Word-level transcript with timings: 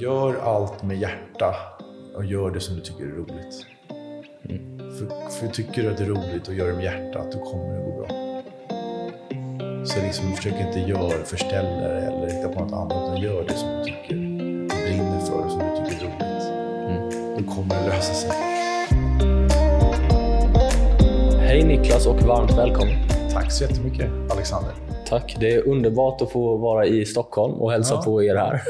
Gör 0.00 0.34
allt 0.34 0.82
med 0.82 0.98
hjärta 0.98 1.54
och 2.14 2.24
gör 2.24 2.50
det 2.50 2.60
som 2.60 2.74
du 2.74 2.80
tycker 2.80 3.04
är 3.04 3.08
roligt. 3.08 3.66
För, 4.98 5.30
för 5.30 5.46
tycker 5.46 5.82
du 5.82 5.90
att 5.90 5.98
det 5.98 6.04
är 6.04 6.08
roligt 6.08 6.48
och 6.48 6.54
gör 6.54 6.68
det 6.68 6.74
med 6.74 6.84
hjärtat, 6.84 7.32
då 7.32 7.38
kommer 7.38 7.74
det 7.74 7.84
gå 7.84 7.96
bra. 7.96 8.08
Så 9.84 10.02
liksom, 10.02 10.32
försök 10.32 10.54
inte 10.60 10.80
göra 10.80 11.24
förställare 11.24 12.00
eller 12.00 12.30
hitta 12.30 12.48
på 12.48 12.60
något 12.60 12.72
annat, 12.72 13.08
utan 13.08 13.20
gör 13.22 13.44
det 13.44 13.54
som 13.54 13.68
du 13.68 13.84
tycker 13.84 14.14
du 14.14 14.66
brinner 14.66 15.20
för 15.20 15.44
och 15.44 15.50
som 15.50 15.60
du 15.60 15.90
tycker 15.90 16.04
är 16.04 16.10
roligt. 16.10 17.38
Då 17.38 17.54
kommer 17.54 17.74
det 17.74 17.86
lösa 17.86 18.14
sig. 18.14 18.30
Hej 21.38 21.64
Niklas 21.64 22.06
och 22.06 22.22
varmt 22.22 22.58
välkommen. 22.58 23.08
Tack 23.32 23.52
så 23.52 23.64
jättemycket, 23.64 24.10
Alexander. 24.30 24.87
Tack. 25.08 25.36
Det 25.40 25.54
är 25.54 25.68
underbart 25.68 26.22
att 26.22 26.30
få 26.32 26.56
vara 26.56 26.86
i 26.86 27.04
Stockholm 27.04 27.54
och 27.54 27.72
hälsa 27.72 27.94
Ja. 27.94 28.02
på 28.02 28.22
er 28.22 28.36
här. 28.36 28.60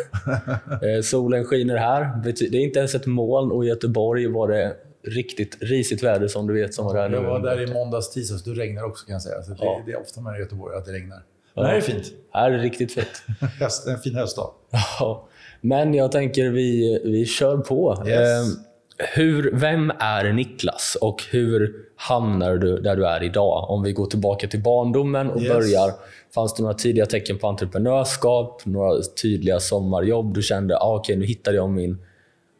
Eh, 0.96 1.02
Solen 1.02 1.44
skiner 1.44 1.76
här. 1.76 2.20
Det 2.24 2.40
är 2.42 2.54
inte 2.60 2.78
ens 2.78 2.94
ett 2.94 3.06
moln 3.06 3.52
och 3.52 3.64
i 3.64 3.68
Göteborg 3.68 4.26
var 4.26 4.48
det 4.48 4.76
riktigt 5.06 5.58
risigt 5.60 6.02
väder 6.02 6.28
som 6.28 6.46
du 6.46 6.54
vet 6.54 6.74
som 6.74 6.86
var 6.86 6.94
där 6.94 7.08
nu. 7.08 7.16
Jag 7.16 7.22
var 7.22 7.40
där 7.40 7.62
i 7.70 7.72
måndags, 7.74 8.10
tisdags. 8.10 8.44
Då 8.44 8.50
regnar 8.50 8.82
det 8.82 8.88
också 8.88 9.06
kan 9.06 9.12
jag 9.12 9.22
säga. 9.22 9.42
Så 9.42 9.50
det, 9.50 9.56
Ja. 9.60 9.82
det 9.86 9.92
är 9.92 10.00
ofta 10.00 10.20
med 10.20 10.36
i 10.36 10.40
Göteborg 10.40 10.76
att 10.76 10.84
det 10.86 10.92
regnar. 10.92 11.16
Ja. 11.54 11.62
Men 11.62 11.64
här 11.70 11.76
är 11.76 11.80
fint. 11.80 12.04
Här 12.32 12.50
är 12.50 12.56
det 12.56 12.62
riktigt 12.62 12.92
fint. 12.92 13.22
En 13.88 13.98
fin 13.98 14.14
höstdag. 14.14 14.50
Ja. 15.00 15.28
Men 15.60 15.94
jag 15.94 16.12
tänker 16.12 16.50
vi, 16.50 17.00
vi 17.04 17.26
kör 17.26 17.56
på. 17.58 18.02
Yes. 18.06 18.46
Hur, 18.98 19.50
vem 19.54 19.92
är 19.98 20.32
Niklas 20.32 20.96
och 21.00 21.22
hur 21.30 21.74
hamnar 21.96 22.56
du 22.56 22.80
där 22.80 22.96
du 22.96 23.06
är 23.06 23.22
idag? 23.22 23.70
Om 23.70 23.82
vi 23.82 23.92
går 23.92 24.06
tillbaka 24.06 24.46
till 24.48 24.62
barndomen 24.62 25.30
och 25.30 25.40
Yes. 25.42 25.52
börjar. 25.52 25.92
Fanns 26.34 26.54
det 26.54 26.62
några 26.62 26.74
tidiga 26.74 27.06
tecken 27.06 27.38
på 27.38 27.46
entreprenörskap? 27.48 28.62
Några 28.66 29.02
tydliga 29.22 29.60
sommarjobb? 29.60 30.34
Du 30.34 30.42
kände 30.42 30.76
ah, 30.78 30.94
okej, 30.96 31.16
nu 31.16 31.24
hittade 31.26 31.56
jag 31.56 31.70
min, 31.70 31.98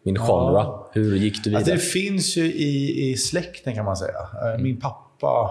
min 0.02 0.16
genre. 0.18 0.66
Hur 0.92 1.16
gick 1.16 1.44
du 1.44 1.50
vidare? 1.50 1.58
Alltså 1.60 1.72
det 1.74 1.78
finns 1.80 2.36
ju 2.36 2.44
i, 2.44 3.10
i 3.10 3.16
släkten 3.16 3.74
kan 3.74 3.84
man 3.84 3.96
säga. 3.96 4.18
Eh, 4.54 4.62
Min 4.62 4.80
pappa 4.80 5.50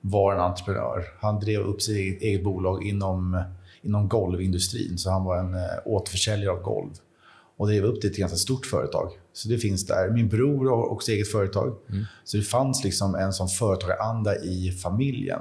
var 0.00 0.34
en 0.34 0.40
entreprenör. 0.40 1.04
Han 1.20 1.40
drev 1.40 1.60
upp 1.60 1.82
sitt 1.82 1.96
eget, 1.96 2.22
eget 2.22 2.44
bolag 2.44 2.86
inom, 2.86 3.42
inom 3.82 4.08
golvindustrin. 4.08 4.98
Så 4.98 5.10
han 5.10 5.24
var 5.24 5.38
en 5.38 5.54
eh, 5.54 5.60
återförsäljare 5.84 6.50
av 6.52 6.62
golv. 6.62 6.90
Och 7.56 7.66
drev 7.66 7.84
upp 7.84 7.94
det 7.94 8.00
till 8.00 8.10
ett 8.10 8.16
ganska 8.16 8.36
stort 8.38 8.66
företag. 8.66 9.10
Så 9.32 9.48
det 9.48 9.58
finns 9.58 9.86
där. 9.86 10.10
Min 10.10 10.28
bror 10.28 10.70
har 10.70 10.92
också 10.92 11.12
eget 11.12 11.32
företag. 11.32 11.76
Så 12.24 12.36
det 12.36 12.42
fanns 12.42 12.84
liksom 12.84 13.14
en 13.14 13.32
sån 13.32 13.48
företagaranda 13.48 14.36
i 14.36 14.72
familjen. 14.82 15.40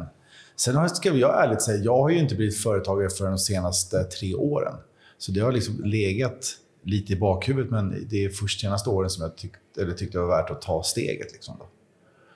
Sen 0.55 0.89
ska 0.89 1.13
jag 1.13 1.43
ärligt 1.43 1.61
säga, 1.61 1.83
jag 1.83 1.97
har 1.97 2.09
ju 2.09 2.19
inte 2.19 2.35
blivit 2.35 2.57
företagare 2.57 3.09
för 3.09 3.25
de 3.25 3.37
senaste 3.37 4.03
tre 4.03 4.35
åren. 4.35 4.73
Så 5.17 5.31
det 5.31 5.39
har 5.39 5.51
liksom 5.51 5.83
legat 5.83 6.57
lite 6.83 7.13
i 7.13 7.15
bakhuvudet, 7.15 7.71
men 7.71 8.07
det 8.09 8.25
är 8.25 8.29
först 8.29 8.61
senaste 8.61 8.89
åren 8.89 9.09
som 9.09 9.23
jag 9.23 9.37
tyckt, 9.37 9.77
eller 9.77 9.93
tyckte 9.93 10.17
det 10.17 10.21
var 10.21 10.41
värt 10.41 10.49
att 10.49 10.61
ta 10.61 10.83
steget. 10.83 11.33
Liksom 11.33 11.55
då. 11.59 11.65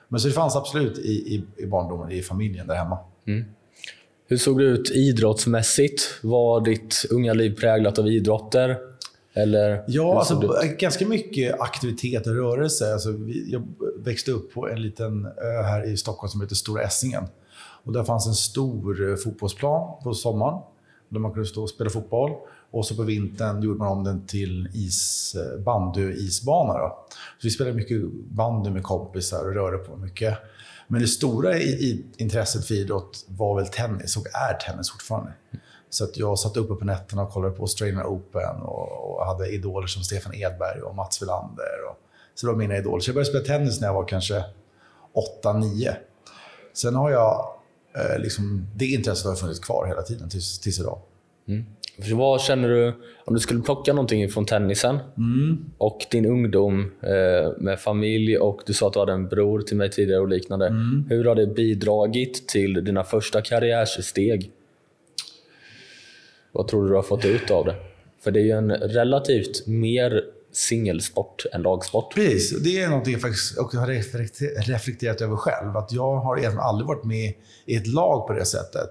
Men 0.08 0.20
så 0.20 0.28
det 0.28 0.34
fanns 0.34 0.56
absolut 0.56 0.98
i, 0.98 1.12
i, 1.12 1.44
i 1.56 1.66
barndomen, 1.66 2.10
i 2.10 2.22
familjen 2.22 2.66
där 2.66 2.74
hemma. 2.74 2.98
Hur 4.28 4.36
såg 4.36 4.58
det 4.58 4.64
ut 4.64 4.90
idrottsmässigt? 4.90 6.18
Var 6.22 6.60
ditt 6.60 7.04
unga 7.10 7.32
liv 7.32 7.56
präglat 7.60 7.98
av 7.98 8.08
idrotter? 8.08 8.76
Eller 9.38 9.84
Ja, 9.86 10.18
alltså, 10.18 10.62
ut? 10.64 10.78
ganska 10.78 11.06
mycket 11.06 11.60
aktivitet 11.60 12.26
och 12.26 12.34
rörelse. 12.34 12.92
Alltså, 12.92 13.12
vi, 13.12 13.52
jag 13.52 13.62
växte 13.96 14.30
upp 14.30 14.54
på 14.54 14.68
en 14.68 14.82
liten 14.82 15.26
ö 15.26 15.62
här 15.62 15.88
i 15.88 15.96
Stockholm 15.96 16.30
som 16.30 16.40
heter 16.40 16.54
Stora 16.54 16.82
Essingen. 16.82 17.24
Och 17.84 17.92
där 17.92 18.04
fanns 18.04 18.26
en 18.26 18.34
stor 18.34 19.10
eh, 19.10 19.16
fotbollsplan 19.16 20.02
på 20.02 20.14
sommaren 20.14 20.62
där 21.08 21.20
man 21.20 21.32
kunde 21.32 21.48
stå 21.48 21.62
och 21.62 21.70
spela 21.70 21.90
fotboll. 21.90 22.30
Och 22.70 22.86
så 22.86 22.94
på 22.94 23.02
vintern 23.02 23.62
gjorde 23.62 23.78
man 23.78 23.88
om 23.88 24.04
den 24.04 24.26
till 24.26 24.68
is, 24.74 25.34
eh, 25.34 25.60
bandy-isbana. 25.60 26.90
Så 27.38 27.42
vi 27.42 27.50
spelade 27.50 27.76
mycket 27.76 28.02
bandy 28.12 28.70
med 28.70 28.82
kompisar 28.82 29.46
och 29.48 29.54
rörde 29.54 29.78
på 29.78 29.96
mycket. 29.96 30.38
Men 30.88 31.00
det 31.00 31.06
stora 31.08 31.58
i, 31.58 31.62
i 31.68 32.04
intresset 32.16 32.64
för 32.64 32.74
idrott 32.74 33.24
var 33.28 33.56
väl 33.56 33.66
tennis 33.66 34.16
och 34.16 34.26
är 34.26 34.54
tennis 34.54 34.90
fortfarande. 34.90 35.32
Så 35.90 36.04
att 36.04 36.16
jag 36.16 36.38
satt 36.38 36.56
uppe 36.56 36.74
på 36.74 36.84
nätterna 36.84 37.22
och 37.22 37.30
kollade 37.30 37.54
på 37.54 37.62
Australian 37.62 38.06
Open 38.06 38.56
och, 38.62 39.18
och 39.18 39.26
hade 39.26 39.48
idoler 39.48 39.86
som 39.86 40.02
Stefan 40.02 40.34
Edberg 40.34 40.80
och 40.82 40.94
Mats 40.94 41.22
Wilander. 41.22 41.78
Och, 41.90 41.98
så 42.34 42.46
det 42.46 42.52
var 42.52 42.58
mina 42.58 42.76
idoler. 42.76 43.00
Så 43.00 43.08
jag 43.10 43.14
började 43.14 43.30
spela 43.30 43.44
tennis 43.44 43.80
när 43.80 43.88
jag 43.88 43.94
var 43.94 44.08
kanske 44.08 44.44
8-9. 45.44 45.94
Sen 46.72 46.94
har 46.94 47.10
jag, 47.10 47.46
eh, 47.96 48.18
liksom, 48.22 48.66
det 48.74 48.86
intresset 48.86 49.26
har 49.26 49.34
funnits 49.34 49.60
kvar 49.60 49.86
hela 49.86 50.02
tiden 50.02 50.28
tills, 50.28 50.58
tills 50.58 50.80
idag. 50.80 50.98
För 52.02 52.14
Vad 52.14 52.40
känner 52.40 52.68
du, 52.68 52.94
om 53.24 53.34
du 53.34 53.40
skulle 53.40 53.62
plocka 53.62 53.92
någonting 53.92 54.28
från 54.28 54.44
tennisen 54.46 54.98
Mm. 55.16 55.64
och 55.78 56.06
din 56.10 56.26
ungdom 56.26 56.92
eh, 57.02 57.52
med 57.58 57.80
familj 57.80 58.38
och 58.38 58.60
du 58.66 58.72
sa 58.72 58.86
att 58.86 58.92
du 58.92 58.98
hade 58.98 59.12
en 59.12 59.28
bror 59.28 59.60
till 59.60 59.76
mig 59.76 59.90
tidigare 59.90 60.20
och 60.20 60.28
liknande. 60.28 60.66
Mm. 60.66 61.06
Hur 61.08 61.24
har 61.24 61.34
det 61.34 61.46
bidragit 61.46 62.48
till 62.48 62.84
dina 62.84 63.04
första 63.04 63.42
karriärsteg? 63.42 64.50
Vad 66.52 66.68
tror 66.68 66.82
du 66.82 66.88
du 66.88 66.94
har 66.94 67.02
fått 67.02 67.24
ut 67.24 67.50
av 67.50 67.64
det? 67.64 67.74
För 68.20 68.30
det 68.30 68.40
är 68.40 68.44
ju 68.44 68.50
en 68.50 68.72
relativt 68.72 69.66
mer 69.66 70.22
singelsport 70.52 71.46
än 71.52 71.62
lagsport. 71.62 72.14
Precis, 72.14 72.62
det 72.62 72.80
är 72.80 72.88
någonting 72.88 73.12
jag 73.12 73.22
faktiskt 73.22 73.58
också 73.58 73.78
har 73.78 73.86
reflekterat 74.66 75.20
över 75.20 75.36
själv. 75.36 75.76
Att 75.76 75.92
jag 75.92 76.16
har 76.16 76.38
egentligen 76.38 76.66
aldrig 76.66 76.88
varit 76.88 77.04
med 77.04 77.32
i 77.66 77.76
ett 77.76 77.86
lag 77.86 78.26
på 78.26 78.32
det 78.32 78.44
sättet. 78.44 78.90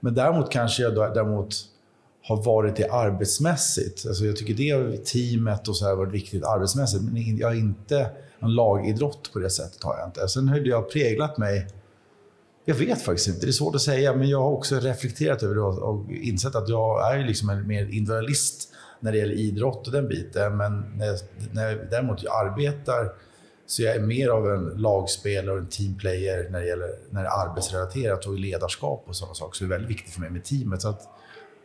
Men 0.00 0.14
däremot 0.14 0.50
kanske 0.50 0.82
jag 0.82 0.94
däremot 0.94 1.54
har 2.22 2.42
varit 2.42 2.76
det 2.76 2.88
arbetsmässigt. 2.88 4.06
Alltså 4.06 4.24
jag 4.24 4.36
tycker 4.36 4.54
det 4.54 5.04
teamet 5.04 5.68
och 5.68 5.76
så 5.76 5.84
här 5.84 5.90
har 5.90 5.98
varit 5.98 6.14
viktigt 6.14 6.44
arbetsmässigt. 6.44 7.02
Men 7.02 7.36
jag 7.36 7.48
har 7.48 7.54
inte 7.54 8.10
en 8.40 8.54
lagidrott 8.54 9.32
på 9.32 9.38
det 9.38 9.50
sättet. 9.50 9.84
har 9.84 9.98
jag 9.98 10.08
inte. 10.08 10.28
Sen 10.28 10.48
hur 10.48 10.64
det 10.64 10.70
har 10.70 10.82
präglat 10.82 11.38
mig 11.38 11.66
jag 12.68 12.74
vet 12.74 13.02
faktiskt 13.02 13.28
inte. 13.28 13.46
Det 13.46 13.50
är 13.50 13.52
svårt 13.52 13.74
att 13.74 13.80
säga. 13.80 14.14
Men 14.14 14.28
jag 14.28 14.42
har 14.42 14.50
också 14.50 14.80
reflekterat 14.80 15.42
över 15.42 15.54
det 15.54 15.60
och 15.60 16.10
insett 16.10 16.54
att 16.54 16.68
jag 16.68 17.12
är 17.12 17.18
ju 17.18 17.24
liksom 17.24 17.50
en 17.50 17.66
mer 17.66 17.82
individualist 17.82 18.68
när 19.00 19.12
det 19.12 19.18
gäller 19.18 19.34
idrott 19.34 19.86
och 19.86 19.92
den 19.92 20.08
biten. 20.08 20.56
Men 20.56 20.84
när 20.96 21.06
jag, 21.06 21.18
när 21.52 21.70
jag 21.70 21.90
däremot 21.90 22.22
jag 22.22 22.46
arbetar 22.46 23.12
så 23.66 23.82
jag 23.82 23.96
är 23.96 24.00
mer 24.00 24.28
av 24.28 24.50
en 24.50 24.64
lagspelare 24.64 25.52
och 25.52 25.58
en 25.58 25.68
teamplayer 25.68 26.48
när 26.50 26.60
det 26.60 26.66
gäller 26.66 26.90
när 27.10 27.22
det 27.22 27.28
är 27.28 27.48
arbetsrelaterat 27.48 28.26
och 28.26 28.38
ledarskap 28.38 29.04
och 29.06 29.16
sådana 29.16 29.34
saker. 29.34 29.56
Så 29.58 29.64
det 29.64 29.68
är 29.68 29.78
väldigt 29.78 29.90
viktigt 29.90 30.12
för 30.12 30.20
mig 30.20 30.30
med 30.30 30.44
teamet. 30.44 30.82
Så 30.82 30.88
att, 30.88 31.02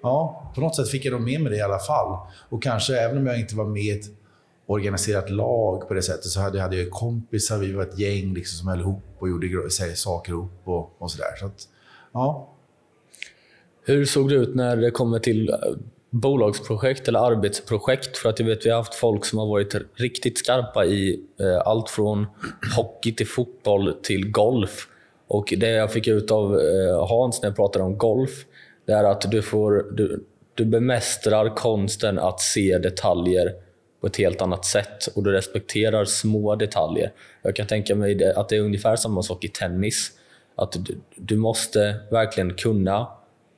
ja, 0.02 0.52
på 0.56 0.62
något 0.62 0.76
sätt 0.76 0.90
fick 0.90 1.06
jag 1.06 1.12
nog 1.12 1.22
med 1.22 1.42
mig 1.42 1.52
det 1.52 1.58
i 1.58 1.62
alla 1.62 1.80
fall. 1.80 2.18
Och 2.50 2.64
kanske 2.64 2.98
även 2.98 3.18
om 3.18 3.28
jag 3.28 3.40
inte 3.40 3.56
var 3.56 3.66
med 3.66 3.84
i 3.84 3.92
ett 3.92 4.06
organiserat 4.66 5.30
lag 5.30 5.88
på 5.88 5.94
det 5.94 6.02
sättet 6.02 6.26
så 6.26 6.40
hade, 6.40 6.62
hade 6.62 6.76
jag 6.76 6.92
kompisar. 6.92 7.58
Vi 7.58 7.74
var 7.74 7.84
ett 7.84 8.00
gäng 8.00 8.34
liksom, 8.34 8.58
som 8.58 8.68
höll 8.68 8.80
ihop 8.80 9.04
och 9.20 9.30
gjorde 9.30 9.70
saker 9.96 10.32
ihop 10.32 10.52
och, 10.64 10.96
och 10.98 11.12
sådär. 11.12 11.36
Så 11.40 11.46
att, 11.46 11.68
ja. 12.14 12.50
Hur 13.86 14.06
såg 14.06 14.30
det 14.30 14.36
ut 14.36 14.56
när 14.56 14.78
det 14.78 14.92
kommer 14.92 15.20
till 15.20 15.50
eh, 15.50 15.56
bolagsprojekt 16.10 17.08
eller 17.08 17.20
arbetsprojekt? 17.20 18.18
För 18.18 18.30
att 18.30 18.40
jag 18.40 18.48
vet 18.48 18.66
vi 18.66 18.70
har 18.70 18.78
haft 18.78 18.96
folk 18.96 19.26
som 19.26 19.40
har 19.40 19.46
varit 19.46 19.76
riktigt 19.96 20.38
skarpa 20.38 20.86
i 20.86 21.20
eh, 21.40 21.68
allt 21.68 21.90
från 21.90 22.26
hockey 22.76 23.16
till 23.16 23.28
fotboll 23.28 23.94
till 24.04 24.32
golf. 24.32 24.88
Och 25.28 25.54
det 25.58 25.70
jag 25.70 25.92
fick 25.92 26.08
ut 26.08 26.32
av 26.32 26.60
eh, 26.60 27.08
Hans 27.08 27.42
när 27.42 27.50
jag 27.50 27.56
pratade 27.56 27.86
om 27.86 27.98
golf, 27.98 28.46
det 28.86 28.94
är 28.94 29.04
att 29.04 29.32
du, 29.32 29.42
får, 29.42 29.86
du, 29.92 30.24
du 30.54 30.66
bemästrar 30.66 31.56
konsten 31.56 32.20
att 32.20 32.40
se 32.42 32.78
detaljer 32.78 33.63
på 34.04 34.08
ett 34.08 34.18
helt 34.18 34.42
annat 34.42 34.66
sätt 34.66 35.08
och 35.16 35.24
du 35.24 35.32
respekterar 35.32 36.06
små 36.06 36.56
detaljer. 36.56 37.12
Jag 37.42 37.56
kan 37.56 37.68
tänka 37.68 37.96
mig 37.96 38.34
att 38.36 38.50
det 38.50 38.56
är 38.56 38.62
ungefär 38.62 38.96
samma 38.96 39.24
sak 39.24 39.44
i 39.44 39.48
tennis. 39.48 40.12
Att 40.56 40.72
du, 40.72 40.98
du 41.16 41.38
måste 41.38 41.96
verkligen 42.12 42.54
kunna 42.54 43.08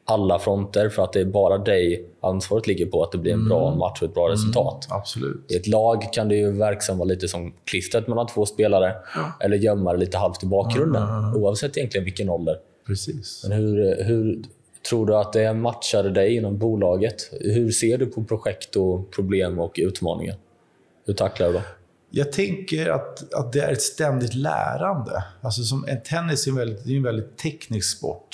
alla 0.05 0.39
fronter 0.39 0.89
för 0.89 1.03
att 1.03 1.13
det 1.13 1.19
är 1.19 1.25
bara 1.25 1.57
dig 1.57 2.09
ansvaret 2.21 2.67
ligger 2.67 2.85
på 2.85 3.03
att 3.03 3.11
det 3.11 3.17
blir 3.17 3.33
en 3.33 3.47
bra 3.47 3.75
match 3.75 4.01
och 4.01 4.07
ett 4.07 4.13
bra 4.13 4.29
resultat. 4.29 4.87
Absolut. 4.89 5.51
I 5.51 5.55
ett 5.55 5.67
lag 5.67 6.13
kan 6.13 6.29
det 6.29 6.35
ju 6.35 6.51
verksamt 6.51 6.99
vara 6.99 7.07
lite 7.07 7.27
som 7.27 7.53
klistret 7.63 8.07
mellan 8.07 8.27
två 8.27 8.45
spelare 8.45 8.95
eller 9.39 9.57
gömma 9.57 9.93
det 9.93 9.99
lite 9.99 10.17
halvt 10.17 10.43
i 10.43 10.45
bakgrunden 10.45 11.03
oavsett 11.35 11.77
egentligen 11.77 12.05
vilken 12.05 12.29
ålder. 12.29 12.55
Precis. 12.87 13.45
Men 13.49 13.57
hur, 13.57 14.03
hur 14.03 14.41
tror 14.89 15.05
du 15.05 15.15
att 15.15 15.33
det 15.33 15.53
matchar 15.53 16.03
dig 16.03 16.35
inom 16.35 16.57
bolaget? 16.57 17.29
Hur 17.41 17.71
ser 17.71 17.97
du 17.97 18.05
på 18.05 18.23
projekt 18.23 18.75
och 18.75 19.11
problem 19.11 19.59
och 19.59 19.73
utmaningar? 19.77 20.35
Hur 21.05 21.13
tacklar 21.13 21.47
du 21.47 21.53
dem? 21.53 21.61
Jag 22.09 22.31
tänker 22.31 22.89
att, 22.89 23.33
att 23.33 23.53
det 23.53 23.59
är 23.59 23.71
ett 23.71 23.81
ständigt 23.81 24.33
lärande. 24.33 25.23
Alltså 25.41 25.63
som 25.63 25.85
tennis 26.05 26.47
är 26.47 26.51
en 26.51 26.57
väldigt, 26.57 26.85
det 26.85 26.91
är 26.93 26.97
en 26.97 27.03
väldigt 27.03 27.37
teknisk 27.37 27.97
sport. 27.97 28.29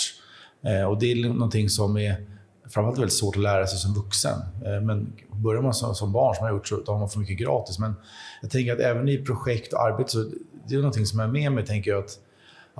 Eh, 0.66 0.84
och 0.84 1.00
det 1.00 1.12
är 1.12 1.30
någonting 1.30 1.70
som 1.70 1.98
är 1.98 2.16
framförallt 2.64 2.98
väldigt 2.98 3.18
svårt 3.18 3.36
att 3.36 3.42
lära 3.42 3.68
sig 3.68 3.80
som 3.80 3.94
vuxen. 3.94 4.40
Eh, 4.66 4.82
men 4.82 5.14
börjar 5.32 5.62
man 5.62 5.74
som, 5.74 5.96
som 5.96 6.12
barn, 6.12 6.36
som 6.36 6.46
jag 6.46 6.54
har 6.54 6.58
gjort, 6.58 6.68
så 6.68 6.84
har 6.86 7.00
man 7.00 7.10
för 7.10 7.20
mycket 7.20 7.38
gratis. 7.38 7.80
Men 7.80 7.94
jag 8.42 8.52
tänker 8.52 8.74
att 8.74 8.80
även 8.80 9.10
i 9.10 9.18
projekt 9.18 9.74
och 9.74 9.82
arbete, 9.82 10.10
så 10.10 10.32
det 10.68 10.76
är 10.76 10.78
någonting 10.78 11.06
som 11.06 11.20
är 11.20 11.28
med 11.28 11.52
mig, 11.52 11.66
tänker 11.66 11.92
jag, 11.92 12.04
att, 12.04 12.20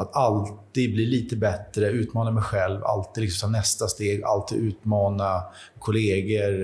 att 0.02 0.16
alltid 0.16 0.94
bli 0.94 1.06
lite 1.06 1.36
bättre, 1.36 1.90
utmana 1.90 2.32
mig 2.32 2.44
själv, 2.44 2.84
alltid 2.84 3.24
liksom 3.24 3.52
ta 3.52 3.58
nästa 3.58 3.88
steg, 3.88 4.24
alltid 4.24 4.58
utmana 4.58 5.44
kollegor, 5.80 6.62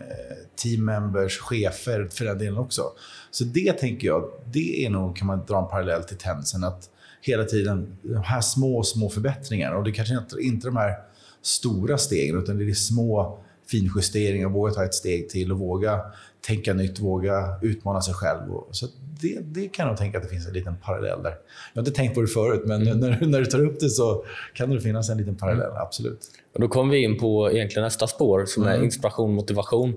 eh, 0.00 0.36
team 0.56 0.84
members, 0.84 1.38
chefer 1.38 2.08
för 2.12 2.24
den 2.24 2.38
delen 2.38 2.58
också. 2.58 2.82
Så 3.30 3.44
det 3.44 3.72
tänker 3.72 4.06
jag, 4.06 4.30
det 4.52 4.86
är 4.86 4.90
nog, 4.90 5.16
kan 5.16 5.26
man 5.26 5.44
dra 5.46 5.58
en 5.58 5.68
parallell 5.68 6.04
till 6.04 6.16
tennisen. 6.16 6.64
Att 6.64 6.90
hela 7.20 7.44
tiden, 7.44 7.96
de 8.02 8.22
här 8.22 8.40
små, 8.40 8.82
små 8.82 9.10
förbättringarna. 9.10 9.76
Och 9.76 9.84
det 9.84 9.92
kanske 9.92 10.14
inte, 10.14 10.36
inte 10.40 10.66
de 10.66 10.76
här 10.76 10.94
stora 11.42 11.98
stegen, 11.98 12.38
utan 12.38 12.58
det 12.58 12.70
är 12.70 12.74
små 12.74 13.38
finjusteringar. 13.70 14.48
Våga 14.48 14.72
ta 14.72 14.84
ett 14.84 14.94
steg 14.94 15.28
till 15.28 15.52
och 15.52 15.58
våga 15.58 16.00
tänka 16.46 16.74
nytt, 16.74 17.00
våga 17.00 17.58
utmana 17.62 18.00
sig 18.00 18.14
själv. 18.14 18.40
Så 18.70 18.86
det, 19.20 19.38
det 19.44 19.68
kan 19.68 19.88
jag 19.88 19.96
tänka 19.96 20.18
att 20.18 20.24
det 20.24 20.30
finns 20.30 20.46
en 20.46 20.52
liten 20.52 20.76
parallell 20.76 21.22
där. 21.22 21.34
Jag 21.74 21.82
har 21.82 21.86
inte 21.88 21.96
tänkt 21.96 22.14
på 22.14 22.20
det 22.20 22.26
förut, 22.26 22.62
men 22.64 22.82
mm. 22.82 22.98
när, 22.98 23.26
när 23.26 23.40
du 23.40 23.46
tar 23.46 23.60
upp 23.60 23.80
det 23.80 23.88
så 23.88 24.24
kan 24.54 24.70
det 24.70 24.80
finnas 24.80 25.10
en 25.10 25.18
liten 25.18 25.36
parallell. 25.36 25.70
Mm. 25.70 25.82
Absolut. 25.82 26.20
Och 26.54 26.60
då 26.60 26.68
kommer 26.68 26.92
vi 26.92 27.02
in 27.02 27.18
på 27.18 27.52
egentligen 27.52 27.84
nästa 27.84 28.06
spår 28.06 28.44
som 28.46 28.62
mm. 28.62 28.80
är 28.80 28.84
inspiration 28.84 29.30
och 29.30 29.34
motivation. 29.34 29.94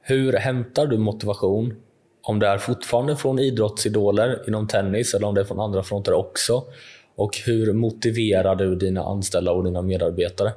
Hur 0.00 0.32
hämtar 0.32 0.86
du 0.86 0.98
motivation? 0.98 1.74
Om 2.22 2.38
det 2.38 2.46
är 2.46 2.58
fortfarande 2.58 3.16
från 3.16 3.38
idrottsidoler 3.38 4.44
inom 4.46 4.66
tennis 4.66 5.14
eller 5.14 5.26
om 5.26 5.34
det 5.34 5.40
är 5.40 5.44
från 5.44 5.60
andra 5.60 5.82
fronter 5.82 6.12
också. 6.12 6.64
Och 7.16 7.36
hur 7.46 7.72
motiverar 7.72 8.56
du 8.56 8.76
dina 8.76 9.02
anställda 9.02 9.52
och 9.52 9.64
dina 9.64 9.82
medarbetare? 9.82 10.52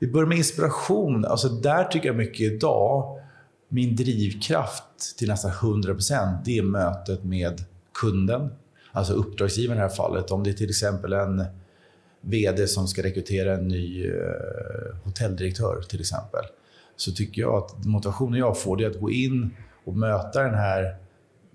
Vi 0.00 0.06
börjar 0.06 0.26
med 0.26 0.38
inspiration. 0.38 1.24
Alltså 1.24 1.48
där 1.48 1.84
tycker 1.84 2.06
jag 2.06 2.16
mycket 2.16 2.52
idag, 2.52 3.20
min 3.68 3.96
drivkraft 3.96 5.18
till 5.18 5.28
nästan 5.28 5.50
100% 5.50 6.38
det 6.44 6.58
är 6.58 6.62
mötet 6.62 7.24
med 7.24 7.64
kunden. 7.94 8.50
Alltså 8.92 9.12
uppdragsgivaren 9.12 9.78
i 9.78 9.82
det 9.82 9.88
här 9.88 9.96
fallet. 9.96 10.30
Om 10.30 10.44
det 10.44 10.50
är 10.50 10.54
till 10.54 10.68
exempel 10.68 11.12
en 11.12 11.44
VD 12.20 12.66
som 12.66 12.88
ska 12.88 13.02
rekrytera 13.02 13.54
en 13.54 13.68
ny 13.68 14.06
eh, 14.06 14.14
hotelldirektör 15.04 15.82
till 15.88 16.00
exempel. 16.00 16.44
Så 16.96 17.12
tycker 17.12 17.42
jag 17.42 17.54
att 17.54 17.84
motivationen 17.84 18.38
jag 18.38 18.60
får 18.60 18.82
är 18.82 18.90
att 18.90 19.00
gå 19.00 19.10
in 19.10 19.50
och 19.84 19.96
möta 19.96 20.42
den 20.42 20.54
här 20.54 20.96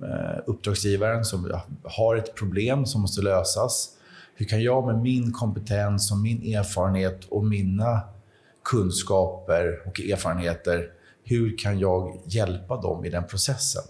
eh, 0.02 0.40
uppdragsgivaren 0.46 1.26
som 1.26 1.62
har 1.84 2.16
ett 2.16 2.36
problem 2.36 2.86
som 2.86 3.02
måste 3.02 3.22
lösas. 3.22 3.90
Hur 4.36 4.46
kan 4.46 4.64
jag 4.64 4.86
med 4.86 5.02
min 5.02 5.32
kompetens 5.32 6.12
och 6.12 6.18
min 6.18 6.56
erfarenhet 6.56 7.26
och 7.30 7.46
mina 7.46 8.02
kunskaper 8.66 9.82
och 9.86 10.00
erfarenheter, 10.00 10.90
hur 11.24 11.58
kan 11.58 11.80
jag 11.80 12.22
hjälpa 12.26 12.82
dem 12.82 13.06
i 13.06 13.10
den 13.10 13.28
processen? 13.28 13.84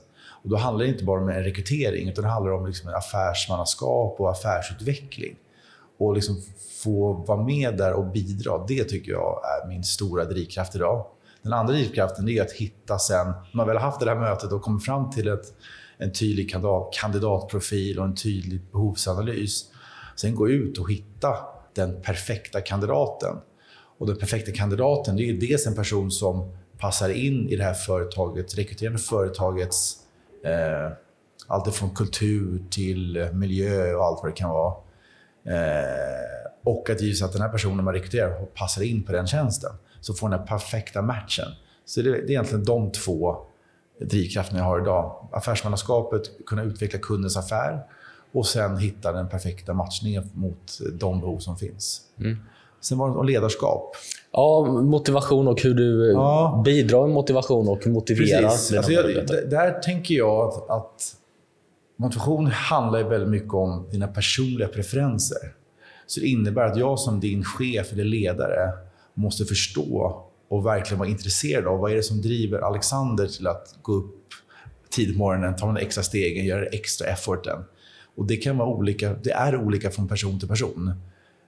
Och 0.43 0.49
då 0.49 0.57
handlar 0.57 0.85
det 0.85 0.91
inte 0.91 1.03
bara 1.03 1.21
om 1.21 1.29
en 1.29 1.43
rekrytering, 1.43 2.09
utan 2.09 2.23
det 2.23 2.29
handlar 2.29 2.51
om 2.51 2.67
liksom 2.67 2.89
affärsmannaskap 2.89 4.19
och 4.19 4.31
affärsutveckling. 4.31 5.35
Och 5.97 6.13
liksom 6.13 6.41
få 6.83 7.13
vara 7.13 7.43
med 7.43 7.77
där 7.77 7.93
och 7.93 8.05
bidra, 8.05 8.65
det 8.67 8.83
tycker 8.83 9.11
jag 9.11 9.41
är 9.43 9.67
min 9.67 9.83
stora 9.83 10.25
drivkraft 10.25 10.75
idag. 10.75 11.05
Den 11.41 11.53
andra 11.53 11.73
drivkraften 11.73 12.29
är 12.29 12.41
att 12.41 12.51
hitta 12.51 12.99
sen, 12.99 13.27
när 13.27 13.55
man 13.57 13.67
väl 13.67 13.77
har 13.77 13.83
haft 13.83 13.99
det 13.99 14.09
här 14.09 14.19
mötet 14.19 14.51
och 14.51 14.61
kommit 14.61 14.85
fram 14.85 15.09
till 15.09 15.27
ett, 15.27 15.53
en 15.97 16.13
tydlig 16.13 16.51
kandidat, 16.51 16.93
kandidatprofil 16.93 17.99
och 17.99 18.05
en 18.05 18.15
tydlig 18.15 18.61
behovsanalys. 18.71 19.65
Sen 20.15 20.35
gå 20.35 20.49
ut 20.49 20.77
och 20.77 20.91
hitta 20.91 21.37
den 21.73 22.01
perfekta 22.01 22.61
kandidaten. 22.61 23.35
Och 23.97 24.07
den 24.07 24.17
perfekta 24.17 24.51
kandidaten 24.51 25.15
det 25.15 25.29
är 25.29 25.33
dels 25.33 25.67
en 25.67 25.75
person 25.75 26.11
som 26.11 26.51
passar 26.77 27.09
in 27.09 27.49
i 27.49 27.55
det 27.55 27.63
här 27.63 27.73
företaget, 27.73 28.57
rekryterande 28.57 28.99
företagets 28.99 29.97
eh, 30.43 30.91
allt 31.47 31.75
från 31.75 31.95
kultur 31.95 32.63
till 32.69 33.29
miljö 33.33 33.95
och 33.95 34.05
allt 34.05 34.19
vad 34.23 34.31
det 34.31 34.35
kan 34.35 34.49
vara. 34.49 34.73
Eh, 35.43 36.51
och 36.63 36.89
att 36.89 37.01
givetvis 37.01 37.21
att 37.21 37.33
den 37.33 37.41
här 37.41 37.49
personen 37.49 37.85
man 37.85 37.93
rekryterar 37.93 38.45
passar 38.45 38.81
in 38.81 39.03
på 39.03 39.11
den 39.11 39.27
tjänsten. 39.27 39.71
Så 40.01 40.13
får 40.13 40.29
den 40.29 40.39
här 40.39 40.47
perfekta 40.47 41.01
matchen. 41.01 41.47
Så 41.85 42.01
det, 42.01 42.11
det 42.11 42.17
är 42.17 42.29
egentligen 42.29 42.65
de 42.65 42.91
två 42.91 43.37
drivkrafterna 44.01 44.59
jag 44.59 44.65
har 44.65 44.81
idag. 44.81 45.29
Affärsmannaskapet, 45.31 46.21
kunna 46.45 46.63
utveckla 46.63 46.99
kundens 46.99 47.37
affär 47.37 47.83
och 48.31 48.47
sen 48.47 48.77
hitta 48.77 49.11
den 49.11 49.29
perfekta 49.29 49.73
matchningen 49.73 50.29
mot 50.33 50.79
de 50.93 51.19
behov 51.19 51.39
som 51.39 51.57
finns. 51.57 52.01
Mm. 52.19 52.37
Sen 52.81 52.97
var 52.97 53.09
det 53.09 53.15
om 53.15 53.25
ledarskap. 53.25 53.95
Ja, 54.31 54.65
motivation 54.65 55.47
och 55.47 55.61
hur 55.61 55.73
du 55.73 56.11
ja. 56.11 56.61
bidrar 56.65 57.01
med 57.01 57.13
motivation 57.13 57.67
och 57.67 57.87
motiverar 57.87 58.41
Precis. 58.41 58.77
Alltså 58.77 58.91
jag, 58.91 59.05
Där 59.49 59.79
tänker 59.79 60.15
jag 60.15 60.47
att, 60.47 60.69
att 60.69 61.15
motivation 61.97 62.47
handlar 62.47 63.03
väldigt 63.03 63.29
mycket 63.29 63.53
om 63.53 63.87
dina 63.91 64.07
personliga 64.07 64.67
preferenser. 64.67 65.37
Så 66.07 66.19
det 66.19 66.27
innebär 66.27 66.65
att 66.65 66.77
jag 66.77 66.99
som 66.99 67.19
din 67.19 67.43
chef 67.43 67.93
eller 67.93 68.03
ledare 68.03 68.71
måste 69.13 69.45
förstå 69.45 70.21
och 70.49 70.65
verkligen 70.65 70.99
vara 70.99 71.09
intresserad 71.09 71.67
av 71.67 71.79
vad 71.79 71.91
är 71.91 71.95
det 71.95 72.03
som 72.03 72.21
driver 72.21 72.59
Alexander 72.59 73.27
till 73.27 73.47
att 73.47 73.75
gå 73.81 73.93
upp 73.93 74.15
tidigt 74.89 75.15
på 75.15 75.19
morgonen, 75.19 75.55
ta 75.55 75.65
de 75.65 75.77
extra 75.77 76.03
stegen, 76.03 76.45
göra 76.45 76.65
extra 76.65 77.07
efforten. 77.07 77.63
Och 78.15 78.25
det 78.25 78.37
kan 78.37 78.57
vara 78.57 78.69
olika, 78.69 79.13
det 79.23 79.31
är 79.31 79.55
olika 79.55 79.91
från 79.91 80.07
person 80.07 80.39
till 80.39 80.47
person. 80.47 80.93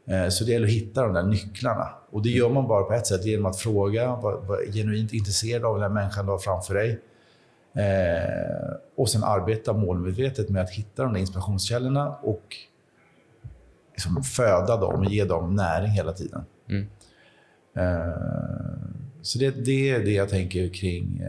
Eh, 0.07 0.29
så 0.29 0.43
det 0.43 0.51
gäller 0.51 0.67
att 0.67 0.73
hitta 0.73 1.01
de 1.03 1.13
där 1.13 1.23
nycklarna. 1.23 1.89
Och 2.09 2.21
det 2.21 2.29
gör 2.29 2.49
man 2.49 2.67
bara 2.67 2.83
på 2.83 2.93
ett 2.93 3.07
sätt, 3.07 3.25
genom 3.25 3.45
att 3.45 3.57
fråga, 3.57 4.15
vara 4.15 4.59
genuint 4.73 5.13
intresserad 5.13 5.65
av 5.65 5.73
den 5.73 5.81
här 5.81 5.89
människan 5.89 6.25
du 6.25 6.31
har 6.31 6.39
framför 6.39 6.73
dig. 6.73 6.99
Eh, 7.73 8.73
och 8.95 9.09
sen 9.09 9.23
arbeta 9.23 9.73
målmedvetet 9.73 10.49
med 10.49 10.61
att 10.61 10.69
hitta 10.69 11.03
de 11.03 11.13
där 11.13 11.19
inspirationskällorna 11.19 12.15
och 12.15 12.55
liksom 13.91 14.23
föda 14.23 14.77
dem 14.77 14.99
och 14.99 15.11
ge 15.11 15.25
dem 15.25 15.55
näring 15.55 15.91
hela 15.91 16.13
tiden. 16.13 16.45
Mm. 16.69 16.87
Eh, 17.75 18.13
så 19.21 19.39
det, 19.39 19.65
det, 19.65 19.89
är 19.89 19.99
det 19.99 20.11
jag 20.11 20.29
tänker 20.29 20.73
kring, 20.73 21.21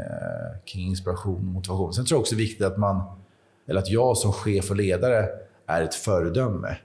kring 0.64 0.88
inspiration 0.88 1.36
och 1.36 1.42
motivation. 1.42 1.94
Sen 1.94 2.04
tror 2.04 2.16
jag 2.16 2.20
också 2.20 2.34
det 2.34 2.42
är 2.42 2.46
viktigt 2.46 2.66
att 2.66 2.76
man, 2.76 3.02
eller 3.66 3.81
att 3.81 3.90
jag 3.90 4.16
som 4.16 4.32
chef 4.32 4.70
och 4.70 4.76
ledare 4.76 5.28
är 5.66 5.82
ett 5.82 5.94
föredöme. 5.94 6.76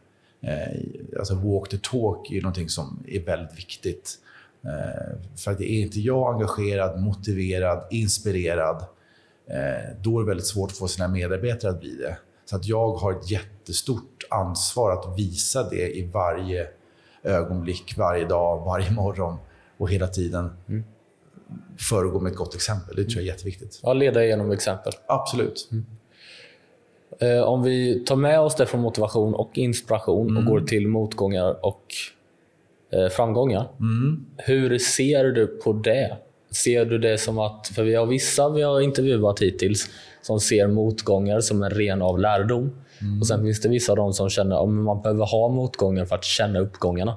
Eh, 0.44 1.20
alltså 1.20 1.36
walk 1.36 1.70
the 1.70 1.78
talk 1.78 2.32
är 2.32 2.42
någonting 2.42 2.70
som 2.70 3.04
är 3.08 3.20
väldigt 3.20 3.58
viktigt. 3.58 4.18
Eh, 4.64 5.18
för 5.36 5.52
att 5.52 5.62
är 5.62 5.66
inte 5.66 6.00
jag 6.00 6.34
engagerad, 6.34 7.02
motiverad, 7.02 7.88
inspirerad, 7.92 8.86
eh, 9.48 9.98
då 10.02 10.20
är 10.20 10.24
det 10.24 10.28
väldigt 10.28 10.48
svårt 10.48 10.72
att 10.72 10.78
få 10.78 10.88
sina 10.88 11.08
medarbetare 11.08 11.72
att 11.72 11.80
bli 11.80 11.96
det. 11.96 12.18
Så 12.46 12.56
att 12.56 12.66
jag 12.66 12.94
har 12.94 13.12
ett 13.12 13.32
jättestort 13.32 14.24
ansvar 14.30 14.92
att 14.92 15.20
visa 15.20 15.70
det 15.70 15.98
i 15.98 16.10
varje 16.14 16.68
ögonblick, 17.24 17.98
varje 17.98 18.26
dag, 18.26 18.66
varje 18.66 18.92
morgon 18.92 19.38
och 19.78 19.90
hela 19.90 20.08
tiden 20.08 20.50
mm. 20.68 20.84
föregå 21.78 22.20
med 22.20 22.32
ett 22.32 22.38
gott 22.38 22.56
exempel. 22.56 22.96
Det 22.96 23.04
tror 23.04 23.16
jag 23.16 23.24
är 23.24 23.28
jätteviktigt. 23.28 23.80
Ja, 23.84 23.94
leda 23.94 24.26
genom 24.26 24.52
exempel. 24.52 24.94
Absolut. 25.08 25.70
Mm. 25.72 25.86
Eh, 27.20 27.42
om 27.42 27.64
vi 27.64 28.04
tar 28.06 28.16
med 28.16 28.40
oss 28.40 28.56
det 28.56 28.66
från 28.66 28.82
motivation 28.82 29.34
och 29.34 29.58
inspiration 29.58 30.30
mm. 30.30 30.38
och 30.38 30.54
går 30.54 30.62
till 30.62 30.88
motgångar 30.88 31.66
och 31.66 31.84
eh, 32.94 33.10
framgångar. 33.10 33.68
Mm. 33.80 34.26
Hur 34.38 34.78
ser 34.78 35.24
du 35.24 35.48
på 35.48 35.74
det? 35.74 36.18
Ser 36.52 36.86
du 36.86 36.98
det 36.98 37.18
som 37.18 37.40
att, 37.40 37.68
för 37.76 37.84
vi 37.84 37.96
har 37.96 38.06
vissa 38.06 38.50
vi 38.50 38.62
har 38.62 38.82
intervjuat 38.82 39.42
hittills 39.42 39.90
som 40.22 40.40
ser 40.40 40.68
motgångar 40.68 41.40
som 41.40 41.64
en 41.64 41.70
ren 41.70 42.02
av 42.02 42.20
lärdom. 42.20 42.72
Mm. 43.02 43.20
Och 43.20 43.28
Sen 43.28 43.44
finns 43.44 43.62
det 43.62 43.70
vissa 43.70 43.92
av 43.92 43.96
dem 43.96 44.14
som 44.14 44.30
känner 44.30 44.64
att 44.64 44.70
man 44.70 45.02
behöver 45.02 45.26
ha 45.26 45.50
motgångar 45.50 46.06
för 46.06 46.16
att 46.16 46.24
känna 46.24 46.60
uppgångarna. 46.60 47.16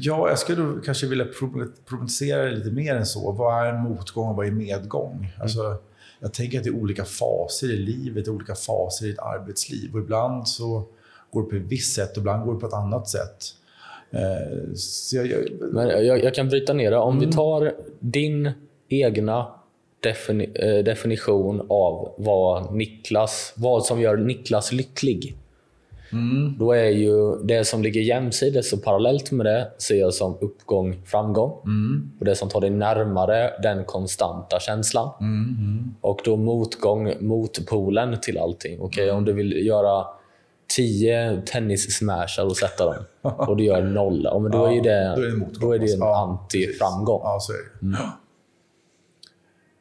Ja, 0.00 0.28
jag 0.28 0.38
skulle 0.38 0.80
kanske 0.84 1.06
vilja 1.06 1.24
problematisera 1.88 2.50
lite 2.50 2.70
mer 2.70 2.94
än 2.94 3.06
så. 3.06 3.32
Vad 3.32 3.66
är 3.66 3.72
motgång 3.72 4.28
och 4.28 4.36
vad 4.36 4.46
är 4.46 4.50
medgång? 4.50 5.14
Mm. 5.14 5.30
Alltså, 5.40 5.76
jag 6.20 6.34
tänker 6.34 6.58
att 6.58 6.64
det 6.64 6.70
är 6.70 6.74
olika 6.74 7.04
faser 7.04 7.70
i 7.70 7.76
livet, 7.76 8.28
olika 8.28 8.54
faser 8.54 9.06
i 9.06 9.10
ett 9.10 9.18
arbetsliv. 9.18 9.94
Och 9.94 10.00
ibland 10.00 10.48
så 10.48 10.84
går 11.30 11.42
det 11.42 11.48
på 11.48 11.56
ett 11.56 11.62
visst 11.62 11.94
sätt 11.94 12.12
och 12.12 12.18
ibland 12.18 12.44
går 12.44 12.54
det 12.54 12.60
på 12.60 12.66
ett 12.66 12.72
annat 12.72 13.08
sätt. 13.08 13.44
Eh, 14.10 14.20
jag, 15.12 15.26
jag, 15.26 15.44
Men 15.72 15.88
jag, 15.88 16.24
jag, 16.24 16.34
kan 16.34 16.48
bryta 16.48 16.72
ner 16.72 16.90
det. 16.90 16.96
Om 16.96 17.16
mm. 17.16 17.28
vi 17.28 17.36
tar 17.36 17.72
din 18.00 18.50
egna 18.88 19.46
defini 20.00 20.50
eh, 20.54 20.84
definition 20.84 21.66
av 21.68 22.14
vad 22.18 22.74
Niklas, 22.74 23.52
vad 23.56 23.84
som 23.84 24.00
gör 24.00 24.16
Niklas 24.16 24.72
lycklig. 24.72 25.36
Mm. 26.14 26.58
Då 26.58 26.72
är 26.72 26.90
ju 26.90 27.36
det 27.44 27.64
som 27.64 27.82
ligger 27.82 28.00
jämsides 28.00 28.72
och 28.72 28.82
parallellt 28.82 29.30
med 29.30 29.46
det 29.46 29.70
ser 29.78 30.00
jag 30.00 30.14
som 30.14 30.38
uppgång, 30.40 31.02
framgång. 31.06 31.52
Mm. 31.64 32.12
Och 32.18 32.24
det 32.24 32.34
som 32.34 32.48
tar 32.48 32.60
dig 32.60 32.70
närmare 32.70 33.50
den 33.62 33.84
konstanta 33.84 34.60
känslan. 34.60 35.10
Mm. 35.20 35.94
Och 36.00 36.20
då 36.24 36.36
motgång, 36.36 37.14
motpolen 37.20 38.20
till 38.20 38.38
allting. 38.38 38.80
Okay, 38.80 39.10
Om 39.10 39.24
du 39.24 39.32
vill 39.32 39.66
göra 39.66 40.04
tio 40.76 41.42
tennis-smashar 41.46 42.44
och 42.44 42.56
sätta 42.56 42.86
dem 42.86 43.04
och 43.48 43.56
du 43.56 43.64
gör 43.64 43.82
noll, 43.82 44.20
ja, 44.24 44.38
men 44.38 44.52
då, 44.52 44.58
ja, 44.58 44.72
är 44.72 44.82
det, 44.82 45.14
då 45.16 45.22
är 45.22 45.30
det, 45.30 45.60
då 45.60 45.72
är 45.72 45.78
det 45.78 45.92
en 45.92 46.02
anti-framgång. 46.02 47.20
Ja, 47.24 47.38
så 47.40 47.52
är 47.52 47.56
det. 47.56 47.96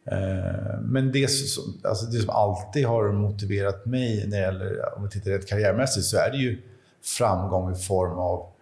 Eh, 0.05 0.79
men 0.81 1.11
det 1.11 1.27
som, 1.27 1.81
alltså 1.83 2.05
det 2.05 2.19
som 2.19 2.29
alltid 2.29 2.85
har 2.85 3.11
motiverat 3.11 3.85
mig, 3.85 4.27
när 4.27 4.37
det 4.37 4.43
gäller, 4.43 4.97
om 4.97 5.03
vi 5.03 5.09
tittar 5.09 5.31
rätt 5.31 5.47
karriärmässigt, 5.47 6.05
så 6.05 6.17
är 6.17 6.31
det 6.31 6.37
ju 6.37 6.61
framgång 7.17 7.71
i 7.71 7.75
form 7.75 8.19
av 8.19 8.53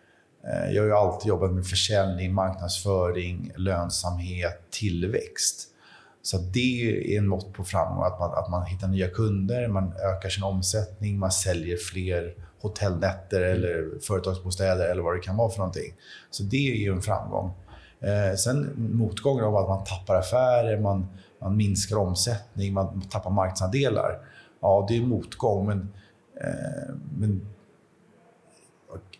Eh, 0.47 0.71
jag 0.71 0.81
har 0.81 0.87
ju 0.87 0.93
alltid 0.93 1.29
jobbat 1.29 1.51
med 1.51 1.65
försäljning, 1.65 2.33
marknadsföring, 2.33 3.51
lönsamhet, 3.55 4.61
tillväxt. 4.69 5.67
Så 6.21 6.37
det 6.37 6.89
är 6.89 7.17
en 7.17 7.27
mått 7.27 7.53
på 7.53 7.63
framgång. 7.63 8.03
Att 8.03 8.19
man, 8.19 8.33
att 8.33 8.49
man 8.49 8.65
hittar 8.65 8.87
nya 8.87 9.07
kunder, 9.07 9.67
man 9.67 9.93
ökar 9.93 10.29
sin 10.29 10.43
omsättning, 10.43 11.19
man 11.19 11.31
säljer 11.31 11.77
fler 11.77 12.33
hotellnätter 12.61 13.41
eller 13.41 13.99
företagsbostäder 14.01 14.89
eller 14.89 15.01
vad 15.01 15.15
det 15.15 15.19
kan 15.19 15.37
vara 15.37 15.49
för 15.49 15.57
någonting. 15.57 15.93
Så 16.31 16.43
det 16.43 16.71
är 16.71 16.75
ju 16.75 16.91
en 16.91 17.01
framgång. 17.01 17.51
Eh, 17.99 18.35
sen 18.35 18.69
motgången 18.93 19.45
av 19.45 19.55
att 19.55 19.69
man 19.69 19.83
tappar 19.83 20.15
affärer, 20.15 20.79
man, 20.79 21.07
man 21.41 21.57
minskar 21.57 21.97
omsättning, 21.97 22.73
man 22.73 23.01
tappar 23.01 23.29
marknadsandelar. 23.29 24.19
Ja, 24.61 24.85
det 24.89 24.97
är 24.97 25.01
motgång, 25.01 25.67
men, 25.67 25.93
eh, 26.41 26.95
men 27.17 27.47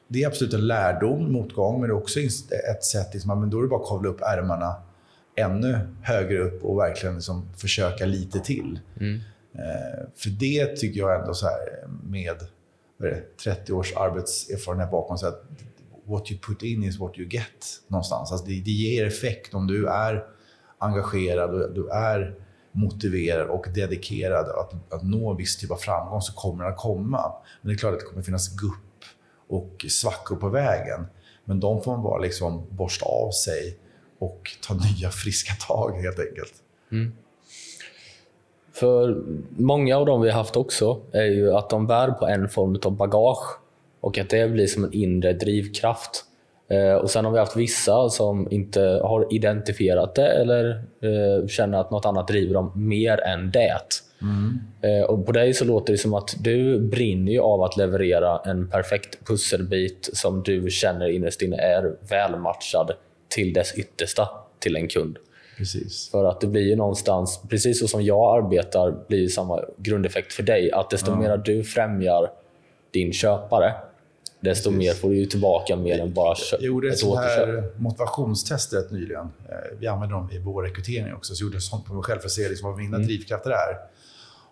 det 0.08 0.24
är 0.24 0.28
absolut 0.28 0.54
en 0.54 0.68
lärdom, 0.68 1.32
motgång, 1.32 1.80
men 1.80 1.90
det 1.90 1.94
är 1.94 1.98
också 1.98 2.20
ett 2.20 2.84
sätt, 2.84 3.14
liksom, 3.14 3.40
men 3.40 3.50
då 3.50 3.58
är 3.58 3.62
det 3.62 3.68
bara 3.68 3.82
att 3.82 3.90
kavla 3.90 4.10
upp 4.10 4.22
ärmarna 4.22 4.76
ännu 5.36 5.80
högre 6.02 6.40
upp 6.40 6.64
och 6.64 6.80
verkligen 6.80 7.16
liksom 7.16 7.50
försöka 7.58 8.06
lite 8.06 8.40
till. 8.40 8.80
Mm. 9.00 9.20
Eh, 9.54 10.08
för 10.16 10.30
det 10.30 10.78
tycker 10.78 11.00
jag 11.00 11.20
ändå 11.22 11.34
så 11.34 11.46
här 11.46 11.88
med 12.04 12.36
det, 12.98 13.38
30 13.44 13.74
års 13.74 13.96
arbetserfarenhet 13.96 14.92
bakom 14.92 15.18
sig, 15.18 15.30
att 15.30 15.44
what 16.04 16.32
you 16.32 16.40
put 16.40 16.64
in 16.64 16.84
is 16.84 17.00
what 17.00 17.18
you 17.18 17.30
get 17.30 17.82
någonstans. 17.88 18.32
Alltså 18.32 18.48
det, 18.48 18.62
det 18.62 18.72
ger 18.72 19.06
effekt 19.06 19.54
om 19.54 19.68
du 19.68 19.88
är 19.88 20.26
engagerad 20.82 21.54
och 21.54 21.74
du 21.74 21.90
är 21.90 22.36
motiverad 22.72 23.50
och 23.50 23.66
dedikerad 23.76 24.50
att, 24.50 24.94
att 24.94 25.04
nå 25.04 25.32
en 25.32 25.38
viss 25.38 25.58
typ 25.58 25.72
av 25.72 25.76
framgång 25.76 26.22
så 26.22 26.34
kommer 26.34 26.64
den 26.64 26.74
att 26.74 26.80
komma. 26.80 27.34
Men 27.62 27.70
det 27.70 27.76
är 27.76 27.78
klart 27.78 27.94
att 27.94 28.00
det 28.00 28.06
kommer 28.06 28.22
finnas 28.22 28.56
gupp 28.56 29.06
och 29.48 29.86
svackor 29.90 30.36
på 30.36 30.50
vägen. 30.50 31.08
Men 31.46 31.60
de 31.60 31.84
får 31.84 31.92
man 31.92 32.04
bara 32.04 32.20
liksom 32.20 32.68
borsta 32.70 33.06
av 33.06 33.32
sig 33.32 33.78
och 34.20 34.52
ta 34.68 34.74
nya 34.98 35.10
friska 35.10 35.54
tag 35.68 35.92
helt 35.92 36.20
enkelt. 36.20 36.54
Mm. 36.92 37.14
För 38.74 39.24
många 39.50 39.98
av 39.98 40.06
dem 40.06 40.22
vi 40.22 40.30
har 40.30 40.38
haft 40.38 40.56
också 40.56 41.02
är 41.12 41.26
ju 41.26 41.54
att 41.54 41.70
de 41.70 41.88
bär 41.88 42.12
på 42.12 42.28
en 42.28 42.50
form 42.50 42.80
av 42.84 42.92
bagage 42.92 43.60
och 44.02 44.18
att 44.18 44.30
det 44.30 44.52
blir 44.52 44.68
som 44.68 44.84
en 44.84 44.94
inre 44.94 45.34
drivkraft. 45.34 46.26
Eh, 46.72 46.94
och 46.94 47.12
Sen 47.12 47.26
har 47.26 47.32
vi 47.32 47.40
haft 47.40 47.56
vissa 47.56 48.10
som 48.10 48.48
inte 48.52 48.82
har 48.82 49.34
identifierat 49.34 50.16
det 50.16 50.28
eller 50.28 50.70
eh, 51.02 51.48
känner 51.48 51.78
att 51.78 51.92
något 51.92 52.06
annat 52.06 52.28
driver 52.28 52.54
dem 52.54 52.72
mer 52.76 53.22
än 53.22 53.52
det. 53.52 53.82
Mm. 54.22 54.60
Eh, 54.82 55.06
och 55.06 55.26
På 55.26 55.32
dig 55.32 55.54
så 55.54 55.66
låter 55.66 55.94
det 55.94 55.98
som 55.98 56.14
att 56.14 56.36
du 56.40 56.80
brinner 56.80 57.40
av 57.40 57.64
att 57.64 57.78
leverera 57.78 58.40
en 58.46 58.70
perfekt 58.70 59.28
pusselbit 59.28 60.10
som 60.14 60.44
du 60.44 60.70
känner 60.70 61.10
innerst 61.10 61.42
inne 61.42 61.58
är 61.58 61.96
välmatchad 62.10 62.92
till 63.30 63.54
dess 63.54 63.74
yttersta 63.74 64.30
till 64.60 64.76
en 64.76 64.88
kund. 64.88 65.18
Precis. 65.58 66.10
För 66.12 66.26
att 66.26 66.42
det 66.42 66.48
blir 66.48 66.62
ju 66.62 66.76
någonstans, 66.76 67.42
precis 67.50 67.80
så 67.80 67.88
som 67.88 68.04
jag 68.04 68.44
arbetar, 68.44 68.96
blir 69.08 69.28
samma 69.28 69.60
grundeffekt 69.78 70.34
för 70.34 70.44
dig. 70.44 70.72
Att 70.72 70.90
desto 70.90 71.12
ja. 71.12 71.16
mer 71.16 71.38
du 71.38 71.64
främjar 71.64 72.30
din 72.92 73.14
köpare, 73.14 73.74
desto 74.42 74.70
precis. 74.70 74.88
mer 74.88 74.94
får 74.94 75.10
du 75.10 75.16
ju 75.16 75.26
tillbaka 75.26 75.76
mer 75.76 76.00
än 76.00 76.14
bara 76.14 76.36
köp, 76.36 76.62
Jag 76.62 76.68
gjorde 76.68 76.88
ett, 76.88 76.94
ett 76.94 77.00
sånt 77.00 77.20
här 77.20 77.72
motivationstest 77.78 78.74
rätt 78.74 78.92
nyligen. 78.92 79.26
Eh, 79.26 79.78
vi 79.80 79.88
använder 79.88 80.16
dem 80.16 80.32
i 80.32 80.40
vår 80.40 80.64
rekrytering 80.64 81.14
också. 81.14 81.36
Så 81.36 81.44
jag 81.44 81.48
gjorde 81.48 81.58
ett 81.58 81.64
sånt 81.64 81.86
på 81.86 81.94
mig 81.94 82.04
själv 82.04 82.20
för 82.20 82.26
att 82.26 82.32
se 82.32 82.50
liksom 82.50 82.70
vad 82.70 82.80
mina 82.80 82.96
mm. 82.96 83.08
drivkrafter 83.08 83.50
är. 83.50 83.78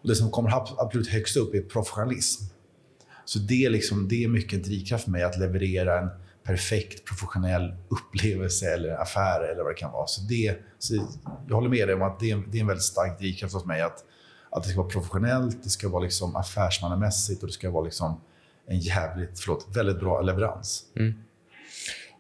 Och 0.02 0.08
det 0.08 0.16
som 0.16 0.32
kommer 0.32 0.52
absolut 0.78 1.08
högst 1.08 1.38
upp 1.38 1.54
är 1.54 1.62
professionalism. 1.62 2.44
Så 3.26 3.40
det 3.40 3.66
är, 3.66 3.70
liksom, 3.70 4.08
det 4.08 4.24
är 4.24 4.28
mycket 4.28 4.64
drivkraft 4.64 5.04
för 5.04 5.12
mig 5.12 5.24
att 5.24 5.38
leverera 5.38 6.00
en 6.00 6.10
perfekt 6.44 7.06
professionell 7.06 7.74
upplevelse 7.90 8.74
eller 8.74 9.02
affär 9.02 9.42
eller 9.52 9.64
vad 9.64 9.72
det 9.72 9.76
kan 9.76 9.92
vara. 9.92 10.08
Så 10.08 10.22
det, 10.22 10.56
så 10.80 11.08
jag 11.48 11.56
håller 11.56 11.70
med 11.70 11.88
dig 11.88 11.96
om 11.96 12.02
att 12.02 12.20
det 12.20 12.32
är, 12.32 12.44
det 12.52 12.58
är 12.58 12.62
en 12.62 12.68
väldigt 12.68 12.86
stark 12.86 13.20
drivkraft 13.20 13.54
hos 13.54 13.66
mig. 13.66 13.82
Att, 13.82 14.04
att 14.52 14.64
det 14.64 14.70
ska 14.70 14.78
vara 14.78 14.90
professionellt, 14.90 15.64
det 15.64 15.70
ska 15.70 15.90
vara 15.90 16.04
liksom 16.04 16.36
affärsmannamässigt 16.36 17.42
och 17.42 17.48
det 17.48 17.54
ska 17.54 17.72
vara 17.72 17.84
liksom 17.84 18.22
en 18.70 18.80
jävligt, 18.80 19.40
förlåt, 19.40 19.68
väldigt 19.76 20.00
bra 20.00 20.22
leverans. 20.22 20.84
Mm. 20.96 21.14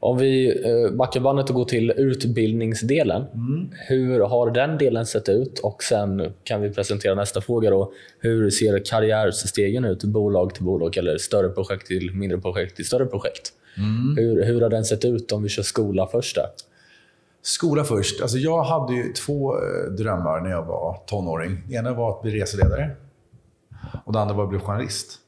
Om 0.02 0.18
vi 0.18 0.64
eh, 0.66 0.96
backar 0.96 1.20
bandet 1.20 1.50
och 1.50 1.56
går 1.56 1.66
till 1.66 1.92
utbildningsdelen. 1.92 3.26
Mm. 3.34 3.70
Hur 3.88 4.20
har 4.20 4.52
den 4.52 4.78
delen 4.78 5.06
sett 5.06 5.30
ut? 5.30 5.60
Och 5.60 5.84
Sen 5.84 6.34
kan 6.44 6.62
vi 6.62 6.70
presentera 6.70 7.16
nästa 7.16 7.42
fråga. 7.42 7.70
Då. 7.70 7.94
Hur 8.20 8.50
ser 8.50 8.86
karriärstegen 8.86 9.86
ut, 9.86 10.04
bolag 10.04 10.54
till 10.54 10.64
bolag 10.64 10.98
eller 10.98 11.18
större 11.18 11.50
projekt 11.50 11.88
till 11.88 12.12
mindre 12.14 12.38
projekt 12.38 12.76
till 12.76 12.86
större 12.86 13.06
projekt? 13.06 13.54
Mm. 13.78 14.18
Hur, 14.18 14.44
hur 14.44 14.62
har 14.62 14.70
den 14.70 14.86
sett 14.86 15.06
ut 15.06 15.32
om 15.32 15.44
vi 15.44 15.50
kör 15.50 15.64
skola 15.64 16.08
först? 16.08 16.36
Där? 16.36 16.46
Skola 17.42 17.84
först. 17.84 18.22
Alltså 18.22 18.38
jag 18.38 18.64
hade 18.64 19.04
två 19.26 19.56
eh, 19.56 19.92
drömmar 19.92 20.42
när 20.42 20.50
jag 20.50 20.66
var 20.66 20.98
tonåring. 21.06 21.64
Det 21.68 21.76
ena 21.76 21.94
var 21.94 22.10
att 22.10 22.22
bli 22.22 22.32
reseledare 22.32 22.96
och 24.06 24.14
det 24.14 24.20
andra 24.20 24.36
var 24.36 24.44
att 24.44 24.50
bli 24.50 24.60
journalist. 24.60 25.20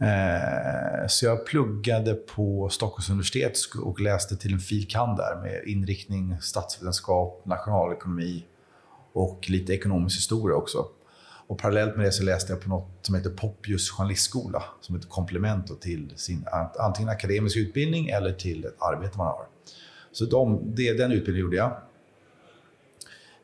Eh, 0.00 1.06
så 1.08 1.26
jag 1.26 1.46
pluggade 1.46 2.14
på 2.14 2.68
Stockholms 2.68 3.10
universitet 3.10 3.58
och 3.82 4.00
läste 4.00 4.36
till 4.36 4.52
en 4.52 4.58
filkand 4.58 5.16
där 5.16 5.40
med 5.42 5.62
inriktning 5.66 6.36
statsvetenskap, 6.40 7.42
nationalekonomi 7.44 8.44
och 9.12 9.50
lite 9.50 9.72
ekonomisk 9.72 10.16
historia 10.16 10.56
också. 10.56 10.86
Och 11.48 11.58
parallellt 11.58 11.96
med 11.96 12.06
det 12.06 12.12
så 12.12 12.22
läste 12.22 12.52
jag 12.52 12.62
på 12.62 12.68
något 12.68 12.98
som 13.02 13.14
heter 13.14 13.30
Poppius 13.30 13.90
journalistskola, 13.90 14.62
som 14.80 14.96
ett 14.96 15.08
komplement 15.08 15.80
till 15.80 16.12
sin 16.16 16.46
antingen 16.78 17.08
akademisk 17.08 17.56
utbildning 17.56 18.08
eller 18.08 18.32
till 18.32 18.64
ett 18.64 18.76
arbete 18.78 19.18
man 19.18 19.26
har. 19.26 19.46
Så 20.12 20.24
de, 20.24 20.74
det, 20.74 20.92
den 20.92 21.12
utbildningen 21.12 21.44
gjorde 21.44 21.56
jag. 21.56 21.76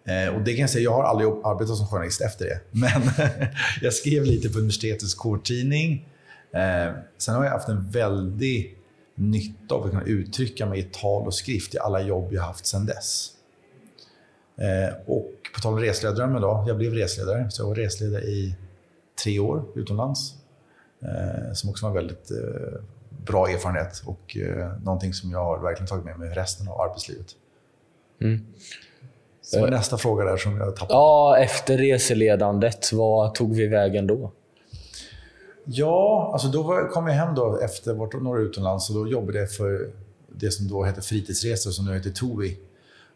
Eh, 0.04 0.34
och 0.34 0.40
det 0.40 0.52
kan 0.52 0.60
jag 0.60 0.70
säga, 0.70 0.84
jag 0.84 0.92
har 0.92 1.04
aldrig 1.04 1.28
arbetat 1.28 1.76
som 1.76 1.86
journalist 1.86 2.20
efter 2.20 2.44
det. 2.44 2.60
Men 2.70 3.02
jag 3.82 3.94
skrev 3.94 4.24
lite 4.24 4.48
på 4.48 4.58
universitetets 4.58 5.14
kårtidning. 5.14 6.08
Eh, 6.52 6.94
sen 7.18 7.34
har 7.34 7.44
jag 7.44 7.50
haft 7.50 7.68
en 7.68 7.90
väldig 7.90 8.78
nytta 9.14 9.74
av 9.74 9.84
att 9.84 9.90
kunna 9.90 10.04
uttrycka 10.04 10.66
mig 10.66 10.78
i 10.78 10.82
tal 10.82 11.26
och 11.26 11.34
skrift 11.34 11.74
i 11.74 11.78
alla 11.78 12.00
jobb 12.00 12.32
jag 12.32 12.42
haft 12.42 12.66
sedan 12.66 12.86
dess. 12.86 13.30
Eh, 14.56 14.94
och 15.06 15.30
på 15.54 15.60
tal 15.60 15.72
om 15.72 15.80
resledardrömmen 15.80 16.42
då, 16.42 16.64
jag 16.68 16.76
blev 16.76 16.94
resledare. 16.94 17.50
Så 17.50 17.62
jag 17.62 17.66
var 17.66 17.74
resledare 17.74 18.22
i 18.22 18.56
tre 19.24 19.38
år 19.38 19.64
utomlands. 19.74 20.34
Eh, 21.02 21.52
som 21.52 21.70
också 21.70 21.86
var 21.86 21.90
en 21.90 21.96
väldigt 21.96 22.30
eh, 22.30 22.80
bra 23.26 23.48
erfarenhet 23.48 24.02
och 24.06 24.36
eh, 24.36 24.72
någonting 24.84 25.14
som 25.14 25.30
jag 25.30 25.44
har 25.44 25.58
verkligen 25.58 25.88
tagit 25.88 26.04
med 26.04 26.18
mig 26.18 26.28
resten 26.28 26.68
av 26.68 26.80
arbetslivet. 26.80 27.26
Mm. 28.20 28.46
Så 29.42 29.60
var 29.60 29.70
nästa 29.70 29.98
fråga 29.98 30.24
där 30.24 30.36
som 30.36 30.56
jag 30.56 30.76
tappade. 30.76 30.94
Ja, 30.94 31.38
efter 31.38 31.78
reseledandet, 31.78 32.92
vad 32.92 33.34
tog 33.34 33.56
vi 33.56 33.66
vägen 33.66 34.06
då? 34.06 34.32
Ja, 35.64 36.30
alltså 36.32 36.48
då 36.48 36.62
var, 36.62 36.88
kom 36.88 37.06
jag 37.06 37.14
hem 37.14 37.34
då 37.34 37.60
efter 37.60 37.94
varit 37.94 38.22
några 38.22 38.40
utomlands 38.40 38.90
och 38.90 38.96
då 38.96 39.08
jobbade 39.08 39.38
jag 39.38 39.52
för 39.52 39.90
det 40.28 40.50
som 40.50 40.68
då 40.68 40.82
hette 40.82 41.02
Fritidsresor, 41.02 41.70
som 41.70 41.84
nu 41.84 41.94
heter 41.94 42.10
TOVI. 42.10 42.58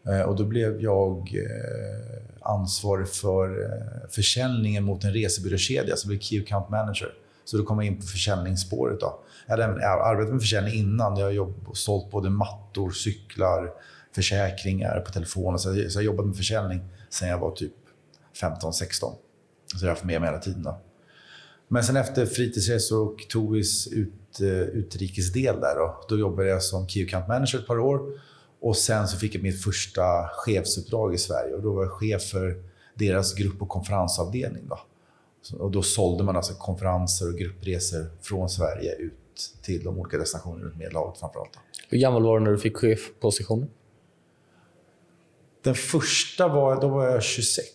Eh, 0.07 0.21
och 0.21 0.35
då 0.35 0.43
blev 0.43 0.81
jag 0.81 1.17
eh, 1.17 2.21
ansvarig 2.41 3.07
för 3.07 3.63
eh, 3.63 4.09
försäljningen 4.09 4.83
mot 4.83 5.03
en 5.03 5.13
resebyråkedja, 5.13 5.95
så 5.95 6.07
blev 6.07 6.19
Key 6.19 6.41
Account 6.41 6.69
Manager. 6.69 7.13
Så 7.45 7.57
då 7.57 7.63
kom 7.63 7.77
jag 7.77 7.85
in 7.85 7.97
på 7.97 8.05
försäljningsspåret. 8.05 8.99
Då. 8.99 9.19
Jag 9.45 9.57
hade 9.57 9.87
arbetat 9.89 10.33
med 10.33 10.41
försäljning 10.41 10.73
innan. 10.73 11.17
Jag 11.17 11.25
har 11.25 11.31
jobb, 11.31 11.69
sålt 11.73 12.11
både 12.11 12.29
mattor, 12.29 12.91
cyklar, 12.91 13.73
försäkringar 14.15 14.99
på 14.99 15.11
telefon. 15.11 15.59
Så 15.59 15.75
jag 15.75 15.91
har 15.95 16.01
jobbat 16.01 16.25
med 16.25 16.37
försäljning 16.37 16.79
sedan 17.09 17.29
jag 17.29 17.37
var 17.37 17.51
typ 17.51 17.73
15-16. 18.41 18.81
Så 18.91 19.15
jag 19.75 19.81
har 19.81 19.89
haft 19.89 20.03
med 20.03 20.21
mig 20.21 20.29
hela 20.29 20.41
tiden. 20.41 20.63
Då. 20.63 20.77
Men 21.67 21.83
sen 21.83 21.95
efter 21.97 22.25
fritidsresor 22.25 23.07
och 23.07 23.29
Tovis 23.29 23.87
ut, 23.87 24.41
utrikesdel 24.73 25.59
där, 25.59 25.75
då, 25.75 26.05
då 26.09 26.17
jobbade 26.17 26.49
jag 26.49 26.63
som 26.63 26.87
Key 26.87 27.05
Account 27.05 27.27
Manager 27.27 27.59
ett 27.59 27.67
par 27.67 27.79
år. 27.79 28.19
Och 28.59 28.77
sen 28.77 29.07
så 29.07 29.17
fick 29.17 29.35
jag 29.35 29.43
mitt 29.43 29.63
första 29.63 30.03
chefsuppdrag 30.33 31.13
i 31.13 31.17
Sverige 31.17 31.53
och 31.53 31.61
då 31.61 31.73
var 31.73 31.83
jag 31.83 31.91
chef 31.91 32.23
för 32.23 32.63
deras 32.95 33.33
grupp 33.33 33.61
och 33.61 33.69
konferensavdelning. 33.69 34.67
Då. 34.67 34.79
Och 35.59 35.71
då 35.71 35.81
sålde 35.81 36.23
man 36.23 36.35
alltså 36.35 36.53
konferenser 36.53 37.29
och 37.29 37.37
gruppresor 37.37 38.05
från 38.21 38.49
Sverige 38.49 38.95
ut 38.95 39.13
till 39.61 39.83
de 39.83 39.99
olika 39.99 40.17
destinationerna 40.17 40.65
runt 40.65 40.77
Medelhavet 40.77 41.19
framförallt. 41.19 41.59
Hur 41.89 41.97
gammal 41.97 42.23
var 42.23 42.39
du 42.39 42.45
när 42.45 42.51
du 42.51 42.57
fick 42.57 42.77
chefpositionen? 42.77 43.69
Den 45.63 45.75
första 45.75 46.47
var, 46.47 46.81
då 46.81 46.87
var 46.87 47.05
jag 47.05 47.23
26. 47.23 47.67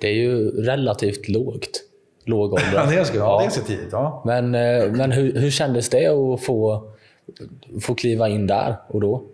Det 0.00 0.06
är 0.06 0.14
ju 0.14 0.50
relativt 0.50 1.28
lågt. 1.28 1.73
Låg 2.24 2.52
ålder. 2.52 2.72
ja, 2.74 2.86
det 2.86 2.92
är 2.92 2.96
ganska, 2.96 3.16
ja. 3.16 3.50
tidigt. 3.66 3.88
Ja. 3.92 4.22
Men, 4.24 4.54
eh, 4.54 4.92
men 4.92 5.12
hur, 5.12 5.38
hur 5.38 5.50
kändes 5.50 5.88
det 5.88 6.06
att 6.06 6.40
få 6.40 6.90
få 7.80 7.94
kliva 7.94 8.28
in 8.28 8.46
där 8.46 8.76
och 8.88 9.00
då? 9.00 9.24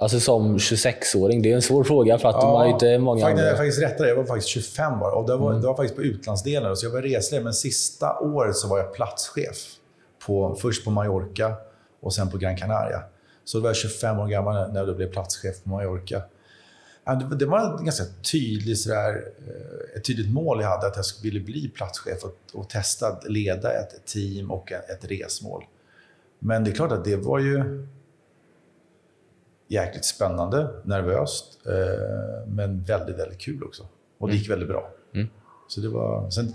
Alltså 0.00 0.20
som 0.20 0.56
26-åring, 0.58 1.42
det 1.42 1.52
är 1.52 1.54
en 1.54 1.62
svår 1.62 1.84
fråga 1.84 2.18
för 2.18 2.28
att 2.28 2.34
ja, 2.34 2.52
man 2.52 2.68
inte 2.68 2.98
många 2.98 3.20
faktiskt, 3.20 3.44
andra... 3.44 3.56
faktiskt 3.56 3.82
rättare, 3.82 4.08
jag 4.08 4.16
var 4.16 4.24
faktiskt 4.24 4.48
25 4.48 4.98
bara. 4.98 5.14
Och 5.14 5.26
det 5.26 5.36
var, 5.36 5.50
mm. 5.50 5.60
det 5.60 5.66
var 5.66 5.74
faktiskt 5.74 5.96
på 5.96 6.02
utlandsdelen, 6.02 6.76
så 6.76 6.86
jag 6.86 6.90
var 6.90 7.02
reslig. 7.02 7.42
Men 7.42 7.54
sista 7.54 8.18
året 8.18 8.56
så 8.56 8.68
var 8.68 8.78
jag 8.78 8.94
platschef 8.94 9.56
på, 10.26 10.54
först 10.54 10.84
på 10.84 10.90
Mallorca 10.90 11.52
och 12.00 12.14
sen 12.14 12.30
på 12.30 12.38
Gran 12.38 12.56
Canaria. 12.56 13.02
Så 13.44 13.58
då 13.58 13.62
var 13.62 13.68
jag 13.68 13.76
25 13.76 14.18
år 14.18 14.26
gammal 14.26 14.72
när 14.72 14.86
jag 14.86 14.96
blev 14.96 15.10
platschef 15.10 15.62
på 15.62 15.68
Mallorca. 15.68 16.22
Det 17.38 17.46
var 17.46 17.74
ett 17.74 17.80
ganska 17.80 18.04
tydligt, 18.32 18.80
sådär, 18.80 19.32
eh, 19.46 19.96
ett 19.96 20.04
tydligt 20.04 20.32
mål 20.32 20.60
jag 20.60 20.68
hade, 20.68 20.86
att 20.86 20.96
jag 20.96 21.22
ville 21.22 21.40
bli 21.40 21.68
platschef 21.68 22.24
och, 22.24 22.36
och 22.52 22.70
testa 22.70 23.08
att 23.08 23.30
leda 23.30 23.72
ett 23.72 24.06
team 24.06 24.50
och 24.50 24.72
ett 24.72 25.04
resmål. 25.04 25.64
Men 26.38 26.64
det 26.64 26.70
är 26.70 26.74
klart 26.74 26.92
att 26.92 27.04
det 27.04 27.16
var 27.16 27.38
ju 27.38 27.86
jäkligt 29.68 30.04
spännande, 30.04 30.82
nervöst, 30.84 31.66
eh, 31.66 32.48
men 32.48 32.84
väldigt, 32.84 33.18
väldigt 33.18 33.38
kul 33.38 33.62
också. 33.62 33.88
Och 34.18 34.28
det 34.28 34.36
gick 34.36 34.50
väldigt 34.50 34.68
bra. 34.68 34.90
Mm. 35.14 35.28
Så 35.68 35.80
det 35.80 35.88
var, 35.88 36.30
sen, 36.30 36.52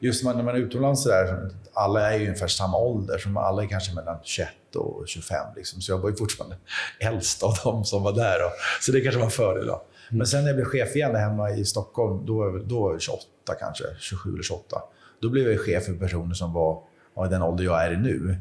just 0.00 0.24
när 0.24 0.42
man 0.42 0.48
är 0.48 0.58
utomlands, 0.58 1.02
så 1.02 1.08
där, 1.08 1.50
alla 1.72 2.12
är 2.12 2.18
ju 2.18 2.26
ungefär 2.26 2.46
samma 2.46 2.78
ålder. 2.78 3.18
Så 3.18 3.38
alla 3.38 3.62
är 3.62 3.66
kanske 3.66 3.94
mellan 3.94 4.18
21 4.22 4.48
och 4.74 5.08
25. 5.08 5.46
Liksom. 5.56 5.80
Så 5.80 5.92
jag 5.92 5.98
var 5.98 6.10
ju 6.10 6.16
fortfarande 6.16 6.56
äldst 7.00 7.42
av 7.42 7.54
dem 7.64 7.84
som 7.84 8.02
var 8.02 8.12
där. 8.12 8.38
Då. 8.38 8.50
Så 8.80 8.92
det 8.92 9.00
kanske 9.00 9.18
var 9.18 9.24
en 9.24 9.30
fördel. 9.30 9.66
Då. 9.66 9.72
Mm. 9.72 10.18
Men 10.18 10.26
sen 10.26 10.40
när 10.40 10.48
jag 10.48 10.56
blev 10.56 10.66
chef 10.66 10.96
igen 10.96 11.14
hemma 11.14 11.50
i 11.50 11.64
Stockholm, 11.64 12.26
då, 12.26 12.58
då 12.58 12.82
var 12.82 12.92
jag 12.92 13.02
28 13.02 13.24
kanske, 13.60 13.84
27 13.98 14.32
eller 14.32 14.42
28. 14.42 14.82
Då 15.22 15.28
blev 15.28 15.50
jag 15.50 15.60
chef 15.60 15.84
för 15.84 15.92
personer 15.92 16.34
som 16.34 16.52
var 16.52 16.82
i 17.26 17.28
den 17.30 17.42
ålder 17.42 17.64
jag 17.64 17.84
är 17.84 17.92
i 17.92 17.96
nu. 17.96 18.36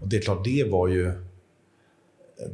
Och 0.00 0.08
det 0.08 0.16
är 0.16 0.20
klart, 0.22 0.44
det 0.44 0.70
var 0.70 0.88
ju... 0.88 1.12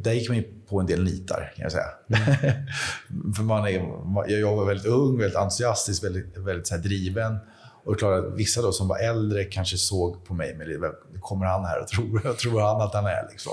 Där 0.02 0.12
gick 0.12 0.28
man 0.28 0.36
ju 0.38 0.44
på 0.68 0.80
en 0.80 0.86
del 0.86 1.04
nitar, 1.04 1.52
kan 1.56 1.62
jag 1.62 1.72
säga. 1.72 1.86
Mm. 2.08 3.34
för 3.36 3.42
man 3.42 3.66
är, 3.66 4.40
jag 4.40 4.56
var 4.56 4.64
väldigt 4.64 4.86
ung, 4.86 5.18
väldigt 5.18 5.36
entusiastisk, 5.36 6.04
väldigt, 6.04 6.36
väldigt 6.36 6.66
så 6.66 6.76
driven. 6.76 7.38
Och 7.86 7.98
klart 7.98 8.24
att 8.24 8.34
vissa 8.34 8.62
då 8.62 8.72
som 8.72 8.88
var 8.88 8.98
äldre 8.98 9.44
kanske 9.44 9.76
såg 9.76 10.24
på 10.24 10.34
mig 10.34 10.54
med 10.54 10.92
kommer 11.20 11.46
han 11.46 11.64
här 11.64 11.80
och 11.80 11.88
tror, 11.88 12.34
tror 12.42 12.60
han 12.60 12.80
att 12.80 12.94
han 12.94 13.06
är. 13.06 13.28
Liksom. 13.30 13.52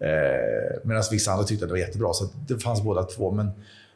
Eh, 0.00 0.78
Medan 0.84 1.02
vissa 1.10 1.32
andra 1.32 1.44
tyckte 1.44 1.64
att 1.64 1.68
det 1.68 1.72
var 1.72 1.78
jättebra. 1.78 2.12
Så 2.12 2.28
det 2.48 2.58
fanns 2.58 2.82
båda 2.82 3.02
två. 3.02 3.30
Men, 3.30 3.50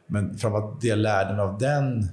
men 0.07 0.37
framförallt 0.37 0.81
det 0.81 0.87
jag 0.87 0.99
lärde 0.99 1.33
mig 1.33 1.41
av 1.41 1.57
den 1.57 2.07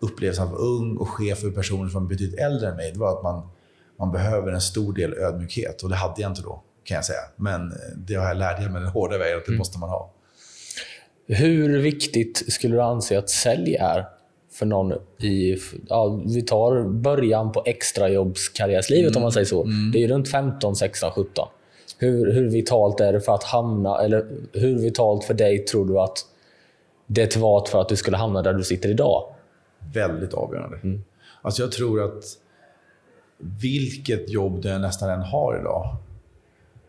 upplevelsen 0.00 0.44
att 0.44 0.50
vara 0.50 0.62
ung 0.62 0.96
och 0.96 1.08
chef 1.08 1.38
för 1.38 1.50
personer 1.50 1.88
som 1.88 2.02
var 2.02 2.08
betydligt 2.08 2.40
äldre 2.40 2.68
än 2.68 2.76
mig, 2.76 2.92
det 2.92 2.98
var 2.98 3.16
att 3.16 3.22
man, 3.22 3.48
man 3.98 4.12
behöver 4.12 4.52
en 4.52 4.60
stor 4.60 4.92
del 4.92 5.14
ödmjukhet. 5.14 5.82
Och 5.82 5.88
det 5.88 5.96
hade 5.96 6.22
jag 6.22 6.30
inte 6.30 6.42
då, 6.42 6.62
kan 6.84 6.94
jag 6.94 7.04
säga. 7.04 7.22
Men 7.36 7.72
det 7.96 8.14
har 8.14 8.28
jag 8.28 8.36
lärt 8.36 8.58
mig 8.58 8.82
den 8.82 8.90
hårda 8.90 9.18
vägen, 9.18 9.38
att 9.38 9.44
det 9.44 9.50
mm. 9.50 9.58
måste 9.58 9.78
man 9.78 9.88
ha. 9.88 10.12
Hur 11.28 11.78
viktigt 11.78 12.52
skulle 12.52 12.76
du 12.76 12.82
anse 12.82 13.18
att 13.18 13.30
sälj 13.30 13.74
är 13.74 14.15
för 14.58 14.66
någon 14.66 14.92
i, 15.18 15.56
ja, 15.88 16.20
vi 16.26 16.42
tar 16.42 16.82
början 16.88 17.52
på 17.52 17.62
extrajobbskarriärslivet 17.66 19.10
mm. 19.10 19.16
om 19.16 19.22
man 19.22 19.32
säger 19.32 19.46
så. 19.46 19.64
Mm. 19.64 19.92
Det 19.92 20.04
är 20.04 20.08
runt 20.08 20.28
15, 20.28 20.76
16, 20.76 21.10
17. 21.10 21.48
Hur, 21.98 22.32
hur 22.32 22.48
vitalt 22.48 23.00
är 23.00 23.12
det 23.12 23.20
för 23.20 23.34
att 23.34 23.44
hamna, 23.44 24.00
eller 24.00 24.26
hur 24.52 24.78
vitalt 24.78 25.24
för 25.24 25.34
dig 25.34 25.58
tror 25.58 25.86
du 25.86 26.00
att 26.00 26.26
det 27.06 27.36
var 27.36 27.66
för 27.66 27.80
att 27.80 27.88
du 27.88 27.96
skulle 27.96 28.16
hamna 28.16 28.42
där 28.42 28.54
du 28.54 28.64
sitter 28.64 28.88
idag? 28.88 29.34
Väldigt 29.94 30.34
avgörande. 30.34 30.76
Mm. 30.82 31.04
Alltså 31.42 31.62
jag 31.62 31.72
tror 31.72 32.02
att 32.04 32.24
vilket 33.38 34.30
jobb 34.30 34.62
du 34.62 34.78
nästan 34.78 35.10
än 35.10 35.22
har 35.22 35.60
idag, 35.60 35.96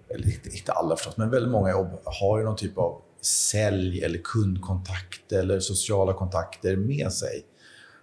eller 0.09 0.55
inte 0.55 0.71
alla 0.71 0.95
förstås, 0.95 1.17
men 1.17 1.29
väldigt 1.29 1.51
många 1.51 1.71
jobb 1.71 1.87
har 2.03 2.39
ju 2.39 2.45
någon 2.45 2.55
typ 2.55 2.77
av 2.77 3.01
sälj 3.21 4.03
eller 4.03 4.19
kundkontakt 4.23 5.31
eller 5.31 5.59
sociala 5.59 6.13
kontakter 6.13 6.75
med 6.75 7.11
sig. 7.11 7.43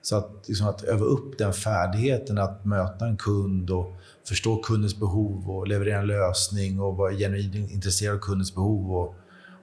Så 0.05 0.17
att, 0.17 0.45
liksom 0.47 0.67
att 0.67 0.83
öva 0.83 1.05
upp 1.05 1.39
den 1.39 1.53
färdigheten 1.53 2.39
att 2.39 2.65
möta 2.65 3.07
en 3.07 3.17
kund 3.17 3.71
och 3.71 3.93
förstå 4.29 4.57
kundens 4.57 4.97
behov 4.97 5.51
och 5.51 5.69
leverera 5.69 6.01
en 6.01 6.07
lösning 6.07 6.81
och 6.81 6.97
vara 6.97 7.13
genuint 7.13 7.71
intresserad 7.71 8.15
av 8.15 8.21
kundens 8.21 8.55
behov 8.55 8.97
och, 8.97 9.15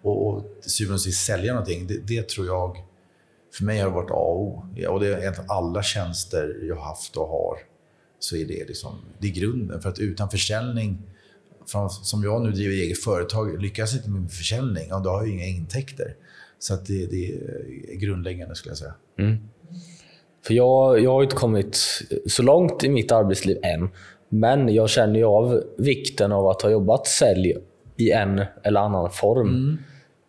och, 0.02 0.28
och 0.28 0.44
till 0.62 0.72
syvende 0.72 0.94
och 0.94 1.02
sist 1.02 1.26
sälja 1.26 1.54
någonting. 1.54 1.88
Det, 1.88 1.98
det, 2.08 2.30
tror 2.30 2.48
jag, 2.48 2.77
för 3.54 3.64
mig 3.64 3.80
har 3.80 3.90
det 3.90 3.96
varit 3.96 4.12
A 4.12 4.14
och 4.14 4.42
O. 4.42 4.64
Och 4.90 5.00
det 5.00 5.08
är 5.08 5.20
egentligen 5.20 5.50
alla 5.50 5.84
tjänster 5.84 6.60
jag 6.68 6.75
haft 6.75 7.18
och 7.18 7.27
har, 7.27 7.58
så 8.20 8.36
är 8.36 8.46
det, 8.46 8.68
liksom, 8.68 8.96
det 9.20 9.27
är 9.27 9.32
grunden. 9.32 9.82
För 9.82 9.90
att 9.90 10.00
utan 10.00 10.30
försäljning, 10.30 11.01
som 12.04 12.24
jag 12.24 12.42
nu 12.42 12.51
driver 12.51 12.74
eget 12.74 13.04
företag, 13.04 13.62
lyckas 13.62 13.94
inte 13.94 14.10
med 14.10 14.22
min 14.22 14.30
försäljning, 14.30 14.86
ja, 14.90 15.00
då 15.00 15.10
har 15.10 15.22
jag 15.22 15.30
inga 15.30 15.46
intäkter. 15.46 16.16
Så 16.60 16.74
att 16.74 16.86
det, 16.86 17.06
det 17.06 17.34
är 17.34 17.96
grundläggande 17.96 18.56
skulle 18.56 18.72
jag 18.72 18.77
säga. 18.77 18.94
Mm. 19.18 19.38
För 20.44 20.54
jag, 20.54 21.00
jag 21.00 21.12
har 21.12 21.24
inte 21.24 21.36
kommit 21.36 21.77
så 22.27 22.44
långt 22.44 22.84
i 22.84 22.90
mitt 22.90 23.12
arbetsliv 23.12 23.58
än. 23.64 23.90
Men 24.30 24.74
jag 24.74 24.90
känner 24.90 25.20
ju 25.20 25.25
av 25.25 25.64
vikten 25.77 26.32
av 26.32 26.48
att 26.48 26.62
ha 26.62 26.70
jobbat 26.70 27.08
sälj 27.08 27.56
i 27.98 28.12
en 28.12 28.46
eller 28.64 28.80
annan 28.80 29.10
form. 29.12 29.48
Mm. 29.48 29.77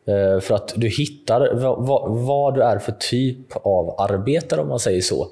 Eh, 0.07 0.41
för 0.41 0.55
att 0.55 0.73
du 0.77 0.89
hittar 0.89 1.55
vad, 1.55 2.17
vad, 2.25 2.55
du 2.55 2.63
är 2.63 2.79
för 2.79 2.93
typ 2.93 3.57
av 3.57 4.01
arbetare, 4.01 4.61
om 4.61 4.69
man 4.69 4.79
säger 4.79 5.01
så, 5.01 5.29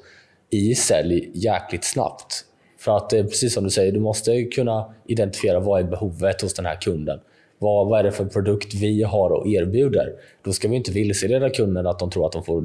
i 0.51 0.75
sälj 0.75 1.31
jäkligt 1.35 1.85
snabbt. 1.85 2.45
För 2.79 2.97
att 2.97 3.11
precis 3.11 3.55
som 3.55 3.64
du 3.64 3.71
säger, 3.71 3.93
du 3.93 4.01
måste 4.01 4.45
kunna 4.45 4.95
identifiera 5.07 5.61
vad 5.61 5.81
är 5.81 5.85
behovet 5.85 6.43
hos 6.43 6.55
den 6.55 6.66
här 6.66 6.81
kunden 6.81 7.21
vad, 7.61 7.88
vad 7.88 7.99
är 7.99 8.03
det 8.03 8.12
för 8.12 8.25
produkt 8.25 8.75
vi 8.75 9.03
har 9.03 9.31
och 9.31 9.46
erbjuder? 9.46 10.12
Då 10.44 10.53
ska 10.53 10.68
vi 10.68 10.77
inte 10.77 10.92
vilseleda 10.92 11.51
kunden 11.51 11.87
att 11.87 11.99
de 11.99 12.11
tror 12.11 12.27
att 12.27 12.33
de 12.33 12.44
får 12.44 12.64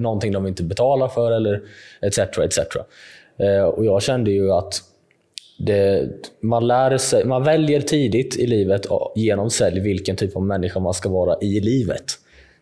någonting 0.00 0.32
de 0.32 0.46
inte 0.46 0.62
betalar 0.62 1.08
för 1.08 1.32
eller 1.32 1.62
etc. 2.02 2.18
etc. 2.18 2.58
Eh, 3.38 3.62
och 3.62 3.84
jag 3.84 4.02
kände 4.02 4.30
ju 4.30 4.52
att 4.52 4.82
det, 5.58 6.08
man, 6.40 6.66
lär 6.66 6.98
sig, 6.98 7.24
man 7.24 7.44
väljer 7.44 7.80
tidigt 7.80 8.36
i 8.36 8.46
livet 8.46 8.86
genom 9.14 9.50
sälj 9.50 9.80
vilken 9.80 10.16
typ 10.16 10.36
av 10.36 10.42
människa 10.42 10.80
man 10.80 10.94
ska 10.94 11.08
vara 11.08 11.36
i 11.40 11.60
livet. 11.60 12.04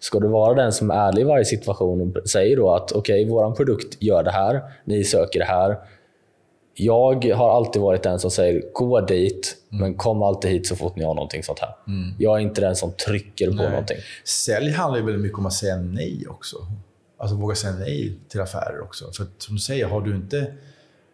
Ska 0.00 0.20
du 0.20 0.28
vara 0.28 0.54
den 0.54 0.72
som 0.72 0.90
är 0.90 0.94
ärlig 0.94 1.22
i 1.22 1.24
varje 1.24 1.44
situation 1.44 2.00
och 2.16 2.28
säger 2.28 2.56
då 2.56 2.70
att 2.70 2.92
okej, 2.92 3.24
okay, 3.24 3.30
vår 3.30 3.50
produkt 3.54 4.02
gör 4.02 4.22
det 4.22 4.30
här, 4.30 4.60
ni 4.84 5.04
söker 5.04 5.38
det 5.38 5.44
här, 5.44 5.76
jag 6.80 7.24
har 7.24 7.56
alltid 7.56 7.82
varit 7.82 8.02
den 8.02 8.18
som 8.18 8.30
säger 8.30 8.62
gå 8.72 9.00
dit, 9.00 9.56
mm. 9.70 9.82
men 9.82 9.94
kom 9.94 10.22
alltid 10.22 10.50
hit 10.50 10.66
så 10.66 10.76
fort 10.76 10.96
ni 10.96 11.04
har 11.04 11.14
någonting 11.14 11.42
sånt 11.42 11.58
här. 11.58 11.74
Mm. 11.86 12.14
Jag 12.18 12.36
är 12.36 12.40
inte 12.40 12.60
den 12.60 12.76
som 12.76 12.92
trycker 12.92 13.48
nej. 13.50 13.56
på 13.56 13.70
någonting. 13.70 13.96
Sälj 14.24 14.70
handlar 14.70 14.98
ju 14.98 15.04
väldigt 15.04 15.22
mycket 15.22 15.38
om 15.38 15.46
att 15.46 15.52
säga 15.52 15.76
nej 15.76 16.26
också. 16.28 16.56
Alltså 17.18 17.36
våga 17.36 17.54
säga 17.54 17.72
nej 17.72 18.18
till 18.28 18.40
affärer 18.40 18.80
också. 18.82 19.12
För 19.12 19.22
att, 19.24 19.30
som 19.38 19.54
du 19.54 19.60
säger, 19.60 19.86
har 19.86 20.00
du 20.00 20.16
inte, 20.16 20.52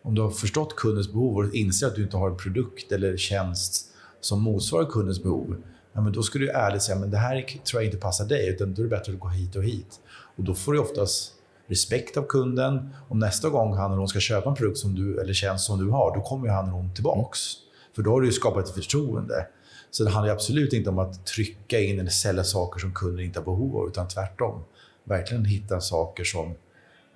om 0.03 0.15
du 0.15 0.23
har 0.23 0.31
förstått 0.31 0.77
kundens 0.77 1.13
behov 1.13 1.37
och 1.37 1.55
inser 1.55 1.87
att 1.87 1.95
du 1.95 2.03
inte 2.03 2.17
har 2.17 2.31
en 2.31 2.37
produkt 2.37 2.93
eller 2.93 3.17
tjänst 3.17 3.87
som 4.21 4.43
motsvarar 4.43 4.85
kundens 4.85 5.23
behov, 5.23 5.57
ja, 5.93 6.01
men 6.01 6.13
då 6.13 6.23
ska 6.23 6.39
du 6.39 6.51
ärligt 6.51 6.83
säga 6.83 6.99
att 6.99 7.11
det 7.11 7.19
här 7.19 7.47
tror 7.65 7.83
jag 7.83 7.85
inte 7.85 7.97
passar 7.97 8.25
dig, 8.25 8.49
utan 8.49 8.75
då 8.75 8.83
är 8.83 8.85
det 8.85 8.97
bättre 8.97 9.13
att 9.13 9.21
gå 9.21 9.29
hit 9.29 9.57
och 9.57 9.65
hit. 9.65 10.01
Och 10.37 10.45
Då 10.45 10.55
får 10.55 10.73
du 10.73 10.79
oftast 10.79 11.34
respekt 11.67 12.17
av 12.17 12.23
kunden. 12.23 12.91
Och 13.09 13.17
nästa 13.17 13.49
gång 13.49 13.75
han 13.75 13.91
eller 13.91 13.99
hon 13.99 14.09
ska 14.09 14.21
köpa 14.21 14.49
en 14.49 14.55
produkt 14.55 14.79
som 14.79 14.95
du, 14.95 15.21
eller 15.21 15.33
tjänst 15.33 15.65
som 15.65 15.85
du 15.85 15.91
har, 15.91 16.15
då 16.15 16.21
kommer 16.21 16.49
han 16.49 16.65
eller 16.65 16.75
hon 16.75 16.95
tillbaks. 16.95 17.39
För 17.95 18.03
då 18.03 18.11
har 18.11 18.21
du 18.21 18.33
skapat 18.33 18.69
ett 18.69 18.75
förtroende. 18.75 19.47
Så 19.91 20.05
det 20.05 20.11
handlar 20.11 20.35
absolut 20.35 20.73
inte 20.73 20.91
om 20.91 20.99
att 20.99 21.27
trycka 21.27 21.81
in 21.81 22.01
eller 22.01 22.11
sälja 22.11 22.45
saker 22.45 22.81
som 22.81 22.93
kunden 22.93 23.25
inte 23.25 23.39
har 23.39 23.45
behov 23.45 23.77
av, 23.77 23.89
utan 23.89 24.09
tvärtom. 24.09 24.65
Verkligen 25.05 25.45
hitta 25.45 25.81
saker 25.81 26.25
som, 26.25 26.55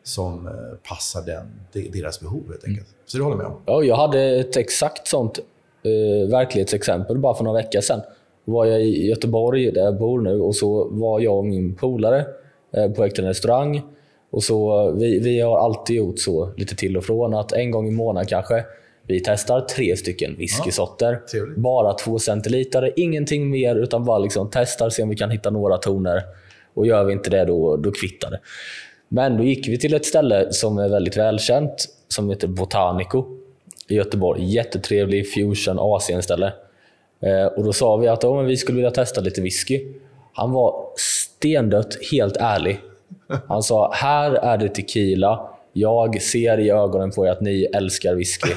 som 0.02 0.46
eh, 0.46 0.52
passar 0.88 1.22
den, 1.22 1.50
deras 1.72 2.20
behov 2.20 2.42
helt 2.48 2.64
enkelt. 2.64 2.87
Mm. 2.87 2.98
Så 3.06 3.18
det 3.18 3.24
håller 3.24 3.37
jag 3.37 3.42
med 3.42 3.56
om. 3.56 3.62
Ja, 3.66 3.82
jag 3.82 3.96
hade 3.96 4.20
ett 4.22 4.56
exakt 4.56 5.08
sånt 5.08 5.38
eh, 5.82 6.30
verklighetsexempel 6.30 7.18
bara 7.18 7.34
för 7.34 7.44
några 7.44 7.62
veckor 7.62 7.80
sedan. 7.80 8.00
Då 8.44 8.52
var 8.52 8.64
jag 8.64 8.82
i 8.82 9.06
Göteborg, 9.06 9.72
där 9.72 9.84
jag 9.84 9.98
bor 9.98 10.20
nu, 10.20 10.40
och 10.40 10.56
så 10.56 10.88
var 10.88 11.20
jag 11.20 11.37
och 11.37 11.44
min 11.44 11.74
polare 11.74 12.26
eh, 12.72 12.90
på 12.90 13.04
en 13.04 13.11
restaurang. 13.11 13.82
Och 14.30 14.44
så, 14.44 14.90
vi, 14.90 15.18
vi 15.18 15.40
har 15.40 15.58
alltid 15.58 15.96
gjort 15.96 16.18
så, 16.18 16.52
lite 16.56 16.76
till 16.76 16.96
och 16.96 17.04
från, 17.04 17.34
att 17.34 17.52
en 17.52 17.70
gång 17.70 17.88
i 17.88 17.90
månaden 17.90 18.26
kanske 18.26 18.64
vi 19.06 19.20
testar 19.20 19.60
tre 19.60 19.96
stycken 19.96 20.36
whiskysorter. 20.38 21.20
Ja, 21.32 21.46
bara 21.56 21.94
två 21.94 22.18
centiliter, 22.18 22.92
ingenting 22.96 23.50
mer, 23.50 23.76
utan 23.76 24.04
bara 24.04 24.18
liksom 24.18 24.50
testar, 24.52 24.90
se 24.90 25.02
om 25.02 25.08
vi 25.08 25.16
kan 25.16 25.30
hitta 25.30 25.50
några 25.50 25.78
toner. 25.78 26.22
Och 26.74 26.86
gör 26.86 27.04
vi 27.04 27.12
inte 27.12 27.30
det, 27.30 27.44
då, 27.44 27.76
då 27.76 27.90
kvittar 27.90 28.30
det. 28.30 28.40
Men 29.08 29.36
då 29.36 29.44
gick 29.44 29.68
vi 29.68 29.78
till 29.78 29.94
ett 29.94 30.06
ställe 30.06 30.52
som 30.52 30.78
är 30.78 30.88
väldigt 30.88 31.16
välkänt, 31.16 31.88
som 32.08 32.30
heter 32.30 32.48
Botanico 32.48 33.24
i 33.88 33.94
Göteborg. 33.94 34.44
Jättetrevlig 34.44 35.32
fusion 35.32 35.78
Asien-ställe. 35.78 36.52
Eh, 37.20 37.46
och 37.46 37.64
då 37.64 37.72
sa 37.72 37.96
vi 37.96 38.08
att 38.08 38.24
oh, 38.24 38.42
vi 38.42 38.56
skulle 38.56 38.76
vilja 38.76 38.90
testa 38.90 39.20
lite 39.20 39.40
whisky. 39.40 39.84
Han 40.32 40.52
var 40.52 40.86
stendött 40.96 41.98
helt 42.12 42.36
ärlig 42.36 42.80
han 43.48 43.62
sa, 43.62 43.92
här 43.94 44.32
är 44.32 44.58
det 44.58 44.68
tequila. 44.68 45.50
Jag 45.72 46.22
ser 46.22 46.60
i 46.60 46.70
ögonen 46.70 47.10
på 47.10 47.26
er 47.26 47.30
att 47.30 47.40
ni 47.40 47.62
älskar 47.62 48.14
whisky. 48.14 48.50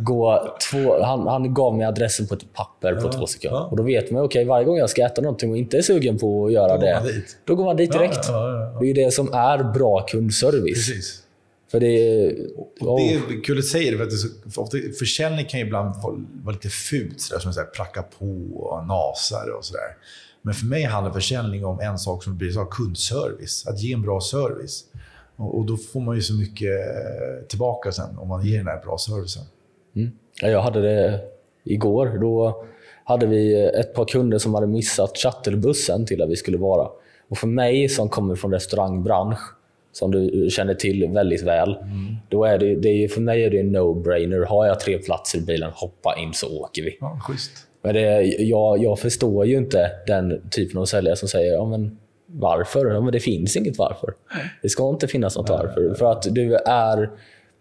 Gå 0.00 0.56
två, 0.70 1.02
han, 1.02 1.26
han 1.26 1.54
gav 1.54 1.76
mig 1.76 1.86
adressen 1.86 2.26
på 2.26 2.34
ett 2.34 2.52
papper 2.52 2.94
på 2.94 3.06
ja, 3.06 3.12
två 3.12 3.26
sekunder. 3.26 3.58
Ja. 3.58 3.64
Och 3.64 3.76
Då 3.76 3.82
vet 3.82 4.10
man 4.10 4.22
okay, 4.22 4.44
varje 4.44 4.64
gång 4.64 4.76
jag 4.76 4.90
ska 4.90 5.06
äta 5.06 5.20
någonting 5.22 5.50
och 5.50 5.56
inte 5.56 5.78
är 5.78 5.82
sugen 5.82 6.18
på 6.18 6.46
att 6.46 6.52
göra 6.52 6.76
då 6.76 6.82
det, 6.82 7.22
då 7.44 7.54
går 7.54 7.64
man 7.64 7.76
dit 7.76 7.92
direkt. 7.92 8.28
Ja, 8.28 8.76
det 8.80 8.90
är 8.90 8.94
det 8.94 9.10
som 9.10 9.32
är 9.32 9.72
bra 9.72 10.00
kundservice. 10.00 10.88
Precis. 10.88 11.22
För 11.70 11.80
det, 11.80 12.34
och 12.80 13.00
det 13.00 13.14
är 13.14 13.44
kul 13.44 13.58
att 13.58 13.64
säga 13.64 13.90
det, 13.90 13.96
för, 13.96 14.04
att 14.04 14.10
det 14.10 14.16
så, 14.16 14.28
för 14.50 14.62
ofta, 14.62 14.76
försäljning 14.98 15.46
kan 15.46 15.60
ju 15.60 15.66
ibland 15.66 16.02
vara, 16.02 16.14
vara 16.42 16.54
lite 16.54 16.68
fult, 16.68 17.20
så 17.20 17.34
där, 17.34 17.40
som 17.40 17.52
här, 17.56 17.64
pracka 17.64 18.02
på 18.02 18.26
och 18.56 18.86
nasar 18.86 19.56
och 19.58 19.64
sådär. 19.64 19.96
Men 20.42 20.54
för 20.54 20.66
mig 20.66 20.82
handlar 20.82 21.12
försäljning 21.12 21.64
om 21.64 21.80
en 21.80 21.98
sak 21.98 22.24
som 22.24 22.36
blir 22.36 22.50
så 22.50 22.64
kundservice. 22.64 23.66
Att 23.66 23.80
ge 23.80 23.92
en 23.92 24.02
bra 24.02 24.20
service. 24.20 24.84
Och, 25.36 25.58
och, 25.58 25.66
då 25.66 25.76
får 25.76 26.00
man 26.00 26.16
ju 26.16 26.22
så 26.22 26.34
mycket 26.34 26.70
tillbaka 27.48 27.92
sen 27.92 28.18
om 28.18 28.28
man 28.28 28.46
ger 28.46 28.58
den 28.58 28.66
här 28.66 28.80
bra 28.84 28.98
servicen. 28.98 29.42
Mm. 29.96 30.10
Jag 30.40 30.62
hade 30.62 30.82
det 30.82 31.20
igår. 31.64 32.18
Då 32.20 32.64
hade 33.04 33.26
vi 33.26 33.64
ett 33.64 33.94
par 33.94 34.04
kunder 34.04 34.38
som 34.38 34.54
hade 34.54 34.66
missat 34.66 35.18
shuttlebussen 35.18 36.06
till 36.06 36.18
där 36.18 36.26
vi 36.26 36.36
skulle 36.36 36.58
vara. 36.58 36.88
Och 37.28 37.38
för 37.38 37.46
mig 37.46 37.88
som 37.88 38.08
kommer 38.08 38.34
från 38.34 38.52
restaurangbransch, 38.52 39.38
som 39.92 40.10
du 40.10 40.48
känner 40.50 40.74
till 40.74 41.08
väldigt 41.08 41.42
väl, 41.42 41.76
mm. 41.76 42.16
då 42.28 42.44
är 42.44 42.58
det, 42.58 42.74
det 42.74 42.88
är, 42.88 43.08
för 43.08 43.20
mig 43.20 43.44
är 43.44 43.50
det 43.50 43.60
en 43.60 43.76
no-brainer. 43.76 44.46
Har 44.46 44.66
jag 44.66 44.80
tre 44.80 44.98
platser 44.98 45.38
i 45.38 45.42
bilen, 45.42 45.70
hoppa 45.74 46.16
in 46.18 46.32
så 46.34 46.60
åker 46.60 46.82
vi. 46.82 46.98
Ja, 47.00 47.20
schysst. 47.22 47.67
Men 47.82 47.94
det, 47.94 48.22
jag, 48.24 48.82
jag 48.82 48.98
förstår 48.98 49.46
ju 49.46 49.56
inte 49.56 49.90
den 50.06 50.50
typen 50.50 50.80
av 50.80 50.84
säljare 50.84 51.16
som 51.16 51.28
säger 51.28 51.52
ja, 51.52 51.66
men 51.66 51.98
varför? 52.26 52.86
Ja, 52.86 53.00
men 53.00 53.12
det 53.12 53.20
finns 53.20 53.56
inget 53.56 53.78
varför. 53.78 54.14
Det 54.62 54.68
ska 54.68 54.90
inte 54.90 55.08
finnas 55.08 55.36
något 55.36 55.50
varför. 55.50 55.94
För 55.94 56.12
att 56.12 56.22
du 56.30 56.54
är 56.54 57.10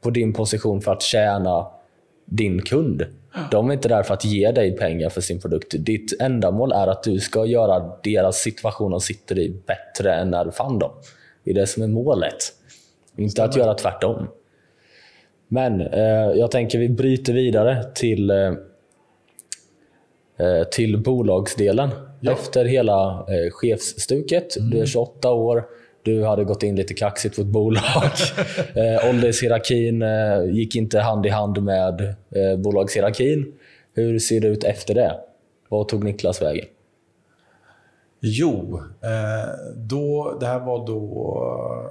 på 0.02 0.10
din 0.10 0.34
position 0.34 0.82
för 0.82 0.92
att 0.92 1.02
tjäna 1.02 1.68
din 2.26 2.62
kund. 2.62 3.06
De 3.52 3.70
är 3.70 3.74
inte 3.74 3.90
där 3.90 4.04
för 4.04 4.14
att 4.14 4.26
ge 4.26 4.52
dig 4.52 4.72
pengar 4.72 5.10
för 5.10 5.22
sin 5.22 5.42
produkt. 5.42 5.76
Ditt 5.78 6.22
ändamål 6.22 6.72
är 6.72 6.88
att 6.88 7.04
du 7.04 7.20
ska 7.20 7.46
göra 7.46 7.92
deras 8.04 8.38
situation 8.38 8.92
de 8.92 9.02
sitter 9.02 9.40
i 9.40 9.50
bättre 9.50 10.14
än 10.14 10.30
när 10.30 10.46
du 10.46 10.52
fann 10.52 10.80
dem. 10.80 10.92
Det 11.44 11.52
är 11.52 11.56
det 11.56 11.68
som 11.68 11.84
är 11.84 11.88
målet. 11.88 12.38
Inte 13.18 13.44
att 13.44 13.56
göra 13.56 13.74
tvärtom. 13.74 14.28
Men 15.48 15.82
eh, 15.82 16.32
jag 16.36 16.52
tänker 16.52 16.80
vi 16.80 16.90
bryter 16.90 17.34
vidare 17.34 17.84
till, 17.94 18.30
eh, 18.30 18.54
till 20.72 21.04
bolagsdelen. 21.04 21.90
Ja. 22.20 22.32
Efter 22.32 22.66
hela 22.66 23.26
eh, 23.28 23.52
chefsstuket. 23.52 24.58
Mm. 24.58 24.70
Du 24.70 24.80
är 24.82 24.86
28 24.86 25.32
år. 25.32 25.64
Du 26.04 26.24
hade 26.24 26.44
gått 26.44 26.64
in 26.64 26.76
lite 26.76 26.94
kaxigt 26.94 27.36
på 27.36 27.42
ett 27.42 27.48
bolag. 27.48 27.84
eh, 28.76 29.10
åldershierarkin 29.10 30.02
eh, 30.02 30.44
gick 30.52 30.76
inte 30.76 31.00
hand 31.00 31.26
i 31.26 31.30
hand 31.30 31.64
med 31.64 32.02
eh, 32.30 32.58
bolagshierarkin. 32.58 33.54
Hur 33.94 34.20
ser 34.20 34.40
det 34.40 34.48
ut 34.48 34.64
efter 34.64 34.96
det? 34.96 35.20
Vad 35.70 35.88
tog 35.88 36.04
Niklas 36.04 36.42
vägen? 36.42 36.66
Jo, 38.20 38.82
eh, 39.02 39.54
då, 39.76 40.38
det 40.40 40.46
här 40.46 40.60
var 40.60 40.88
då... 40.88 41.34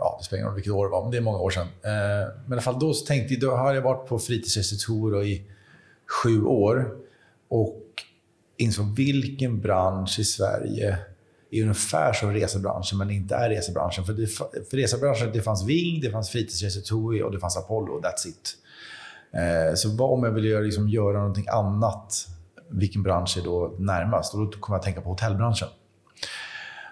Ja, 0.01 0.17
det 0.19 0.25
spelar 0.25 0.39
ingen 0.39 0.49
roll 0.49 0.55
vilket 0.55 0.73
år 0.73 0.85
det 0.85 0.91
var, 0.91 1.03
men 1.03 1.11
det 1.11 1.17
är 1.17 1.21
många 1.21 1.39
år 1.39 1.51
sedan. 1.51 1.67
Eh, 1.67 2.29
men 2.47 2.53
i 2.53 2.53
alla 2.53 2.61
fall 2.61 2.79
då 2.79 2.93
tänkte 2.93 3.35
jag, 3.35 3.41
då 3.41 3.51
har 3.51 3.75
jag 3.75 3.83
varit 3.83 4.09
på 4.09 4.19
fritidsrestaurang 4.19 5.23
i 5.23 5.43
sju 6.23 6.45
år 6.45 6.97
och 7.49 7.83
insåg 8.57 8.97
vilken 8.97 9.61
bransch 9.61 10.19
i 10.19 10.25
Sverige 10.25 10.99
är 11.51 11.63
ungefär 11.63 12.13
som 12.13 12.33
resebranschen, 12.33 12.99
men 12.99 13.11
inte 13.11 13.35
är 13.35 13.49
resebranschen. 13.49 14.05
För, 14.05 14.13
det, 14.13 14.27
för 14.71 14.77
resebranschen 14.77 15.31
det 15.33 15.43
fanns 15.43 15.65
Ving, 15.65 16.01
det 16.01 16.11
fanns 16.11 16.31
Fritidsresor 16.31 17.23
och 17.23 17.33
det 17.33 17.41
fanns 17.41 17.57
Apollo. 17.57 18.01
That's 18.01 18.29
it. 18.29 18.57
Eh, 19.33 19.75
så 19.75 19.91
vad 19.91 20.11
om 20.11 20.25
jag 20.25 20.31
vill 20.31 20.45
göra, 20.45 20.61
liksom, 20.61 20.89
göra 20.89 21.19
någonting 21.19 21.47
annat? 21.49 22.27
Vilken 22.69 23.03
bransch 23.03 23.39
är 23.39 23.43
då 23.43 23.75
närmast? 23.79 24.35
Och 24.35 24.41
då 24.41 24.51
kom 24.51 24.73
jag 24.73 24.79
att 24.79 24.85
tänka 24.85 25.01
på 25.01 25.09
hotellbranschen. 25.09 25.69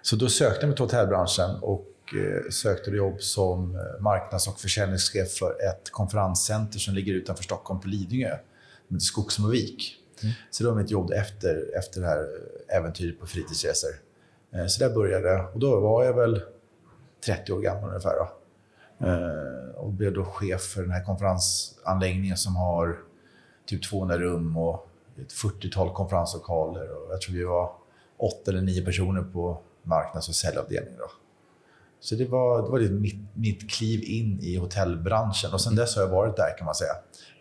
Så 0.02 0.16
då 0.16 0.28
sökte 0.28 0.60
jag 0.60 0.68
mig 0.68 0.76
till 0.76 0.84
hotellbranschen 0.84 1.50
och 1.62 1.90
eh, 2.14 2.50
sökte 2.50 2.90
jobb 2.90 3.20
som 3.20 3.74
eh, 3.74 4.02
marknads 4.02 4.48
och 4.48 4.60
försäljningschef 4.60 5.32
för 5.32 5.50
ett 5.50 5.90
konferenscenter 5.90 6.78
som 6.78 6.94
ligger 6.94 7.14
utanför 7.14 7.44
Stockholm 7.44 7.80
på 7.80 7.88
Lidingö, 7.88 8.36
som 8.88 8.96
heter 8.96 9.04
Skogsmovik. 9.04 10.03
Mm. 10.22 10.34
Så 10.50 10.64
det 10.64 10.70
var 10.70 10.76
mitt 10.76 10.90
jobb 10.90 11.10
efter, 11.12 11.78
efter 11.78 12.00
det 12.00 12.06
här 12.06 12.28
äventyret 12.68 13.20
på 13.20 13.26
fritidsresor. 13.26 13.90
Eh, 14.54 14.66
så 14.66 14.84
där 14.84 14.94
började 14.94 15.28
jag 15.28 15.54
Och 15.54 15.60
då 15.60 15.80
var 15.80 16.04
jag 16.04 16.14
väl 16.14 16.42
30 17.26 17.52
år 17.52 17.60
gammal 17.60 17.88
ungefär. 17.88 18.14
Då. 18.16 18.28
Eh, 19.06 19.74
och 19.74 19.92
blev 19.92 20.12
då 20.12 20.24
chef 20.24 20.62
för 20.62 20.82
den 20.82 20.90
här 20.90 21.04
konferensanläggningen 21.04 22.36
som 22.36 22.56
har 22.56 22.98
typ 23.66 23.90
200 23.90 24.18
rum 24.18 24.56
och 24.56 24.88
ett 25.20 25.32
40-tal 25.32 25.94
konferenslokaler. 25.94 26.90
Och 26.90 27.12
jag 27.12 27.20
tror 27.20 27.34
vi 27.34 27.44
var 27.44 27.72
åtta 28.16 28.50
eller 28.50 28.62
nio 28.62 28.84
personer 28.84 29.22
på 29.22 29.60
marknads 29.82 30.28
och 30.28 30.34
säljavdelningen. 30.34 30.98
Då. 30.98 31.10
Så 32.00 32.14
det 32.14 32.24
var, 32.24 32.62
det 32.62 32.68
var 32.68 32.78
liksom 32.78 33.00
mitt, 33.00 33.16
mitt 33.34 33.70
kliv 33.70 34.02
in 34.02 34.40
i 34.40 34.56
hotellbranschen. 34.56 35.52
Och 35.52 35.60
sen 35.60 35.74
dess 35.74 35.96
har 35.96 36.02
jag 36.02 36.10
varit 36.10 36.36
där 36.36 36.58
kan 36.58 36.64
man 36.64 36.74
säga. 36.74 36.92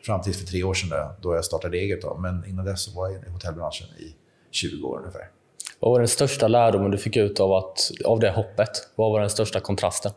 Fram 0.06 0.22
till 0.22 0.34
för 0.34 0.46
tre 0.46 0.64
år 0.64 0.74
sedan 0.74 0.90
då, 0.90 1.16
då 1.22 1.36
jag 1.36 1.46
startade 1.46 1.78
eget. 1.78 2.02
Då. 2.02 2.18
Men 2.18 2.46
innan 2.48 2.66
dess 2.66 2.82
så 2.82 2.92
var 2.92 3.10
jag 3.10 3.24
i 3.24 3.30
hotellbranschen 3.30 3.88
i 4.00 4.16
20 4.52 4.88
år 4.88 5.00
ungefär. 5.00 5.30
Vad 5.80 5.92
var 5.92 6.00
den 6.00 6.08
största 6.08 6.48
lärdomen 6.48 6.92
du 6.92 6.98
fick 6.98 7.18
ut 7.18 7.40
av, 7.40 7.54
att, 7.54 7.92
av 8.06 8.20
det 8.20 8.30
hoppet? 8.30 8.70
Vad 8.96 9.12
var 9.12 9.20
den 9.20 9.30
största 9.30 9.60
kontrasten? 9.60 10.12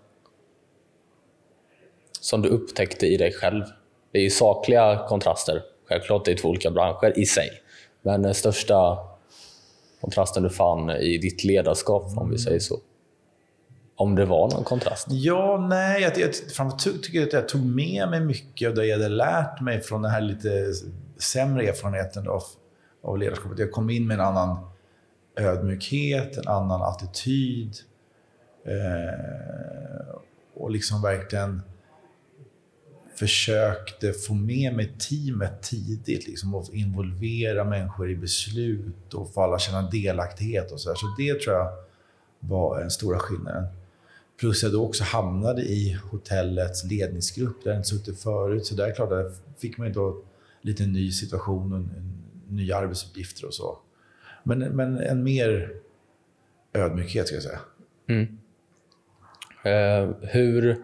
Som 2.21 2.43
du 2.43 2.49
upptäckte 2.49 3.07
i 3.07 3.17
dig 3.17 3.33
själv? 3.33 3.65
Det 4.13 4.19
är 4.19 4.23
ju 4.23 4.31
sakliga 4.31 5.07
kontraster. 5.09 5.63
Självklart, 5.89 6.25
det 6.25 6.31
är 6.31 6.37
två 6.37 6.49
olika 6.49 6.71
branscher 6.71 7.19
i 7.19 7.27
sig. 7.27 7.51
Men 8.03 8.23
den 8.23 8.35
största 8.35 8.99
kontrasten 10.01 10.43
du 10.43 10.51
fann 10.51 10.91
i 10.91 11.19
ditt 11.19 11.45
ledarskap, 11.45 12.03
om 12.17 12.31
vi 12.31 12.39
säger 12.39 12.59
så? 12.59 12.79
Om 13.97 14.15
det 14.15 14.25
var 14.25 14.51
någon 14.51 14.65
kontrast? 14.65 15.07
Ja, 15.11 15.67
nej. 15.71 16.03
Jag, 16.03 16.19
jag, 16.19 16.31
jag 16.59 16.79
tycker 16.79 17.23
att 17.23 17.33
jag 17.33 17.49
tog 17.49 17.67
med 17.67 18.09
mig 18.09 18.21
mycket 18.21 18.69
av 18.69 18.75
det 18.75 18.87
jag 18.87 18.97
hade 18.99 19.09
lärt 19.09 19.61
mig 19.61 19.81
från 19.81 20.03
den 20.03 20.11
här 20.11 20.21
lite 20.21 20.73
sämre 21.19 21.69
erfarenheten 21.69 22.29
av, 22.29 22.43
av 23.03 23.19
ledarskapet. 23.19 23.59
Jag 23.59 23.73
kom 23.73 23.91
in 23.91 24.07
med 24.07 24.15
en 24.15 24.27
annan 24.27 24.59
ödmjukhet, 25.37 26.37
en 26.37 26.49
annan 26.49 26.83
attityd. 26.83 27.77
Eh, 28.65 30.17
och 30.55 30.71
liksom 30.71 31.03
verkligen 31.03 31.63
försökte 33.19 34.13
få 34.13 34.35
med 34.35 34.75
mig 34.75 34.93
teamet 34.99 35.63
tidigt. 35.63 36.27
Liksom, 36.27 36.55
och 36.55 36.75
involvera 36.75 37.65
människor 37.65 38.11
i 38.11 38.17
beslut 38.17 39.15
och 39.15 39.35
få 39.35 39.43
alla 39.43 39.59
känna 39.59 39.83
delaktighet. 39.83 40.73
och 40.73 40.81
Så, 40.81 40.89
där. 40.89 40.97
så 40.97 41.07
det 41.19 41.41
tror 41.41 41.57
jag 41.57 41.73
var 42.41 42.81
den 42.81 42.91
stora 42.91 43.19
skillnaden. 43.19 43.67
Plus 44.41 44.63
jag 44.63 44.73
då 44.73 44.87
också 44.87 45.05
hamnade 45.05 45.63
i 45.63 45.99
hotellets 46.11 46.85
ledningsgrupp 46.85 47.65
där 47.65 47.71
jag 47.71 47.79
inte 47.79 47.89
suttit 47.89 48.21
förut. 48.21 48.67
Så 48.67 48.75
där 48.75 48.87
är 48.87 48.95
klart, 48.95 49.11
där 49.11 49.33
fick 49.59 49.79
man 49.79 49.93
då 49.93 50.23
lite 50.61 50.87
ny 50.87 51.13
situation 51.13 51.73
och 51.73 51.83
nya 52.53 52.77
arbetsuppgifter 52.77 53.47
och 53.47 53.55
så. 53.55 53.79
Men, 54.43 54.59
men 54.59 54.99
en 54.99 55.23
mer 55.23 55.71
ödmjukhet, 56.73 57.27
ska 57.27 57.37
jag 57.37 57.43
säga. 57.43 57.61
Mm. 58.09 58.39
Eh, 59.65 60.17
hur, 60.21 60.77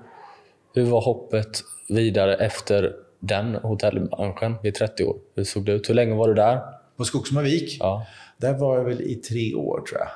hur 0.74 0.84
var 0.84 1.00
hoppet 1.00 1.62
vidare 1.88 2.34
efter 2.34 2.96
den 3.20 3.54
hotellbranschen 3.54 4.54
vid 4.62 4.74
30 4.74 5.04
år? 5.04 5.16
Hur 5.34 5.44
såg 5.44 5.64
det 5.64 5.72
ut? 5.72 5.88
Hur 5.88 5.94
länge 5.94 6.14
var 6.14 6.28
du 6.28 6.34
där? 6.34 6.60
På 6.96 7.04
Skogsmarvik? 7.04 7.76
Ja. 7.80 8.06
Där 8.36 8.58
var 8.58 8.76
jag 8.76 8.84
väl 8.84 9.00
i 9.00 9.14
tre 9.14 9.54
år, 9.54 9.80
tror 9.88 10.00
jag. 10.00 10.08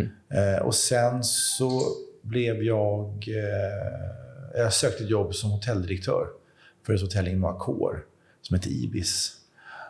Mm. 0.00 0.08
Eh, 0.30 0.62
och 0.62 0.74
sen 0.74 1.24
så 1.24 1.82
blev 2.28 2.62
jag... 2.62 3.28
Eh, 3.28 4.60
jag 4.60 4.72
sökte 4.72 5.04
jobb 5.04 5.34
som 5.34 5.50
hotelldirektör 5.50 6.28
för 6.86 6.94
ett 6.94 7.00
hotell 7.00 7.28
i 7.28 7.34
Noakor 7.34 8.04
som 8.42 8.56
heter 8.56 8.70
Ibis. 8.70 9.32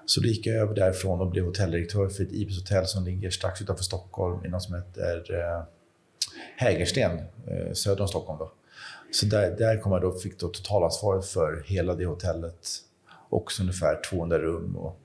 Så 0.07 0.21
då 0.21 0.29
gick 0.29 0.47
jag 0.47 0.57
över 0.57 0.75
därifrån 0.75 1.21
och 1.21 1.31
blev 1.31 1.45
hotelldirektör 1.45 2.09
för 2.09 2.23
ett 2.23 2.33
Ibis 2.33 2.59
hotell 2.59 2.87
som 2.87 3.05
ligger 3.05 3.31
strax 3.31 3.63
utanför 3.63 3.85
Stockholm 3.85 4.45
i 4.45 4.49
något 4.49 4.63
som 4.63 4.75
heter 4.75 5.35
eh, 5.35 5.65
Hägersten, 6.57 7.19
eh, 7.47 7.73
söder 7.73 8.01
om 8.01 8.09
Stockholm. 8.09 8.39
Då. 8.39 8.53
Så 9.11 9.27
där, 9.27 9.57
där 9.57 9.79
kom 9.79 9.93
jag 9.93 10.01
då, 10.01 10.13
fick 10.13 10.41
då 10.41 10.49
totalansvaret 10.49 11.27
för 11.27 11.65
hela 11.67 11.95
det 11.95 12.07
hotellet. 12.07 12.69
Också 13.29 13.63
ungefär 13.63 14.01
200 14.11 14.39
rum 14.39 14.77
och 14.77 15.01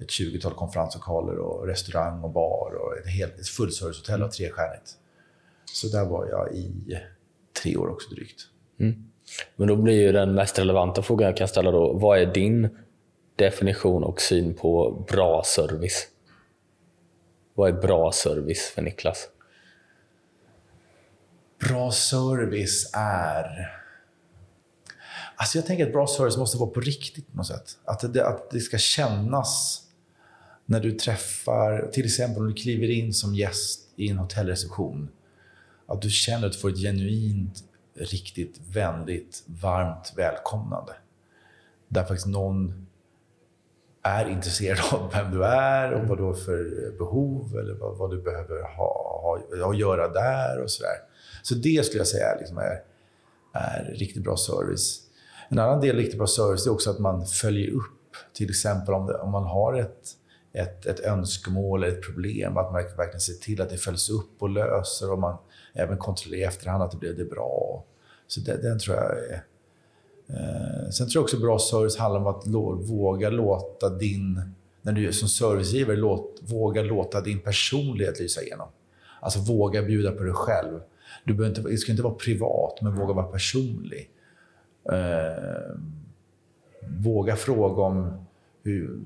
ett 0.00 0.08
20-tal 0.08 0.54
konferenslokaler 0.54 1.38
och 1.38 1.66
restaurang 1.66 2.22
och 2.22 2.30
bar 2.30 2.74
och 2.80 2.98
ett, 2.98 3.06
helt, 3.06 3.38
ett 3.40 3.48
fullservicehotell 3.48 4.22
av 4.22 4.28
trestjärnigt. 4.28 4.98
Så 5.64 5.88
där 5.88 6.04
var 6.04 6.28
jag 6.28 6.54
i 6.54 6.72
tre 7.62 7.76
år 7.76 7.88
också 7.88 8.14
drygt. 8.14 8.40
Mm. 8.80 9.10
Men 9.56 9.68
då 9.68 9.76
blir 9.76 10.00
ju 10.00 10.12
den 10.12 10.34
mest 10.34 10.58
relevanta 10.58 11.02
frågan 11.02 11.26
jag 11.26 11.36
kan 11.36 11.48
ställa 11.48 11.70
då, 11.70 11.92
vad 11.92 12.18
är 12.18 12.26
din 12.26 12.78
definition 13.36 14.04
och 14.04 14.20
syn 14.20 14.54
på 14.54 15.04
bra 15.08 15.42
service. 15.44 16.08
Vad 17.54 17.68
är 17.68 17.72
bra 17.72 18.12
service 18.12 18.72
för 18.74 18.82
Niklas? 18.82 19.28
Bra 21.68 21.90
service 21.92 22.90
är... 22.92 23.70
Alltså 25.36 25.58
jag 25.58 25.66
tänker 25.66 25.86
att 25.86 25.92
bra 25.92 26.06
service 26.06 26.36
måste 26.36 26.58
vara 26.58 26.70
på 26.70 26.80
riktigt 26.80 27.30
på 27.30 27.36
något 27.36 27.46
sätt. 27.46 27.78
Att 27.84 28.12
det, 28.14 28.26
att 28.26 28.50
det 28.50 28.60
ska 28.60 28.78
kännas 28.78 29.82
när 30.64 30.80
du 30.80 30.92
träffar, 30.92 31.90
till 31.92 32.04
exempel 32.04 32.42
om 32.42 32.48
du 32.48 32.54
kliver 32.54 32.90
in 32.90 33.14
som 33.14 33.34
gäst 33.34 33.88
i 33.96 34.08
en 34.08 34.18
hotellreception. 34.18 35.08
Att 35.94 36.02
du 36.02 36.10
känner 36.10 36.46
att 36.46 36.52
du 36.52 36.58
får 36.58 36.70
ett 36.70 36.78
genuint 36.78 37.64
riktigt 37.94 38.60
vänligt, 38.72 39.42
varmt 39.46 40.12
välkomnande. 40.16 40.92
Där 41.88 42.04
faktiskt 42.04 42.26
någon 42.26 42.86
är 44.02 44.28
intresserad 44.28 44.78
av 44.92 45.12
vem 45.12 45.30
du 45.30 45.44
är 45.44 45.92
och 45.92 46.08
vad 46.08 46.18
du 46.18 46.22
har 46.22 46.34
för 46.34 46.90
behov 46.98 47.58
eller 47.58 47.74
vad, 47.74 47.96
vad 47.96 48.10
du 48.10 48.22
behöver 48.22 48.62
ha, 48.62 49.20
ha, 49.22 49.64
ha, 49.64 49.74
göra 49.74 50.08
där 50.08 50.62
och 50.62 50.70
sådär. 50.70 50.96
Så 51.42 51.54
det 51.54 51.86
skulle 51.86 52.00
jag 52.00 52.06
säga 52.06 52.36
liksom 52.38 52.58
är, 52.58 52.82
är 53.52 53.94
riktigt 53.94 54.22
bra 54.22 54.36
service. 54.36 55.00
En 55.48 55.58
annan 55.58 55.80
del 55.80 55.96
riktigt 55.96 56.18
bra 56.18 56.26
service 56.26 56.66
är 56.66 56.70
också 56.70 56.90
att 56.90 56.98
man 56.98 57.26
följer 57.26 57.70
upp. 57.70 58.16
Till 58.32 58.50
exempel 58.50 58.94
om, 58.94 59.06
det, 59.06 59.14
om 59.14 59.30
man 59.30 59.44
har 59.44 59.74
ett, 59.74 60.08
ett, 60.52 60.86
ett 60.86 61.00
önskemål 61.00 61.84
eller 61.84 61.96
ett 61.96 62.02
problem, 62.02 62.56
att 62.56 62.72
man 62.72 62.82
verkligen 62.82 63.20
ser 63.20 63.34
till 63.34 63.60
att 63.60 63.70
det 63.70 63.76
följs 63.76 64.10
upp 64.10 64.42
och 64.42 64.50
löser 64.50 65.12
och 65.12 65.18
man 65.18 65.38
även 65.74 65.98
kontrollerar 65.98 66.40
i 66.40 66.44
efterhand 66.44 66.82
att 66.82 66.90
det 66.90 66.96
blev 66.96 67.16
det 67.16 67.24
bra. 67.24 67.84
Så 68.26 68.40
det, 68.40 68.62
den 68.62 68.78
tror 68.78 68.96
jag 68.96 69.18
är... 69.18 69.44
Eh, 70.28 70.90
sen 70.90 71.08
tror 71.08 71.20
jag 71.20 71.22
också 71.24 71.40
bra 71.40 71.58
service 71.58 71.96
handlar 71.96 72.20
om 72.20 72.26
att 72.26 72.46
våga 72.90 73.30
låta 73.30 73.88
din... 73.88 74.40
När 74.82 74.92
du 74.92 75.12
som 75.12 75.28
servicegivare, 75.28 75.96
låt, 75.96 76.40
våga 76.42 76.82
låta 76.82 77.20
din 77.20 77.40
personlighet 77.40 78.20
lysa 78.20 78.42
igenom. 78.42 78.68
Alltså 79.20 79.38
våga 79.40 79.82
bjuda 79.82 80.12
på 80.12 80.22
dig 80.22 80.32
själv. 80.32 80.80
Du 81.24 81.46
inte, 81.46 81.60
det 81.60 81.76
ska 81.76 81.92
inte 81.92 82.02
vara 82.02 82.14
privat, 82.14 82.82
men 82.82 82.94
våga 82.96 83.14
vara 83.14 83.26
personlig. 83.26 84.10
Eh, 84.92 85.76
våga 86.98 87.36
fråga 87.36 87.82
om 87.82 88.26
hur... 88.62 89.00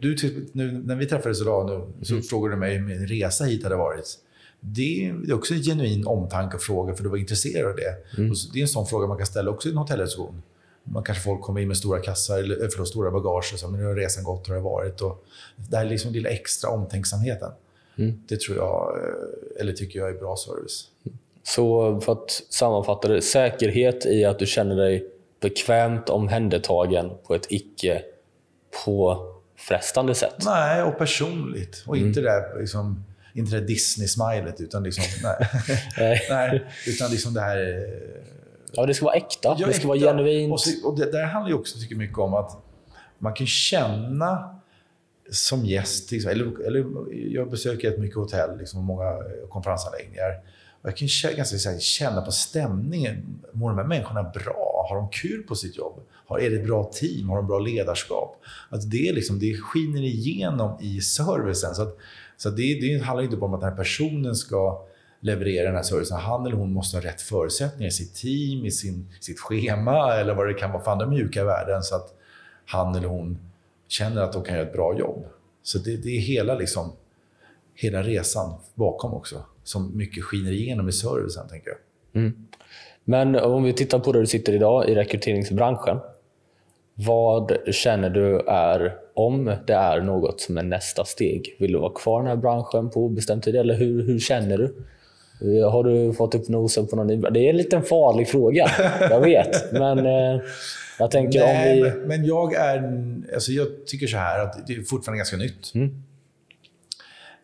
Du, 0.00 0.16
nu, 0.52 0.72
när 0.72 0.96
vi 0.96 1.06
träffades 1.06 1.40
idag 1.40 1.66
nu, 1.66 2.04
så 2.04 2.12
mm. 2.14 2.22
frågade 2.22 2.54
du 2.54 2.58
mig 2.58 2.76
hur 2.76 2.86
min 2.86 3.06
resa 3.06 3.44
hit 3.44 3.62
hade 3.62 3.76
varit. 3.76 4.18
Det 4.64 5.06
är 5.06 5.34
också 5.34 5.54
en 5.54 5.62
genuin 5.62 6.06
omtanke 6.06 6.56
och 6.56 6.62
fråga, 6.62 6.94
för 6.94 7.02
du 7.04 7.10
var 7.10 7.16
intresserad 7.16 7.70
av 7.70 7.76
det. 7.76 8.20
Mm. 8.20 8.34
det 8.52 8.58
är 8.58 8.62
en 8.62 8.68
sån 8.68 8.86
fråga 8.86 9.06
man 9.06 9.16
kan 9.16 9.26
ställa 9.26 9.50
också 9.50 9.68
i 9.68 9.72
en 9.72 9.78
hotellreception. 9.78 10.42
Man 10.84 11.02
kanske 11.02 11.24
folk 11.24 11.40
kommer 11.40 11.60
in 11.60 11.68
med 11.68 11.76
stora 11.76 11.98
kassar, 11.98 12.38
eller 12.38 12.68
förlåt, 12.68 12.88
stora 12.88 13.10
bagage 13.10 13.50
och 13.52 13.58
så, 13.58 13.68
men 13.68 13.80
hur 13.80 13.86
har 13.86 13.94
resan 13.94 14.24
gått? 14.24 14.48
Hur 14.48 14.52
har 14.52 14.60
det 14.60 14.64
varit? 14.64 15.00
Och 15.00 15.24
det 15.56 15.76
här 15.76 15.84
liksom 15.84 16.12
lilla 16.12 16.28
extra 16.28 16.70
omtänksamheten. 16.70 17.50
Mm. 17.98 18.22
Det 18.28 18.40
tror 18.40 18.56
jag, 18.56 18.98
eh, 18.98 19.60
eller 19.60 19.72
tycker 19.72 19.98
jag 19.98 20.08
är 20.08 20.14
bra 20.14 20.36
service. 20.36 20.88
Så 21.42 22.00
för 22.00 22.12
att 22.12 22.30
sammanfatta 22.50 23.08
det, 23.08 23.22
säkerhet 23.22 24.06
i 24.06 24.24
att 24.24 24.38
du 24.38 24.46
känner 24.46 24.76
dig 24.76 25.08
bekvämt 25.40 26.08
omhändertagen 26.08 27.10
på 27.26 27.34
ett 27.34 27.46
icke 27.48 28.02
påfrestande 28.84 30.14
sätt. 30.14 30.36
Nej, 30.44 30.82
och 30.82 30.98
personligt. 30.98 31.84
Och 31.86 31.96
mm. 31.96 32.08
inte 32.08 32.20
det 32.20 32.58
liksom, 32.58 33.04
inte 33.34 33.60
det 33.60 33.66
Disney-smilet, 33.66 34.60
utan 34.60 34.82
liksom, 34.82 35.04
nej. 35.98 36.26
nej. 36.30 36.64
Utan 36.86 37.10
liksom 37.10 37.34
det 37.34 37.40
här... 37.40 37.86
Ja, 38.72 38.86
det 38.86 38.94
ska 38.94 39.04
vara 39.04 39.14
äkta. 39.14 39.56
Ja, 39.58 39.66
det 39.66 39.72
ska 39.72 39.74
äkta. 39.74 39.88
vara 39.88 39.98
genuint. 39.98 40.52
Och, 40.52 40.60
så, 40.60 40.88
och 40.88 40.98
det 40.98 41.12
där 41.12 41.24
handlar 41.24 41.50
ju 41.50 41.54
också 41.54 41.78
tycker 41.78 41.96
mycket 41.96 42.18
om 42.18 42.34
att 42.34 42.56
man 43.18 43.34
kan 43.34 43.46
känna 43.46 44.58
som 45.30 45.64
gäst, 45.64 46.10
liksom, 46.10 46.30
eller, 46.30 46.66
eller 46.66 46.84
jag 47.34 47.50
besöker 47.50 47.90
ett 47.90 47.98
mycket 47.98 48.16
hotell 48.16 48.58
liksom, 48.58 48.84
många 48.84 49.18
konferensanläggningar. 49.48 50.40
Och 50.82 50.88
jag 50.88 50.96
kan 50.96 51.08
ganska 51.36 51.78
känna 51.80 52.22
på 52.22 52.32
stämningen. 52.32 53.42
Mår 53.52 53.70
de 53.70 53.78
här 53.78 53.84
människorna 53.84 54.22
bra? 54.22 54.86
Har 54.88 54.96
de 54.96 55.08
kul 55.10 55.42
på 55.42 55.54
sitt 55.54 55.76
jobb? 55.76 56.00
Har, 56.26 56.38
är 56.38 56.50
det 56.50 56.56
ett 56.56 56.66
bra 56.66 56.84
team? 56.84 57.28
Har 57.28 57.36
de 57.36 57.46
bra 57.46 57.58
ledarskap? 57.58 58.42
Att 58.68 58.90
det, 58.90 59.12
liksom, 59.12 59.38
det 59.38 59.56
skiner 59.56 60.02
igenom 60.02 60.78
i 60.80 61.00
servicen. 61.00 61.74
Så, 61.74 61.82
att, 61.82 61.98
så 62.42 62.50
det, 62.50 62.80
det 62.80 63.04
handlar 63.04 63.24
inte 63.24 63.36
bara 63.36 63.46
om 63.46 63.54
att 63.54 63.60
den 63.60 63.70
här 63.70 63.76
personen 63.76 64.34
ska 64.34 64.86
leverera 65.20 65.66
den 65.66 65.76
här 65.76 65.82
servicen. 65.82 66.18
Han 66.18 66.46
eller 66.46 66.56
hon 66.56 66.72
måste 66.72 66.96
ha 66.96 67.04
rätt 67.04 67.20
förutsättningar 67.20 67.88
i 67.88 67.92
sitt 67.92 68.14
team, 68.14 68.66
i 68.66 68.70
sin, 68.70 69.08
sitt 69.20 69.40
schema 69.40 70.14
eller 70.14 70.34
vad 70.34 70.46
det 70.48 70.54
kan 70.54 70.72
vara 70.72 70.82
för 70.82 70.90
andra 70.90 71.06
mjuka 71.06 71.44
värden 71.44 71.82
så 71.82 71.96
att 71.96 72.14
han 72.66 72.94
eller 72.94 73.08
hon 73.08 73.38
känner 73.88 74.22
att 74.22 74.32
de 74.32 74.44
kan 74.44 74.54
göra 74.54 74.66
ett 74.66 74.72
bra 74.72 74.98
jobb. 74.98 75.24
Så 75.62 75.78
det, 75.78 75.96
det 75.96 76.16
är 76.16 76.20
hela, 76.20 76.54
liksom, 76.54 76.92
hela 77.74 78.02
resan 78.02 78.54
bakom 78.74 79.14
också 79.14 79.44
som 79.64 79.96
mycket 79.96 80.24
skiner 80.24 80.52
igenom 80.52 80.88
i 80.88 80.92
servicen, 80.92 81.48
tänker 81.48 81.70
jag. 81.70 82.22
Mm. 82.22 82.46
Men 83.04 83.36
om 83.36 83.62
vi 83.62 83.72
tittar 83.72 83.98
på 83.98 84.12
där 84.12 84.20
du 84.20 84.26
sitter 84.26 84.52
idag 84.52 84.88
i 84.88 84.94
rekryteringsbranschen. 84.94 85.98
Vad 86.94 87.58
känner 87.70 88.10
du 88.10 88.40
är, 88.40 89.01
om 89.14 89.56
det 89.66 89.72
är 89.72 90.00
något 90.00 90.40
som 90.40 90.58
är 90.58 90.62
nästa 90.62 91.04
steg? 91.04 91.56
Vill 91.58 91.72
du 91.72 91.78
vara 91.78 91.92
kvar 91.92 92.20
i 92.20 92.22
den 92.22 92.28
här 92.28 92.36
branschen 92.36 92.90
på 92.90 93.04
obestämd 93.04 93.42
tid 93.42 93.56
eller 93.56 93.74
hur, 93.74 94.06
hur 94.06 94.18
känner 94.18 94.58
du? 94.58 94.74
Har 95.64 95.84
du 95.84 96.12
fått 96.12 96.34
upp 96.34 96.48
nosen 96.48 96.86
på 96.86 96.96
någon 96.96 97.06
ny 97.06 97.16
Det 97.16 97.40
är 97.40 97.50
en 97.50 97.56
liten 97.56 97.82
farlig 97.82 98.28
fråga, 98.28 98.70
jag 99.00 99.20
vet. 99.20 99.72
Men 99.72 99.98
eh, 99.98 100.40
jag 100.98 101.10
tänker 101.10 101.40
Nej, 101.40 101.82
om 101.82 102.00
vi... 102.00 102.06
Men 102.06 102.24
jag 102.24 102.54
är... 102.54 103.02
Alltså 103.34 103.52
jag 103.52 103.66
tycker 103.86 104.06
så 104.06 104.16
här 104.16 104.38
att 104.38 104.66
det 104.66 104.72
är 104.72 104.82
fortfarande 104.82 105.18
ganska 105.18 105.36
nytt. 105.36 105.74
Mm. 105.74 106.02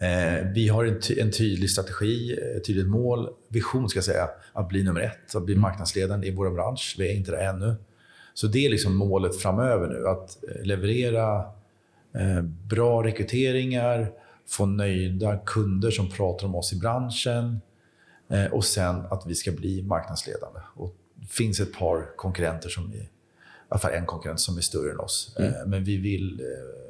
Eh, 0.00 0.46
vi 0.54 0.68
har 0.68 0.84
en, 0.84 1.00
ty 1.00 1.20
en, 1.20 1.30
tydlig 1.30 1.70
strategi, 1.70 2.38
ett 2.56 2.64
tydligt 2.66 2.88
mål, 2.88 3.28
vision 3.48 3.88
ska 3.88 3.96
jag 3.96 4.04
säga, 4.04 4.28
att 4.52 4.68
bli 4.68 4.82
nummer 4.82 5.00
ett, 5.00 5.34
att 5.34 5.44
bli 5.44 5.54
marknadsledande 5.54 6.26
i 6.26 6.30
vår 6.30 6.50
bransch. 6.50 6.96
Vi 6.98 7.12
är 7.12 7.16
inte 7.16 7.30
där 7.30 7.48
ännu. 7.48 7.74
Så 8.34 8.46
det 8.46 8.66
är 8.66 8.70
liksom 8.70 8.96
målet 8.96 9.36
framöver 9.36 9.88
nu, 9.88 10.08
att 10.08 10.44
eh, 10.44 10.64
leverera 10.64 11.36
eh, 11.36 11.48
bra 12.68 13.04
rekryteringar, 13.04 14.12
få 14.46 14.66
nöjda 14.66 15.38
kunder 15.46 15.90
som 15.90 16.10
pratar 16.10 16.46
om 16.46 16.54
oss 16.54 16.72
i 16.72 16.76
branschen 16.76 17.60
eh, 18.28 18.44
och 18.44 18.64
sen 18.64 18.96
att 19.10 19.26
vi 19.26 19.34
ska 19.34 19.52
bli 19.52 19.82
marknadsledande. 19.82 20.60
Och 20.74 20.96
det 21.14 21.26
finns 21.26 21.60
ett 21.60 21.72
par 21.72 22.16
konkurrenter 22.16 22.68
som 22.68 22.92
är, 22.92 22.96
i 22.96 23.08
alla 23.68 23.80
fall 23.80 23.92
en 23.92 24.06
konkurrent 24.06 24.40
som 24.40 24.56
är 24.56 24.60
större 24.60 24.90
än 24.90 25.00
oss. 25.00 25.36
Mm. 25.38 25.54
Eh, 25.54 25.66
men 25.66 25.84
vi 25.84 25.96
vill 25.96 26.40
eh, 26.40 26.88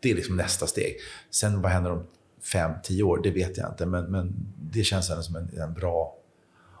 det 0.00 0.10
är 0.10 0.14
liksom 0.14 0.36
nästa 0.36 0.66
steg. 0.66 0.96
Sen 1.30 1.62
vad 1.62 1.72
händer 1.72 1.92
om 1.92 2.06
fem, 2.52 2.72
tio 2.82 3.02
år? 3.02 3.20
Det 3.22 3.30
vet 3.30 3.56
jag 3.56 3.70
inte. 3.70 3.86
Men, 3.86 4.04
men 4.04 4.34
det 4.72 4.82
känns 4.82 5.26
som 5.26 5.36
en, 5.36 5.60
en 5.60 5.74
bra 5.74 6.16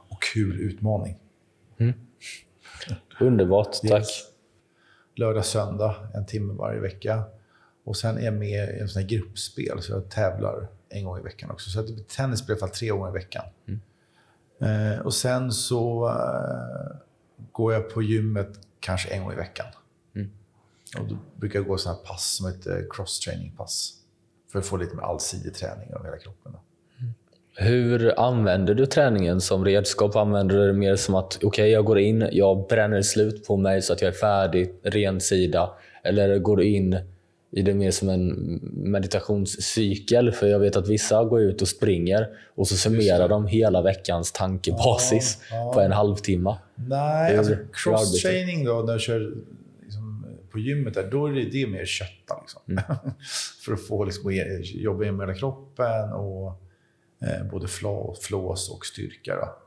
och 0.08 0.22
kul 0.22 0.60
utmaning. 0.60 1.16
Mm. 1.78 1.92
Underbart, 3.20 3.72
tack. 3.88 4.06
Lördag, 5.18 5.44
söndag, 5.44 5.96
en 6.14 6.26
timme 6.26 6.52
varje 6.52 6.80
vecka. 6.80 7.24
Och 7.84 7.96
sen 7.96 8.18
är 8.18 8.22
jag 8.22 8.34
med 8.34 8.76
i 8.76 8.80
en 8.80 8.88
sån 8.88 9.02
här 9.02 9.08
gruppspel, 9.08 9.82
så 9.82 9.92
jag 9.92 10.10
tävlar 10.10 10.68
en 10.88 11.04
gång 11.04 11.18
i 11.18 11.22
veckan 11.22 11.50
också. 11.50 11.70
Så 11.70 11.82
det 11.82 12.08
tennis 12.08 12.46
blir 12.46 12.56
i 12.56 12.58
alla 12.58 12.66
fall 12.66 12.76
tre 12.76 12.88
gånger 12.88 13.08
i 13.08 13.12
veckan. 13.12 13.44
Mm. 13.66 13.80
Eh, 14.60 15.00
och 15.00 15.14
sen 15.14 15.52
så 15.52 16.08
eh, 16.08 16.96
går 17.52 17.72
jag 17.72 17.90
på 17.90 18.02
gymmet 18.02 18.58
kanske 18.80 19.08
en 19.08 19.22
gång 19.22 19.32
i 19.32 19.36
veckan. 19.36 19.66
Och 20.98 21.08
då 21.08 21.18
brukar 21.36 21.58
jag 21.58 21.68
gå 21.68 21.78
sådana 21.78 21.98
pass 21.98 22.36
som 22.36 22.46
heter 22.46 22.86
cross-training-pass. 22.90 23.92
För 24.52 24.58
att 24.58 24.66
få 24.66 24.76
lite 24.76 24.96
mer 24.96 25.02
allsidig 25.02 25.54
träning 25.54 25.94
av 25.94 26.04
hela 26.04 26.18
kroppen. 26.18 26.52
Mm. 26.52 26.60
Hur 27.58 28.20
använder 28.20 28.74
du 28.74 28.86
träningen 28.86 29.40
som 29.40 29.64
redskap? 29.64 30.16
Använder 30.16 30.56
du 30.56 30.66
det 30.66 30.72
mer 30.72 30.96
som 30.96 31.14
att 31.14 31.36
okej, 31.36 31.46
okay, 31.46 31.68
jag 31.68 31.84
går 31.84 31.98
in, 31.98 32.28
jag 32.32 32.66
bränner 32.68 33.02
slut 33.02 33.46
på 33.46 33.56
mig 33.56 33.82
så 33.82 33.92
att 33.92 34.02
jag 34.02 34.08
är 34.08 34.18
färdig, 34.18 34.72
ren 34.82 35.20
sida? 35.20 35.70
Eller 36.04 36.38
går 36.38 36.56
du 36.56 36.64
in 36.64 36.98
i 37.50 37.62
det 37.62 37.74
mer 37.74 37.90
som 37.90 38.08
en 38.08 38.60
meditationscykel? 38.74 40.32
För 40.32 40.46
jag 40.46 40.58
vet 40.58 40.76
att 40.76 40.88
vissa 40.88 41.24
går 41.24 41.40
ut 41.40 41.62
och 41.62 41.68
springer 41.68 42.28
och 42.54 42.68
så 42.68 42.76
summerar 42.76 43.28
de 43.28 43.46
hela 43.46 43.82
veckans 43.82 44.32
tankebasis 44.32 45.38
ja, 45.50 45.56
ja. 45.56 45.72
på 45.72 45.80
en 45.80 45.92
halvtimme. 45.92 46.56
Nej, 46.74 47.38
alltså 47.38 47.54
cross-training 47.72 48.64
då, 48.64 48.82
när 48.82 48.92
jag 48.92 49.00
kör 49.00 49.32
på 50.50 50.58
gymmet, 50.58 50.94
där, 50.94 51.10
då 51.10 51.26
är 51.26 51.32
det, 51.32 51.44
det 51.44 51.62
är 51.62 51.66
mer 51.66 51.84
kötta. 51.84 52.40
Liksom. 52.40 52.62
Mm. 52.68 52.84
för 53.64 53.72
att 53.72 53.86
få 53.86 54.04
liksom, 54.04 54.32
jobba 54.62 55.12
med 55.12 55.28
hela 55.28 55.38
kroppen 55.38 56.12
och 56.12 56.62
både 57.50 57.68
flås 58.20 58.70
och 58.70 58.86
styrka. 58.86 59.36
Då. 59.36 59.58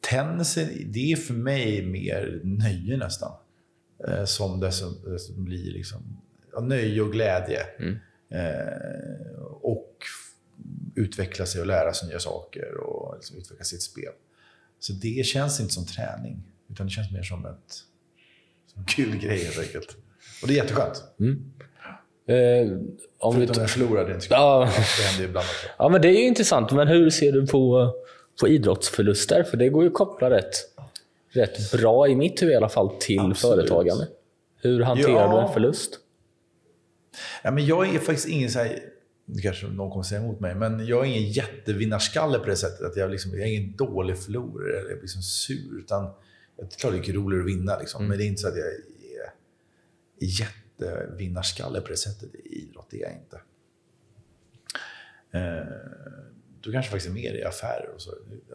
Tennisen, 0.00 0.68
det 0.86 1.12
är 1.12 1.16
för 1.16 1.34
mig 1.34 1.86
mer 1.86 2.40
nöje 2.44 2.96
nästan. 2.96 3.32
Eh, 4.08 4.24
som 4.24 4.60
det 4.60 4.72
som, 4.72 4.96
det 5.04 5.18
som 5.18 5.44
blir 5.44 5.72
liksom, 5.72 6.20
nöje 6.60 7.00
och 7.00 7.12
glädje. 7.12 7.62
Mm. 7.78 7.98
Eh, 8.28 9.42
och 9.60 9.96
utveckla 10.94 11.46
sig 11.46 11.60
och 11.60 11.66
lära 11.66 11.92
sig 11.92 12.08
nya 12.08 12.18
saker 12.18 12.76
och 12.76 13.16
liksom 13.16 13.36
utveckla 13.36 13.64
sitt 13.64 13.82
spel. 13.82 14.12
Så 14.78 14.92
det 14.92 15.26
känns 15.26 15.60
inte 15.60 15.72
som 15.72 15.86
träning, 15.86 16.42
utan 16.68 16.86
det 16.86 16.90
känns 16.90 17.12
mer 17.12 17.22
som 17.22 17.46
ett 17.46 17.84
en 18.74 18.84
kul 18.84 19.18
grej 19.18 19.44
helt 19.44 19.58
enkelt. 19.58 19.96
Och 20.42 20.48
det 20.48 20.54
är 20.54 20.56
jätteskönt. 20.56 21.04
Mm. 21.20 21.52
Eh, 22.26 22.36
om 23.18 23.34
Förutom 23.34 23.54
när 23.56 23.62
jag 23.62 23.70
förlorar, 23.70 24.08
det, 24.08 24.26
ja. 24.30 24.68
det 24.98 25.02
händer 25.02 25.22
ju 25.22 25.28
ibland 25.28 25.44
också. 25.44 25.66
Ja, 25.78 25.88
men 25.88 26.02
det 26.02 26.08
är 26.08 26.12
ju 26.12 26.26
intressant. 26.26 26.72
Men 26.72 26.88
hur 26.88 27.10
ser 27.10 27.32
du 27.32 27.46
på, 27.46 27.92
på 28.40 28.48
idrottsförluster? 28.48 29.42
För 29.42 29.56
det 29.56 29.68
går 29.68 29.82
ju 29.82 29.88
att 29.88 29.94
koppla 29.94 30.30
rätt, 30.30 30.54
rätt 31.30 31.72
bra, 31.72 32.08
i 32.08 32.16
mitt 32.16 32.42
huvud 32.42 32.52
i 32.52 32.56
alla 32.56 32.68
fall, 32.68 32.90
till 33.00 33.20
Absolut. 33.20 33.68
företagande. 33.68 34.08
Hur 34.62 34.80
hanterar 34.82 35.10
ja. 35.12 35.36
du 35.36 35.46
en 35.46 35.52
förlust? 35.52 35.98
Ja, 37.42 37.50
men 37.50 37.66
jag 37.66 37.94
är 37.94 37.98
faktiskt 37.98 38.28
ingen 38.28 38.50
så 38.50 38.58
här 38.58 38.78
det 39.26 39.42
kanske 39.42 39.66
någon 39.66 39.90
kommer 39.90 40.02
säga 40.02 40.20
emot 40.20 40.40
mig, 40.40 40.54
men 40.54 40.86
jag 40.86 41.06
är 41.06 41.10
ingen 41.10 41.32
jättevinnarskalle 41.32 42.38
på 42.38 42.46
det 42.46 42.56
sättet. 42.56 42.86
Att 42.86 42.96
jag, 42.96 43.10
liksom, 43.10 43.30
jag 43.32 43.40
är 43.40 43.46
ingen 43.46 43.76
dålig 43.76 44.18
förlorare 44.18 44.80
eller 44.80 45.00
liksom 45.00 45.22
sur. 45.22 45.78
Utan, 45.78 46.04
det 46.56 46.62
är 46.62 46.78
klart 46.78 46.92
det 46.92 47.08
är 47.08 47.12
roligare 47.12 47.42
att 47.42 47.48
vinna, 47.48 47.78
liksom. 47.78 48.00
mm. 48.00 48.08
men 48.08 48.18
det 48.18 48.24
är 48.24 48.26
inte 48.26 48.42
så 48.42 48.48
att 48.48 48.56
jag 48.56 48.66
är 48.66 48.80
jättevinnarskalle 50.84 51.80
på 51.80 51.88
det 51.88 51.96
sättet 51.96 52.34
i 52.34 52.62
idrott. 52.62 52.86
Det 52.90 53.02
är 53.02 53.02
jag 53.02 53.12
inte. 53.12 53.40
Eh, 55.30 55.66
du 56.60 56.72
kanske 56.72 56.90
faktiskt 56.90 57.10
är 57.10 57.14
mer 57.14 57.34
i 57.34 57.44
affärer 57.44 57.90
och 57.94 58.02
så. 58.02 58.10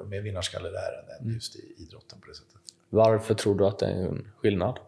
Mer 0.06 0.22
vinnarskalle 0.22 0.70
där 0.70 1.16
än 1.16 1.22
mm. 1.22 1.34
just 1.34 1.56
i 1.56 1.74
idrotten 1.78 2.20
på 2.22 2.28
det 2.28 2.36
sättet. 2.36 2.62
Varför 2.90 3.34
tror 3.34 3.56
du 3.56 3.66
att 3.66 3.80
det 3.80 3.86
är 3.86 3.92
en 3.92 4.28
skillnad? 4.38 4.80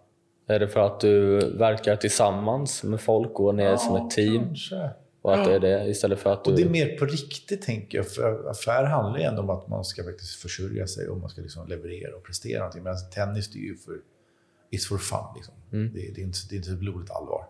Är 0.47 0.59
det 0.59 0.67
för 0.67 0.79
att 0.79 0.99
du 0.99 1.39
verkar 1.57 1.95
tillsammans 1.95 2.83
med 2.83 3.01
folk 3.01 3.39
och 3.39 3.55
ner 3.55 3.65
ja, 3.65 3.77
som 3.77 3.95
ett 3.95 4.11
team? 4.11 4.45
Kanske. 4.45 4.89
Och 5.21 5.33
att 5.33 5.45
det 5.45 5.53
är 5.53 5.59
det 5.59 5.87
istället 5.87 6.19
för 6.19 6.33
att 6.33 6.43
du... 6.43 6.51
Och 6.51 6.57
det 6.57 6.63
är 6.63 6.69
mer 6.69 6.97
på 6.97 7.05
riktigt, 7.05 7.61
tänker 7.61 7.97
jag. 7.97 8.07
För 8.07 8.49
affär 8.49 8.83
handlar 8.83 9.19
ju 9.19 9.25
ändå 9.25 9.41
om 9.41 9.49
att 9.49 9.67
man 9.67 9.85
ska 9.85 10.03
faktiskt 10.03 10.41
försörja 10.41 10.87
sig 10.87 11.07
och 11.07 11.17
man 11.17 11.29
ska 11.29 11.41
liksom 11.41 11.67
leverera 11.67 12.15
och 12.15 12.23
prestera 12.23 12.59
någonting. 12.59 12.83
Medan 12.83 13.09
tennis, 13.15 13.51
det 13.51 13.59
är 13.59 13.63
ju 13.63 13.77
för... 13.77 13.97
It's 14.69 14.87
for 14.87 14.97
fun. 14.97 15.35
Liksom. 15.35 15.53
Mm. 15.71 15.93
Det, 15.93 15.99
det, 15.99 16.21
är 16.21 16.25
inte, 16.25 16.39
det 16.49 16.55
är 16.55 16.57
inte 16.57 16.71
blodigt 16.71 17.11
allvar. 17.11 17.45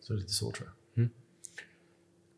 Så 0.00 0.12
det 0.12 0.16
är 0.16 0.20
lite 0.20 0.32
så, 0.32 0.50
tror 0.50 0.68
jag. 0.68 0.98
Mm. 0.98 1.10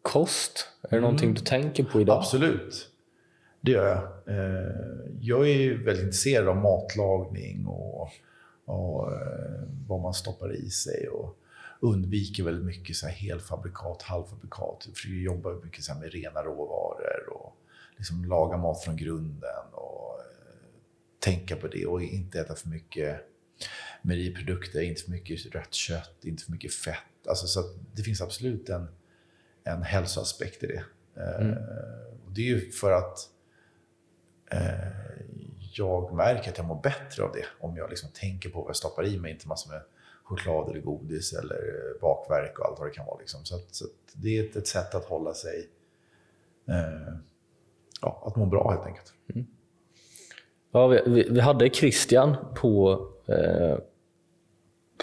Kost, 0.03 0.68
är 0.83 0.88
det 0.88 0.96
mm. 0.96 1.03
någonting 1.03 1.35
du 1.35 1.40
tänker 1.40 1.85
på 1.85 2.01
idag? 2.01 2.18
Absolut. 2.18 2.90
Det 3.61 3.72
gör 3.72 3.87
jag. 3.87 4.35
Eh, 4.37 4.72
jag 5.20 5.49
är 5.49 5.85
väldigt 5.85 6.05
intresserad 6.05 6.49
av 6.49 6.57
matlagning 6.57 7.66
och, 7.66 8.09
och 8.64 9.12
eh, 9.12 9.62
vad 9.88 10.01
man 10.01 10.14
stoppar 10.14 10.55
i 10.55 10.70
sig. 10.70 11.09
Och, 11.09 11.38
undviker 11.81 12.42
väldigt 12.42 12.64
mycket 12.64 12.96
så 12.96 13.07
här 13.07 13.14
helfabrikat, 13.14 14.03
halvfabrikat. 14.03 14.83
Jag 14.87 14.94
försöker 14.94 15.16
jobba 15.16 15.53
mycket 15.53 15.85
så 15.85 15.94
med 15.94 16.12
rena 16.12 16.42
råvaror 16.42 17.33
och 17.33 17.57
liksom 17.96 18.25
laga 18.25 18.57
mat 18.57 18.85
från 18.85 18.96
grunden 18.96 19.64
och 19.72 20.20
eh, 20.20 20.68
tänka 21.18 21.57
på 21.57 21.66
det 21.66 21.87
och 21.87 22.03
inte 22.03 22.40
äta 22.40 22.55
för 22.55 22.68
mycket 22.68 23.20
mejeriprodukter, 24.03 24.81
inte 24.81 25.03
för 25.03 25.11
mycket 25.11 25.55
rött 25.55 25.75
kött, 25.75 26.19
inte 26.23 26.45
för 26.45 26.53
mycket 26.53 26.75
fett. 26.75 27.29
Alltså, 27.29 27.47
så 27.47 27.62
det 27.95 28.03
finns 28.03 28.21
absolut 28.21 28.69
en, 28.69 28.88
en 29.64 29.83
hälsoaspekt 29.83 30.62
i 30.62 30.66
det. 30.66 30.85
Eh, 31.16 31.40
mm. 31.40 31.59
och 32.27 32.33
det 32.33 32.40
är 32.40 32.45
ju 32.45 32.71
för 32.71 32.92
att 32.92 33.19
eh, 34.51 35.07
jag 35.73 36.14
märker 36.14 36.51
att 36.51 36.59
jag 36.59 36.66
mår 36.66 36.83
bättre 36.83 37.23
av 37.23 37.33
det 37.33 37.45
om 37.61 37.77
jag 37.77 37.90
liksom 37.90 38.09
tänker 38.14 38.49
på 38.49 38.61
vad 38.61 38.69
jag 38.69 38.77
stoppar 38.77 39.07
i 39.07 39.19
mig, 39.19 39.33
inte 39.33 39.49
massor 39.49 39.71
med 39.71 39.83
choklad 40.25 40.71
eller 40.71 40.81
godis 40.81 41.33
eller 41.33 41.61
bakverk 42.01 42.59
och 42.59 42.66
allt 42.66 42.79
vad 42.79 42.88
det 42.88 42.92
kan 42.92 43.07
vara. 43.07 43.19
Liksom. 43.19 43.45
Så, 43.45 43.57
att, 43.57 43.75
så 43.75 43.85
att 43.85 43.90
det 44.12 44.38
är 44.38 44.45
ett, 44.45 44.57
ett, 44.57 44.66
sätt 44.66 44.95
att 44.95 45.05
hålla 45.05 45.35
sig... 45.35 45.69
Eh, 46.69 47.14
ja, 48.01 48.23
att 48.27 48.37
må 48.37 48.47
bra 48.47 48.71
helt 48.71 48.87
enkelt. 48.87 49.12
Mm. 49.35 49.47
Ja, 50.71 50.87
vi, 50.87 51.29
vi, 51.31 51.40
hade 51.40 51.71
Christian 51.71 52.37
på 52.55 53.07
eh, 53.29 53.79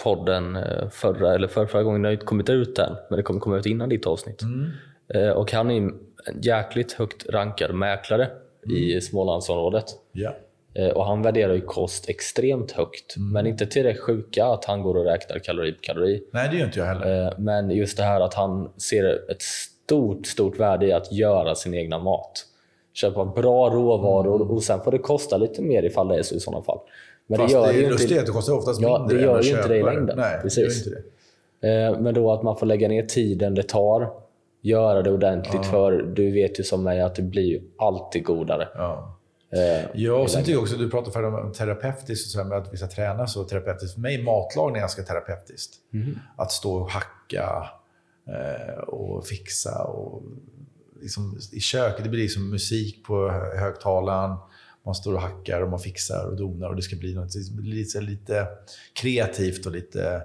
podden 0.02 0.56
eh, 0.56 0.88
förra, 0.90 1.34
eller 1.34 1.48
för, 1.48 1.66
förra 1.66 1.82
gången. 1.82 2.02
Det 2.02 2.08
har 2.08 2.12
inte 2.12 2.26
kommit 2.26 2.48
ut 2.48 2.78
än, 2.78 2.96
men 3.10 3.16
det 3.16 3.22
kommer 3.22 3.40
komma 3.40 3.56
ut 3.56 3.66
innan 3.66 3.88
ditt 3.88 4.06
avsnitt. 4.06 4.42
Mm. 4.42 4.70
Eh, 5.14 5.30
och 5.30 5.52
han 5.52 5.70
är 5.70 5.76
en 5.76 5.98
jäkligt 6.42 6.92
högt 6.92 7.26
rankad 7.28 7.74
mäklare 7.74 8.24
mm. 8.66 8.76
i 8.76 9.00
Smålandsområdet. 9.00 9.84
Yeah. 10.14 10.34
Eh, 10.74 10.88
och 10.88 11.04
han 11.04 11.22
värderar 11.22 11.54
ju 11.54 11.60
kost 11.60 12.08
extremt 12.08 12.72
högt, 12.72 13.16
mm. 13.16 13.32
men 13.32 13.46
inte 13.46 13.66
till 13.66 13.84
det 13.84 13.94
sjuka 13.94 14.46
att 14.46 14.64
han 14.64 14.82
går 14.82 14.96
och 14.96 15.04
räknar 15.04 15.38
kalori 15.38 15.72
på 15.72 15.80
kalori. 15.80 16.22
Nej, 16.30 16.48
det 16.50 16.56
gör 16.56 16.66
inte 16.66 16.78
jag 16.78 16.86
heller. 16.86 17.26
Eh, 17.26 17.32
men 17.38 17.70
just 17.70 17.96
det 17.96 18.02
här 18.02 18.20
att 18.20 18.34
han 18.34 18.72
ser 18.76 19.30
ett 19.30 19.42
stort, 19.42 20.26
stort 20.26 20.58
värde 20.58 20.86
i 20.86 20.92
att 20.92 21.12
göra 21.12 21.54
sin 21.54 21.74
egna 21.74 21.98
mat. 21.98 22.46
Köpa 22.92 23.24
bra 23.24 23.70
råvaror 23.70 24.36
mm. 24.36 24.50
och 24.50 24.62
sen 24.62 24.80
får 24.80 24.90
det 24.90 24.98
kosta 24.98 25.36
lite 25.36 25.62
mer 25.62 25.82
ifall 25.82 26.08
det 26.08 26.18
är 26.18 26.22
så 26.22 26.34
i 26.34 26.40
sådana 26.40 26.64
fall. 26.64 26.78
Men 27.26 27.38
Fast 27.38 27.54
det, 27.54 27.60
gör 27.60 27.66
det 27.66 27.78
är 27.78 27.82
ju 27.82 27.90
lustigt 27.90 28.18
att 28.18 28.26
det 28.26 28.32
kostar 28.32 28.52
oftast 28.52 28.80
ja, 28.80 28.98
mindre 28.98 29.16
det 29.16 29.22
gör 29.22 29.42
ju 29.42 29.50
inte 29.50 29.68
det 29.68 29.76
i 29.76 29.82
längden. 29.82 30.16
Nej, 30.18 30.38
Precis. 30.42 30.86
Eh, 30.86 32.00
men 32.00 32.14
då 32.14 32.32
att 32.32 32.42
man 32.42 32.56
får 32.56 32.66
lägga 32.66 32.88
ner 32.88 33.02
tiden 33.02 33.54
det 33.54 33.62
tar, 33.62 34.12
göra 34.62 35.02
det 35.02 35.10
ordentligt, 35.10 35.62
ja. 35.64 35.70
för 35.70 35.92
du 35.92 36.30
vet 36.30 36.60
ju 36.60 36.64
som 36.64 36.82
mig 36.82 37.00
att 37.00 37.14
det 37.14 37.22
blir 37.22 37.62
alltid 37.78 38.24
godare. 38.24 38.68
Ja. 38.74 39.18
Eh, 39.52 39.86
ja, 39.94 40.14
och 40.14 40.30
sen 40.30 40.40
tycker 40.40 40.52
jag 40.52 40.62
också, 40.62 40.76
du 40.76 40.90
pratar 40.90 41.10
för 41.10 41.22
om 41.22 41.52
terapeutiskt, 41.52 42.30
så 42.30 42.44
med 42.44 42.58
att 42.58 42.72
vi 42.72 42.76
ska 42.76 42.86
träna 42.86 43.26
så 43.26 43.44
terapeutiskt. 43.44 43.94
För 43.94 44.00
mig 44.00 44.22
matlagning 44.22 44.76
är 44.76 44.80
ganska 44.80 45.02
terapeutiskt. 45.02 45.74
Mm. 45.92 46.18
Att 46.36 46.52
stå 46.52 46.76
och 46.76 46.90
hacka 46.90 47.68
eh, 48.28 48.78
och 48.78 49.26
fixa. 49.26 49.84
Och 49.84 50.22
liksom, 51.00 51.38
I 51.52 51.60
köket 51.60 52.04
det 52.04 52.10
blir 52.10 52.22
liksom 52.22 52.50
musik 52.50 53.04
på 53.06 53.30
högtalaren. 53.58 54.36
Man 54.84 54.94
står 54.94 55.14
och 55.14 55.20
hackar 55.20 55.60
och 55.60 55.70
man 55.70 55.78
fixar 55.78 56.26
och 56.26 56.36
donar 56.36 56.68
och 56.68 56.76
det 56.76 56.82
ska 56.82 56.96
bli 56.96 57.14
något 57.14 57.34
lite, 57.62 58.00
lite 58.00 58.46
kreativt 58.94 59.66
och 59.66 59.72
lite 59.72 60.22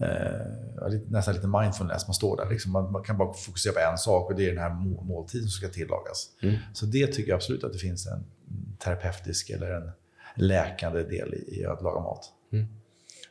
eh, 0.00 0.98
nästan 1.08 1.34
lite 1.34 1.46
mindfulness. 1.46 2.06
Man 2.08 2.14
står 2.14 2.36
där. 2.36 2.50
Liksom. 2.50 2.72
Man, 2.72 2.92
man, 2.92 3.02
kan 3.02 3.18
bara 3.18 3.32
fokusera 3.32 3.72
på 3.72 3.80
en 3.80 3.98
sak 3.98 4.30
och 4.30 4.36
det 4.36 4.44
är 4.44 4.48
den 4.48 4.62
här 4.62 4.74
måltiden 5.04 5.48
som 5.48 5.50
ska 5.50 5.68
tillagas. 5.68 6.28
Mm. 6.42 6.56
Så 6.72 6.86
det 6.86 7.06
tycker 7.06 7.30
jag 7.30 7.36
absolut 7.36 7.64
att 7.64 7.72
det 7.72 7.78
finns 7.78 8.06
en 8.06 8.24
terapeutisk 8.78 9.50
eller 9.50 9.70
en 9.70 9.90
läkande 10.36 11.02
del 11.02 11.34
i, 11.34 11.60
i 11.60 11.64
att 11.64 11.82
laga 11.82 12.00
mat. 12.00 12.32
Mm. 12.52 12.66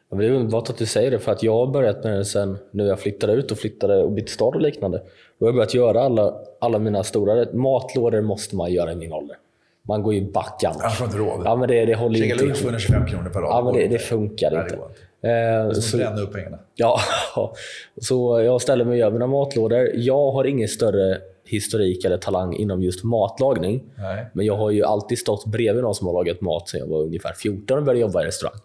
Ja, 0.09 0.17
det 0.17 0.25
är 0.25 0.31
underbart 0.31 0.69
att 0.69 0.77
du 0.77 0.85
säger 0.85 1.11
det, 1.11 1.19
för 1.19 1.31
att 1.31 1.43
jag 1.43 1.53
har 1.53 1.67
börjat 1.67 2.03
med 2.03 2.17
det 2.17 2.25
sen 2.25 2.57
nu 2.71 2.85
jag 2.85 2.99
flyttade 2.99 3.33
ut 3.33 3.51
och 3.51 3.57
flyttade 3.57 4.03
och 4.03 4.11
bytte 4.11 4.31
stad 4.31 4.55
och 4.55 4.61
liknande. 4.61 4.99
Och 4.99 5.07
jag 5.37 5.47
har 5.47 5.53
börjat 5.53 5.73
göra 5.73 6.01
alla, 6.01 6.41
alla 6.61 6.79
mina 6.79 7.03
stora 7.03 7.53
matlådor 7.53 8.21
måste 8.21 8.55
man 8.55 8.73
göra 8.73 8.91
i 8.91 8.95
min 8.95 9.13
ålder. 9.13 9.37
Man 9.87 10.03
går 10.03 10.13
ju 10.13 10.31
back 10.31 10.63
annars. 10.63 10.81
Annars 10.83 10.99
har 10.99 11.05
inte 11.05 11.17
råd. 11.17 11.41
Ja, 11.45 11.55
men 11.55 11.67
det, 11.67 11.85
det 11.85 11.95
håller 11.95 12.19
Käka 12.19 12.35
lunch 12.35 12.57
för 12.57 12.63
125 12.63 13.05
kronor 13.05 13.29
per 13.29 13.41
dag. 13.41 13.49
Ja, 13.49 13.61
men 13.63 13.73
det, 13.73 13.87
det 13.87 13.99
funkar 13.99 14.51
Nej, 14.51 14.61
inte. 14.63 14.77
Det 15.21 15.29
är 15.31 15.73
som 15.73 15.99
att 15.99 16.05
bränna 16.05 16.21
upp 16.21 16.33
pengarna. 16.33 16.59
Ja, 16.75 16.99
så 18.01 18.41
jag 18.41 18.61
ställer 18.61 18.85
mig 18.85 18.91
och 18.91 18.97
gör 18.97 19.11
mina 19.11 19.27
matlådor. 19.27 19.89
Jag 19.95 20.31
har 20.31 20.45
ingen 20.45 20.67
större 20.67 21.17
historik 21.45 22.05
eller 22.05 22.17
talang 22.17 22.55
inom 22.55 22.83
just 22.83 23.03
matlagning. 23.03 23.83
Nej. 23.97 24.25
Men 24.33 24.45
jag 24.45 24.57
har 24.57 24.71
ju 24.71 24.83
alltid 24.83 25.19
stått 25.19 25.45
bredvid 25.45 25.83
någon 25.83 25.95
som 25.95 26.07
har 26.07 26.13
lagat 26.13 26.41
mat 26.41 26.69
sedan 26.69 26.79
jag 26.79 26.87
var 26.87 27.01
ungefär 27.01 27.33
14 27.33 27.77
och 27.77 27.83
började 27.83 28.01
jobba 28.01 28.23
i 28.23 28.25
restaurang. 28.25 28.59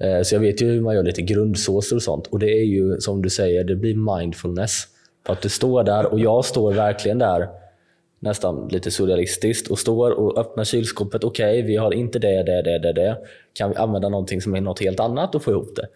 Eh, 0.00 0.22
så 0.22 0.34
jag 0.34 0.40
vet 0.40 0.62
ju 0.62 0.66
hur 0.66 0.80
man 0.80 0.94
gör 0.94 1.02
lite 1.02 1.22
grundsåser 1.22 1.96
och 1.96 2.02
sånt. 2.02 2.26
Och 2.26 2.38
det 2.38 2.50
är 2.50 2.64
ju 2.64 3.00
som 3.00 3.22
du 3.22 3.30
säger, 3.30 3.64
det 3.64 3.76
blir 3.76 4.16
mindfulness. 4.16 4.84
För 5.26 5.32
att 5.32 5.42
du 5.42 5.48
står 5.48 5.84
där 5.84 6.06
och 6.06 6.20
jag 6.20 6.44
står 6.44 6.72
verkligen 6.72 7.18
där 7.18 7.48
nästan 8.20 8.68
lite 8.68 8.90
surrealistiskt 8.90 9.70
och 9.70 9.78
står 9.78 10.10
och 10.10 10.38
öppnar 10.38 10.64
kylskåpet. 10.64 11.24
Okej, 11.24 11.58
okay, 11.58 11.62
vi 11.62 11.76
har 11.76 11.94
inte 11.94 12.18
det, 12.18 12.42
det, 12.42 12.62
det, 12.62 12.78
det, 12.78 12.92
det. 12.92 13.16
Kan 13.52 13.70
vi 13.70 13.76
använda 13.76 14.08
någonting 14.08 14.40
som 14.40 14.54
är 14.54 14.60
något 14.60 14.80
helt 14.80 15.00
annat 15.00 15.34
och 15.34 15.42
få 15.42 15.50
ihop 15.50 15.76
det? 15.76 15.88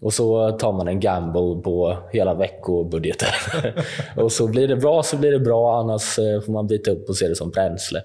Och 0.00 0.12
så 0.12 0.50
tar 0.50 0.72
man 0.72 0.88
en 0.88 1.00
gamble 1.00 1.62
på 1.62 1.96
hela 2.12 2.34
veckobudgeten. 2.34 3.28
och 4.16 4.32
så 4.32 4.46
blir 4.46 4.68
det 4.68 4.76
bra 4.76 5.02
så 5.02 5.16
blir 5.16 5.32
det 5.32 5.38
bra, 5.38 5.80
annars 5.80 6.18
eh, 6.18 6.40
får 6.40 6.52
man 6.52 6.66
byta 6.66 6.90
upp 6.90 7.08
och 7.08 7.16
se 7.16 7.28
det 7.28 7.36
som 7.36 7.50
bränsle. 7.50 8.02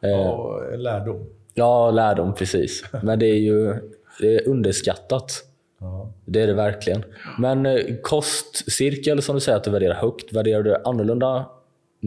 Ja, 0.00 0.60
eh, 0.72 0.78
lärdom. 0.78 1.26
Ja, 1.54 1.90
lärdom 1.90 2.34
precis. 2.34 2.84
Men 3.02 3.18
det 3.18 3.26
är 3.26 3.38
ju 3.38 3.74
det 4.20 4.34
är 4.34 4.48
underskattat. 4.48 5.32
Ja. 5.80 6.12
Det 6.24 6.42
är 6.42 6.46
det 6.46 6.54
verkligen. 6.54 7.04
Men 7.38 7.66
eh, 7.66 7.78
kostcirkel 8.02 9.22
som 9.22 9.34
du 9.34 9.40
säger 9.40 9.58
att 9.58 9.64
du 9.64 9.70
värderar 9.70 9.94
högt, 9.94 10.32
värderar 10.32 10.62
du 10.62 10.76
annorlunda 10.84 11.46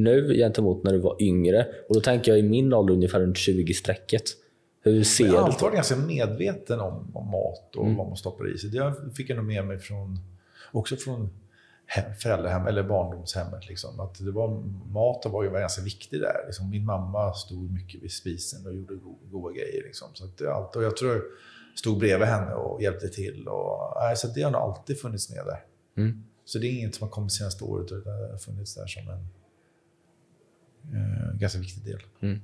nu 0.03 0.33
gentemot 0.33 0.83
när 0.83 0.93
du 0.93 0.99
var 0.99 1.21
yngre? 1.21 1.67
Och 1.89 1.95
Då 1.95 2.01
tänker 2.01 2.31
jag 2.31 2.39
i 2.39 2.43
min 2.43 2.73
ålder 2.73 2.93
ungefär 2.93 3.19
runt 3.19 3.37
20-strecket. 3.37 4.23
Hur 4.81 5.03
ser 5.03 5.25
jag 5.25 5.33
är 5.33 5.39
antagligen 5.39 5.75
ganska 5.75 5.95
medveten 5.95 6.79
om, 6.79 7.11
om 7.13 7.27
mat 7.31 7.75
och 7.75 7.83
mm. 7.83 7.97
vad 7.97 8.07
man 8.07 8.17
stoppar 8.17 8.55
i 8.55 8.57
sig. 8.57 8.69
Det 8.69 8.93
fick 9.15 9.29
jag 9.29 9.35
nog 9.35 9.45
med 9.45 9.65
mig 9.65 9.79
från, 9.79 10.19
också 10.71 10.95
från 10.95 11.29
föräldrahem 12.21 12.67
eller 12.67 12.83
barndomshemmet. 12.83 13.67
Liksom. 13.69 13.99
Att 13.99 14.19
det 14.19 14.31
var, 14.31 14.63
maten 14.91 15.31
var 15.31 15.43
ju 15.43 15.49
ganska 15.49 15.81
viktig 15.81 16.21
där. 16.21 16.43
Liksom, 16.45 16.69
min 16.69 16.85
mamma 16.85 17.33
stod 17.33 17.71
mycket 17.71 18.03
vid 18.03 18.11
spisen 18.11 18.65
och 18.65 18.75
gjorde 18.75 18.95
go 18.95 19.15
goda 19.31 19.53
grejer. 19.53 19.83
Liksom. 19.83 20.07
Så 20.13 20.25
att 20.25 20.37
det, 20.37 20.53
allt, 20.53 20.75
och 20.75 20.83
jag 20.83 20.97
tror 20.97 21.13
jag 21.13 21.21
stod 21.75 21.99
bredvid 21.99 22.27
henne 22.27 22.53
och 22.53 22.81
hjälpte 22.81 23.09
till. 23.09 23.47
Och, 23.47 23.93
nej, 24.01 24.17
så 24.17 24.27
det 24.27 24.41
har 24.41 24.51
nog 24.51 24.61
alltid 24.61 24.99
funnits 24.99 25.29
med 25.35 25.45
där. 25.45 25.63
Mm. 25.97 26.23
Så 26.45 26.59
det 26.59 26.67
är 26.67 26.71
inget 26.71 26.95
som 26.95 27.07
har 27.07 27.11
kommit 27.11 27.31
senaste 27.31 27.63
året, 27.63 27.91
utan 27.91 28.21
det 28.21 28.31
har 28.31 28.37
funnits 28.37 28.75
där 28.75 28.87
som 28.87 29.09
en 29.09 29.27
ganska 31.33 31.59
viktig 31.59 31.83
del. 31.83 31.99
Mm. 32.21 32.41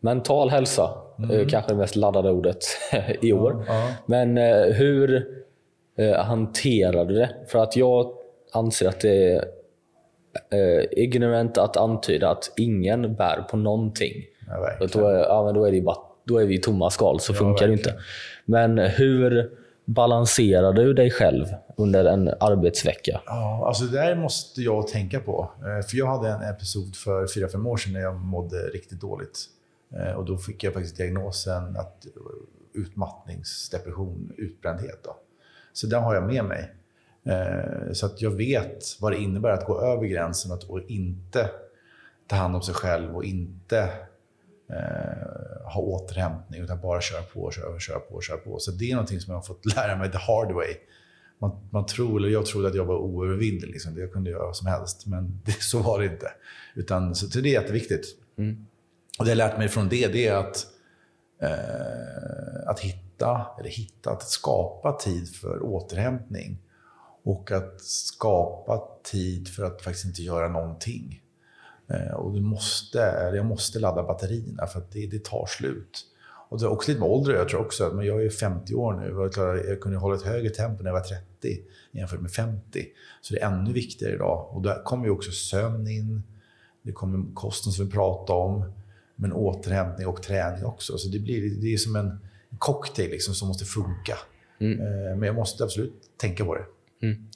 Mental 0.00 0.50
hälsa, 0.50 0.90
mm. 1.18 1.48
kanske 1.48 1.72
det 1.72 1.76
mest 1.76 1.96
laddade 1.96 2.30
ordet 2.30 2.64
i 3.22 3.32
år. 3.32 3.64
Ja, 3.66 3.74
ja. 3.74 3.94
Men 4.06 4.38
eh, 4.38 4.64
hur 4.64 5.26
eh, 5.98 6.24
hanterade 6.24 7.12
du 7.12 7.18
det? 7.18 7.30
För 7.48 7.58
att 7.58 7.76
jag 7.76 8.12
anser 8.52 8.88
att 8.88 9.00
det 9.00 9.32
är 9.32 9.44
eh, 10.50 10.84
ignorant 10.90 11.58
att 11.58 11.76
antyda 11.76 12.30
att 12.30 12.52
ingen 12.56 13.14
bär 13.14 13.46
på 13.50 13.56
någonting. 13.56 14.12
Ja, 14.46 14.86
då, 14.92 15.06
är, 15.06 15.18
ja, 15.18 15.44
men 15.44 15.54
då, 15.54 15.64
är 15.64 15.72
det 15.72 15.80
bara, 15.80 15.96
då 16.24 16.38
är 16.38 16.46
vi 16.46 16.58
tomma 16.58 16.90
skal, 16.90 17.20
så 17.20 17.34
funkar 17.34 17.66
det 17.66 17.72
inte. 17.72 17.94
Men 18.44 18.78
hur 18.78 19.50
balanserar 19.88 20.72
du 20.72 20.94
dig 20.94 21.10
själv 21.10 21.46
under 21.76 22.04
en 22.04 22.28
arbetsvecka? 22.40 23.20
Ja, 23.26 23.66
alltså 23.66 23.84
det 23.84 24.00
där 24.00 24.16
måste 24.16 24.62
jag 24.62 24.88
tänka 24.88 25.20
på. 25.20 25.50
Eh, 25.58 25.86
för 25.86 25.96
Jag 25.96 26.06
hade 26.06 26.28
en 26.28 26.42
episod 26.42 26.96
för 26.96 27.26
fyra 27.26 27.48
fem 27.48 27.66
år 27.66 27.76
sedan 27.76 27.92
när 27.92 28.00
jag 28.00 28.14
mådde 28.14 28.56
riktigt 28.56 29.00
dåligt. 29.00 29.44
Eh, 29.94 30.12
och 30.12 30.24
Då 30.24 30.38
fick 30.38 30.64
jag 30.64 30.72
faktiskt 30.74 30.96
diagnosen 30.96 31.76
att 31.76 32.06
eh, 32.06 32.10
utmattningsdepression, 32.72 34.32
utbrändhet. 34.36 35.00
Då. 35.04 35.16
Så 35.72 35.86
den 35.86 36.02
har 36.02 36.14
jag 36.14 36.24
med 36.24 36.44
mig. 36.44 36.74
Så 37.92 38.06
att 38.06 38.22
jag 38.22 38.30
vet 38.30 38.84
vad 39.00 39.12
det 39.12 39.18
innebär 39.18 39.50
att 39.50 39.66
gå 39.66 39.80
över 39.80 40.06
gränsen 40.06 40.58
och 40.68 40.80
inte 40.80 41.50
ta 42.26 42.36
hand 42.36 42.56
om 42.56 42.62
sig 42.62 42.74
själv 42.74 43.16
och 43.16 43.24
inte 43.24 43.88
eh, 44.70 45.72
ha 45.72 45.80
återhämtning 45.80 46.60
utan 46.62 46.80
bara 46.80 47.00
köra 47.00 47.22
på, 47.22 47.50
köra, 47.50 47.78
köra 47.78 47.98
på, 47.98 48.20
köra 48.20 48.36
på. 48.36 48.58
Så 48.58 48.70
det 48.70 48.90
är 48.90 48.94
någonting 48.94 49.20
som 49.20 49.30
jag 49.30 49.38
har 49.38 49.44
fått 49.46 49.66
lära 49.76 49.96
mig 49.96 50.12
the 50.12 50.18
hard 50.18 50.52
way. 50.52 50.74
Man, 51.38 51.68
man 51.70 51.86
tror, 51.86 52.20
eller 52.20 52.28
jag 52.28 52.46
trodde 52.46 52.68
att 52.68 52.74
jag 52.74 52.84
var 52.84 52.96
oövervinnelig. 52.96 53.72
Liksom. 53.72 53.98
Jag 53.98 54.12
kunde 54.12 54.30
göra 54.30 54.46
vad 54.46 54.56
som 54.56 54.66
helst, 54.66 55.06
men 55.06 55.40
det, 55.44 55.62
så 55.62 55.78
var 55.78 55.98
det 55.98 56.06
inte. 56.06 56.30
Utan, 56.74 57.14
så, 57.14 57.30
så 57.30 57.40
det 57.40 57.48
är 57.48 57.60
jätteviktigt. 57.60 58.06
Mm. 58.38 58.66
Och 59.18 59.24
det 59.24 59.30
jag 59.30 59.36
lärt 59.36 59.58
mig 59.58 59.68
från 59.68 59.88
det, 59.88 60.06
det 60.06 60.26
är 60.26 60.34
att, 60.34 60.66
eh, 61.42 62.68
att 62.70 62.80
hitta, 62.80 63.46
eller 63.60 63.70
hitta, 63.70 64.10
att 64.10 64.28
skapa 64.28 64.92
tid 64.92 65.36
för 65.36 65.62
återhämtning. 65.62 66.58
Och 67.24 67.52
att 67.52 67.80
skapa 67.80 68.82
tid 69.04 69.48
för 69.48 69.64
att 69.64 69.82
faktiskt 69.82 70.06
inte 70.06 70.22
göra 70.22 70.48
någonting. 70.48 71.22
Eh, 71.88 72.14
och 72.14 72.32
du 72.32 72.40
måste, 72.40 72.98
jag 73.34 73.46
måste 73.46 73.78
ladda 73.78 74.02
batterierna 74.02 74.66
för 74.66 74.78
att 74.78 74.92
det, 74.92 75.06
det 75.06 75.24
tar 75.24 75.46
slut. 75.46 76.04
Och 76.48 76.58
det 76.58 76.64
är 76.64 76.68
också 76.68 76.90
lite 76.90 77.00
med 77.00 77.10
ålder 77.10 77.34
jag 77.34 77.48
tror 77.48 77.60
också. 77.60 77.92
Men 77.94 78.06
jag 78.06 78.24
är 78.24 78.30
50 78.30 78.74
år 78.74 78.92
nu 78.92 79.16
och 79.16 79.32
jag 79.68 79.80
kunde 79.80 79.98
hålla 79.98 80.16
ett 80.16 80.22
högre 80.22 80.50
tempo 80.50 80.82
när 80.82 80.90
jag 80.90 80.94
var 80.94 81.00
30 81.40 81.60
jämfört 81.90 82.20
med 82.20 82.30
50. 82.30 82.86
Så 83.20 83.34
det 83.34 83.40
är 83.40 83.46
ännu 83.46 83.72
viktigare 83.72 84.14
idag. 84.14 84.48
Och 84.50 84.62
där 84.62 84.82
kommer 84.84 85.04
ju 85.04 85.10
också 85.10 85.30
sömn 85.30 85.88
in. 85.88 86.22
Det 86.82 86.92
kommer 86.92 87.34
kosten 87.34 87.72
som 87.72 87.84
vi 87.84 87.90
pratade 87.90 88.38
om. 88.38 88.72
Men 89.16 89.32
återhämtning 89.32 90.06
och 90.06 90.22
träning 90.22 90.64
också. 90.64 90.98
Så 90.98 91.08
det, 91.08 91.18
blir, 91.18 91.50
det 91.50 91.72
är 91.72 91.76
som 91.76 91.96
en 91.96 92.20
cocktail 92.58 93.10
liksom 93.10 93.34
som 93.34 93.48
måste 93.48 93.64
funka. 93.64 94.18
Mm. 94.58 94.80
Eh, 94.80 95.16
men 95.16 95.22
jag 95.22 95.34
måste 95.34 95.64
absolut 95.64 96.10
tänka 96.16 96.44
på 96.44 96.54
det. 96.54 96.64
Mm. 97.02 97.27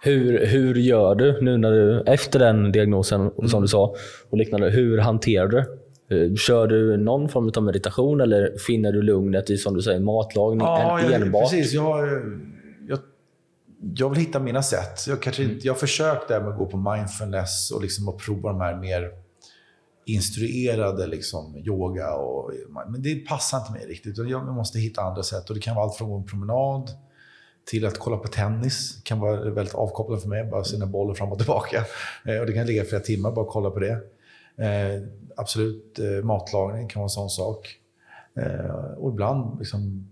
Hur, 0.00 0.46
hur 0.46 0.74
gör 0.74 1.14
du 1.14 1.40
nu 1.40 1.56
när 1.56 1.72
du, 1.72 2.02
efter 2.06 2.38
den 2.38 2.72
diagnosen, 2.72 3.20
mm. 3.20 3.48
som 3.48 3.62
du 3.62 3.68
sa, 3.68 3.94
och 4.30 4.38
liknande, 4.38 4.70
hur 4.70 4.98
hanterar 4.98 5.48
du 5.48 5.58
eh, 5.58 6.34
Kör 6.34 6.66
du 6.66 6.96
någon 6.96 7.28
form 7.28 7.52
av 7.56 7.62
meditation 7.62 8.20
eller 8.20 8.58
finner 8.66 8.92
du 8.92 9.02
lugnet 9.02 9.50
i 9.50 9.56
som 9.56 9.74
du 9.74 9.82
säger, 9.82 10.00
matlagning 10.00 10.60
ja, 10.60 11.00
jag, 11.02 11.22
enbart? 11.22 11.50
Precis. 11.50 11.72
Jag, 11.72 12.08
jag, 12.88 12.98
jag 13.96 14.10
vill 14.10 14.18
hitta 14.18 14.40
mina 14.40 14.62
sätt. 14.62 15.06
Jag, 15.08 15.22
kanske, 15.22 15.44
mm. 15.44 15.58
jag 15.62 15.72
har 15.72 15.78
försökt 15.78 16.28
där 16.28 16.40
med 16.40 16.48
att 16.48 16.58
gå 16.58 16.66
på 16.66 16.76
mindfulness 16.76 17.70
och 17.70 17.82
liksom 17.82 18.08
att 18.08 18.18
prova 18.18 18.48
de 18.48 18.60
här 18.60 18.76
mer 18.76 19.10
instruerade 20.06 21.06
liksom, 21.06 21.56
yoga. 21.56 22.14
Och, 22.14 22.52
men 22.88 23.02
det 23.02 23.14
passar 23.14 23.58
inte 23.58 23.72
mig 23.72 23.86
riktigt. 23.86 24.18
Jag 24.18 24.54
måste 24.54 24.78
hitta 24.78 25.02
andra 25.02 25.22
sätt. 25.22 25.48
Och 25.48 25.54
Det 25.54 25.60
kan 25.60 25.76
vara 25.76 25.84
allt 25.84 25.96
från 25.96 26.06
att 26.06 26.12
gå 26.12 26.18
en 26.18 26.26
promenad 26.26 26.90
till 27.70 27.86
att 27.86 27.98
kolla 27.98 28.16
på 28.16 28.28
tennis. 28.28 28.96
Det 28.96 29.08
kan 29.08 29.20
vara 29.20 29.50
väldigt 29.50 29.74
avkopplande 29.74 30.22
för 30.22 30.28
mig, 30.28 30.44
bara 30.44 30.64
se 30.64 30.86
bollen 30.86 31.14
fram 31.14 31.32
och 31.32 31.38
tillbaka. 31.38 31.84
Eh, 32.26 32.38
och 32.40 32.46
det 32.46 32.52
kan 32.52 32.66
ligga 32.66 32.84
flera 32.84 33.02
timmar 33.02 33.32
bara 33.32 33.46
kolla 33.46 33.70
på 33.70 33.78
det. 33.78 33.92
Eh, 34.64 35.02
absolut, 35.36 35.98
eh, 35.98 36.24
matlagning 36.24 36.88
kan 36.88 37.00
vara 37.00 37.06
en 37.06 37.10
sån 37.10 37.30
sak. 37.30 37.76
Eh, 38.36 38.92
och 38.98 39.10
ibland 39.10 39.58
liksom 39.58 40.10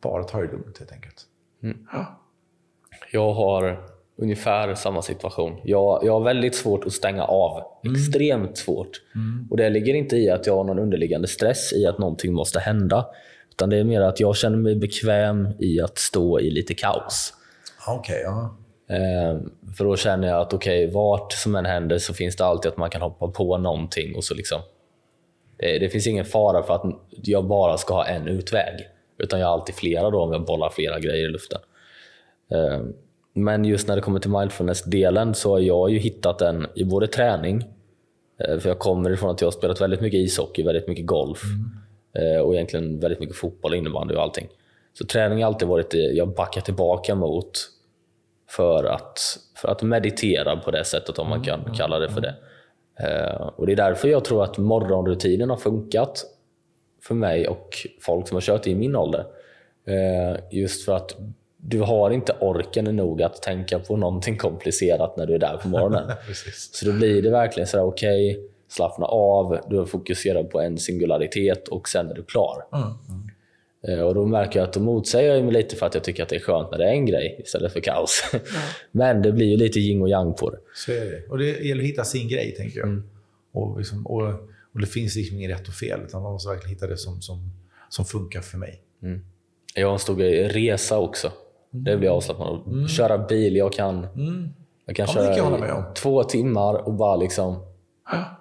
bara 0.00 0.24
ta 0.24 0.40
det 0.40 0.52
lugnt 0.52 0.78
helt 0.78 0.92
enkelt. 0.92 1.22
Mm. 1.62 1.86
Jag 3.12 3.32
har 3.32 3.88
ungefär 4.16 4.74
samma 4.74 5.02
situation. 5.02 5.60
Jag, 5.64 6.00
jag 6.04 6.12
har 6.12 6.20
väldigt 6.20 6.54
svårt 6.54 6.84
att 6.84 6.92
stänga 6.92 7.24
av. 7.24 7.62
Mm. 7.84 7.96
Extremt 7.96 8.58
svårt. 8.58 9.02
Mm. 9.14 9.48
Och 9.50 9.56
Det 9.56 9.70
ligger 9.70 9.94
inte 9.94 10.16
i 10.16 10.30
att 10.30 10.46
jag 10.46 10.56
har 10.56 10.64
någon 10.64 10.78
underliggande 10.78 11.28
stress 11.28 11.72
i 11.72 11.86
att 11.86 11.98
någonting 11.98 12.32
måste 12.32 12.60
hända. 12.60 13.06
Utan 13.58 13.70
det 13.70 13.76
är 13.76 13.84
mer 13.84 14.00
att 14.00 14.20
jag 14.20 14.36
känner 14.36 14.56
mig 14.56 14.76
bekväm 14.76 15.48
i 15.58 15.80
att 15.80 15.98
stå 15.98 16.40
i 16.40 16.50
lite 16.50 16.74
kaos. 16.74 17.34
Okay, 17.98 18.20
ja. 18.20 18.56
Eh, 18.88 19.40
för 19.76 19.84
då 19.84 19.96
känner 19.96 20.28
jag 20.28 20.40
att 20.40 20.52
okej, 20.52 20.84
okay, 20.84 20.94
vart 20.94 21.32
som 21.32 21.56
än 21.56 21.66
händer 21.66 21.98
så 21.98 22.14
finns 22.14 22.36
det 22.36 22.44
alltid 22.44 22.72
att 22.72 22.76
man 22.76 22.90
kan 22.90 23.02
hoppa 23.02 23.28
på 23.28 23.58
någonting. 23.58 24.16
och 24.16 24.24
så 24.24 24.34
liksom, 24.34 24.60
det, 25.58 25.78
det, 25.78 25.88
finns 25.88 26.06
ingen 26.06 26.24
fara 26.24 26.62
för 26.62 26.74
att 26.74 26.82
jag 27.08 27.46
bara 27.46 27.76
ska 27.76 27.94
ha 27.94 28.06
en 28.06 28.28
utväg. 28.28 28.88
Utan 29.18 29.40
jag 29.40 29.46
har 29.46 29.54
alltid 29.54 29.74
flera 29.74 30.10
då 30.10 30.22
om 30.22 30.32
jag 30.32 30.44
bollar 30.44 30.70
flera 30.70 31.00
grejer 31.00 31.28
i 31.28 31.32
luften. 31.32 31.60
Eh, 32.52 32.80
men 33.34 33.64
just 33.64 33.88
när 33.88 33.96
det 33.96 34.02
kommer 34.02 34.20
till 34.20 34.30
mindfulness-delen 34.30 35.34
så 35.34 35.50
har 35.50 35.58
jag 35.58 35.90
ju 35.90 35.98
hittat 35.98 36.38
den 36.38 36.66
i 36.74 36.84
både 36.84 37.06
träning, 37.06 37.64
eh, 38.40 38.58
för 38.58 38.68
jag 38.68 38.78
kommer 38.78 39.10
ifrån 39.10 39.30
att 39.30 39.40
jag 39.40 39.46
har 39.46 39.52
spelat 39.52 39.80
väldigt 39.80 40.00
mycket 40.00 40.18
ishockey, 40.18 40.62
väldigt 40.62 40.88
mycket 40.88 41.06
golf. 41.06 41.42
Mm 41.44 41.87
och 42.44 42.54
egentligen 42.54 43.00
väldigt 43.00 43.20
mycket 43.20 43.36
fotboll, 43.36 43.74
innebandy 43.74 44.14
och 44.14 44.22
allting. 44.22 44.48
Så 44.98 45.06
träning 45.06 45.42
har 45.42 45.46
alltid 45.46 45.68
varit 45.68 45.90
det 45.90 45.98
jag 45.98 46.34
backar 46.34 46.60
tillbaka 46.60 47.14
mot 47.14 47.50
för 48.50 48.84
att, 48.84 49.20
för 49.56 49.68
att 49.68 49.82
meditera 49.82 50.56
på 50.56 50.70
det 50.70 50.84
sättet, 50.84 51.18
om 51.18 51.28
man 51.28 51.42
kan 51.42 51.74
kalla 51.76 51.98
det 51.98 52.08
för 52.08 52.20
det. 52.20 52.34
Eh, 53.00 53.46
och 53.56 53.66
Det 53.66 53.72
är 53.72 53.76
därför 53.76 54.08
jag 54.08 54.24
tror 54.24 54.44
att 54.44 54.58
morgonrutinen 54.58 55.50
har 55.50 55.56
funkat 55.56 56.24
för 57.02 57.14
mig 57.14 57.48
och 57.48 57.76
folk 58.00 58.28
som 58.28 58.34
har 58.34 58.40
kört 58.40 58.66
i 58.66 58.74
min 58.74 58.96
ålder. 58.96 59.26
Eh, 59.86 60.40
just 60.50 60.84
för 60.84 60.96
att 60.96 61.16
du 61.56 61.80
har 61.80 62.10
inte 62.10 62.36
orken 62.40 62.84
nog 62.84 63.22
att 63.22 63.42
tänka 63.42 63.78
på 63.78 63.96
någonting 63.96 64.36
komplicerat 64.36 65.16
när 65.16 65.26
du 65.26 65.34
är 65.34 65.38
där 65.38 65.56
på 65.56 65.68
morgonen. 65.68 66.12
så 66.72 66.86
då 66.86 66.92
blir 66.92 67.22
det 67.22 67.30
verkligen 67.30 67.66
sådär, 67.66 67.84
okej, 67.84 68.36
okay, 68.36 68.48
slappna 68.68 69.06
av, 69.06 69.58
du 69.70 69.86
fokuserar 69.86 70.44
på 70.44 70.60
en 70.60 70.78
singularitet 70.78 71.68
och 71.68 71.88
sen 71.88 72.10
är 72.10 72.14
du 72.14 72.24
klar. 72.24 72.64
Mm. 72.72 72.88
Mm. 73.08 73.28
Och 74.06 74.14
Då 74.14 74.26
märker 74.26 74.58
jag 74.58 74.68
att 74.68 74.72
då 74.72 74.80
motsäger 74.80 75.34
jag 75.34 75.44
mig 75.44 75.52
lite 75.52 75.76
för 75.76 75.86
att 75.86 75.94
jag 75.94 76.04
tycker 76.04 76.22
att 76.22 76.28
det 76.28 76.36
är 76.36 76.40
skönt 76.40 76.70
när 76.70 76.78
det 76.78 76.84
är 76.84 76.92
en 76.92 77.06
grej 77.06 77.40
istället 77.44 77.72
för 77.72 77.80
kaos. 77.80 78.30
Mm. 78.32 78.44
Men 78.90 79.22
det 79.22 79.32
blir 79.32 79.46
ju 79.46 79.56
lite 79.56 79.80
yin 79.80 80.02
och 80.02 80.08
yang 80.08 80.34
på 80.34 80.50
det. 80.50 80.58
Så 80.74 80.92
är 80.92 81.04
det. 81.04 81.26
Och 81.30 81.38
det 81.38 81.44
gäller 81.44 81.82
att 81.82 81.88
hitta 81.88 82.04
sin 82.04 82.28
grej, 82.28 82.54
tänker 82.54 82.78
jag. 82.78 82.88
Mm. 82.88 83.10
Och, 83.52 83.78
liksom, 83.78 84.06
och, 84.06 84.22
och, 84.72 84.80
Det 84.80 84.86
finns 84.86 85.16
liksom 85.16 85.36
inget 85.36 85.50
rätt 85.50 85.68
och 85.68 85.74
fel, 85.74 86.00
utan 86.06 86.22
man 86.22 86.32
måste 86.32 86.48
verkligen 86.48 86.74
hitta 86.74 86.86
det 86.86 86.96
som, 86.96 87.20
som, 87.20 87.50
som 87.88 88.04
funkar 88.04 88.40
för 88.40 88.58
mig. 88.58 88.80
Mm. 89.02 89.24
Jag 89.74 89.86
har 89.86 89.92
en 89.92 89.98
stor 89.98 90.16
grej, 90.16 90.48
resa 90.48 90.98
också. 90.98 91.32
Det 91.70 91.96
blir 91.96 92.08
avslappnande. 92.08 92.70
Mm. 92.70 92.88
Köra 92.88 93.18
bil, 93.18 93.56
jag 93.56 93.72
kan, 93.72 94.06
jag 94.86 94.96
kan 94.96 95.06
ja, 95.08 95.14
köra 95.14 95.66
jag 95.68 95.94
två 95.94 96.24
timmar 96.24 96.74
och 96.74 96.94
bara 96.94 97.16
liksom 97.16 97.62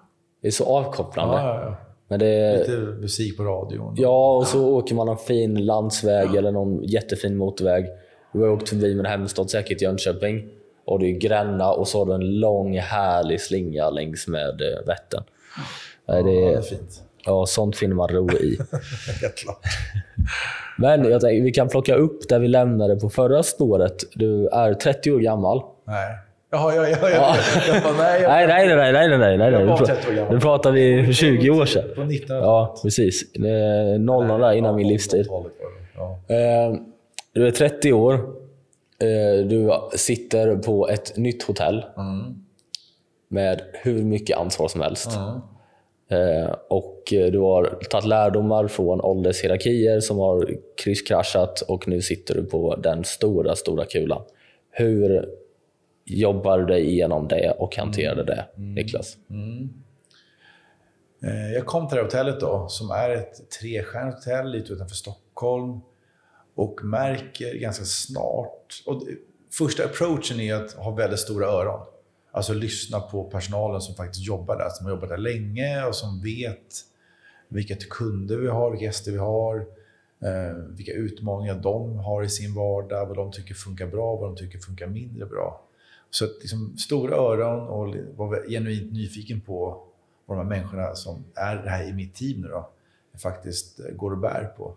det 0.47 0.49
är 0.49 0.51
så 0.51 0.65
avkopplande. 0.65 1.35
Ja, 1.35 1.61
ja. 1.61 1.75
Men 2.07 2.19
det, 2.19 2.57
Lite 2.57 2.77
musik 2.77 3.37
på 3.37 3.43
radion. 3.43 3.95
Ja, 3.97 4.35
och 4.37 4.47
så 4.47 4.67
åker 4.67 4.95
man 4.95 5.07
en 5.07 5.17
fin 5.17 5.65
landsväg 5.65 6.35
eller 6.35 6.51
någon 6.51 6.83
jättefin 6.83 7.37
motorväg. 7.37 7.85
Du 8.33 8.39
har 8.39 8.49
åkt 8.49 8.69
förbi 8.69 8.95
med 8.95 9.05
hemstad, 9.05 9.49
säkert 9.49 9.81
Jönköping. 9.81 10.49
Och 10.85 10.99
det 10.99 11.05
är 11.05 11.11
Gränna 11.11 11.71
och 11.71 11.87
så 11.87 11.99
har 11.99 12.05
du 12.05 12.13
en 12.13 12.39
lång 12.39 12.77
härlig 12.77 13.41
slinga 13.41 13.89
längs 13.89 14.27
med 14.27 14.61
eh, 14.61 14.87
Vättern. 14.87 15.23
Ja, 16.05 16.13
det, 16.13 16.19
är, 16.19 16.51
det 16.51 16.57
är 16.57 16.61
fint. 16.61 17.03
Ja, 17.25 17.45
sånt 17.45 17.75
finner 17.75 17.95
man 17.95 18.07
ro 18.07 18.31
i. 18.31 18.57
Men 20.77 21.03
jag 21.03 21.21
tänkte, 21.21 21.43
vi 21.43 21.51
kan 21.51 21.67
plocka 21.67 21.95
upp 21.95 22.29
där 22.29 22.39
vi 22.39 22.47
lämnade 22.47 22.95
på 22.95 23.09
förra 23.09 23.43
spåret. 23.43 24.03
Du 24.13 24.47
är 24.47 24.73
30 24.73 25.11
år 25.11 25.19
gammal. 25.19 25.61
Nej. 25.85 26.17
Jaha, 26.49 26.75
ja, 26.75 26.87
ja, 26.87 27.09
ja. 27.09 27.35
Jag 27.67 27.83
bara, 27.83 27.93
nej, 27.93 28.21
jag, 28.21 28.29
nej, 28.29 28.47
nej, 28.47 28.75
nej, 28.75 28.93
nej, 28.93 29.17
nej, 29.17 29.37
nej, 29.37 29.37
nej. 29.37 29.51
Jag 29.51 29.65
var 29.65 29.77
30 29.77 30.09
år 30.09 30.15
gammal. 30.15 30.33
Nu 30.33 30.39
pratar 30.39 30.71
vi 30.71 31.05
för 31.05 31.13
20 31.13 31.49
år 31.49 31.65
sedan. 31.65 31.83
På 31.95 32.03
19 32.03 32.37
Ja, 32.37 32.75
precis. 32.83 33.23
Nollan 33.99 34.39
där 34.39 34.51
innan 34.51 34.75
min 34.75 34.87
livstid. 34.87 35.27
Ja. 35.29 36.19
Eh, 36.35 36.75
du 37.33 37.47
är 37.47 37.51
30 37.51 37.93
år. 37.93 38.13
Eh, 38.99 39.45
du 39.45 39.71
sitter 39.95 40.55
på 40.55 40.89
ett 40.89 41.17
nytt 41.17 41.43
hotell 41.43 41.85
mm. 41.97 42.35
med 43.27 43.61
hur 43.73 44.03
mycket 44.03 44.37
ansvar 44.37 44.67
som 44.67 44.81
helst. 44.81 45.09
Mm. 45.17 46.49
Och 46.69 47.03
du 47.09 47.39
har 47.39 47.79
tagit 47.89 48.05
lärdomar 48.05 48.67
från 48.67 49.01
åldershierarkier 49.01 49.99
som 49.99 50.17
har 50.17 50.51
krysskraschat 50.83 51.61
och 51.61 51.87
nu 51.87 52.01
sitter 52.01 52.35
du 52.35 52.45
på 52.45 52.75
den 52.75 53.03
stora, 53.03 53.55
stora 53.55 53.85
kulan. 53.85 54.21
Hur 54.71 55.29
jobbar 56.07 56.59
dig 56.59 56.85
igenom 56.85 57.27
det 57.27 57.51
och 57.51 57.75
hanterade 57.75 58.23
det, 58.23 58.47
mm. 58.57 58.73
Niklas? 58.73 59.17
Mm. 59.29 59.69
Eh, 61.23 61.53
jag 61.53 61.65
kom 61.65 61.87
till 61.87 61.95
det 61.95 62.01
här 62.01 62.05
hotellet 62.05 62.39
då, 62.39 62.67
som 62.69 62.91
är 62.91 63.09
ett 63.09 63.49
trestjärnigt 63.49 64.17
hotell 64.17 64.51
lite 64.51 64.73
utanför 64.73 64.95
Stockholm. 64.95 65.79
Och 66.55 66.79
märker 66.83 67.53
ganska 67.53 67.85
snart... 67.85 68.83
Och 68.85 69.03
första 69.51 69.85
approachen 69.85 70.39
är 70.39 70.55
att 70.55 70.71
ha 70.71 70.91
väldigt 70.91 71.19
stora 71.19 71.47
öron. 71.47 71.85
Alltså 72.31 72.53
lyssna 72.53 72.99
på 72.99 73.23
personalen 73.23 73.81
som 73.81 73.95
faktiskt 73.95 74.25
jobbar 74.25 74.57
där, 74.57 74.69
som 74.69 74.85
har 74.85 74.93
jobbat 74.93 75.09
där 75.09 75.17
länge 75.17 75.85
och 75.85 75.95
som 75.95 76.21
vet 76.21 76.75
vilka 77.47 77.75
kunder 77.75 78.37
vi 78.37 78.47
har, 78.47 78.71
vilka 78.71 78.85
gäster 78.85 79.11
vi 79.11 79.17
har. 79.17 79.65
Eh, 80.23 80.57
vilka 80.69 80.91
utmaningar 80.91 81.55
de 81.55 81.97
har 81.97 82.23
i 82.23 82.29
sin 82.29 82.53
vardag, 82.53 83.05
vad 83.05 83.17
de 83.17 83.31
tycker 83.31 83.53
funkar 83.53 83.87
bra, 83.87 84.15
vad 84.15 84.29
de 84.29 84.35
tycker 84.35 84.59
funkar 84.59 84.87
mindre 84.87 85.25
bra. 85.25 85.66
Så 86.09 86.25
att 86.25 86.31
liksom, 86.39 86.77
stora 86.77 87.15
öron 87.15 87.67
och 87.67 87.95
var 88.27 88.49
genuint 88.49 88.93
nyfiken 88.93 89.41
på 89.41 89.83
vad 90.25 90.37
de 90.37 90.43
här 90.43 90.49
människorna 90.49 90.95
som 90.95 91.23
är 91.35 91.55
det 91.55 91.69
här 91.69 91.89
i 91.89 91.93
mitt 91.93 92.15
team 92.15 92.41
nu 92.41 92.47
då, 92.47 92.69
faktiskt 93.17 93.79
eh, 93.79 93.95
går 93.95 94.11
och 94.11 94.17
bär 94.17 94.53
på. 94.57 94.75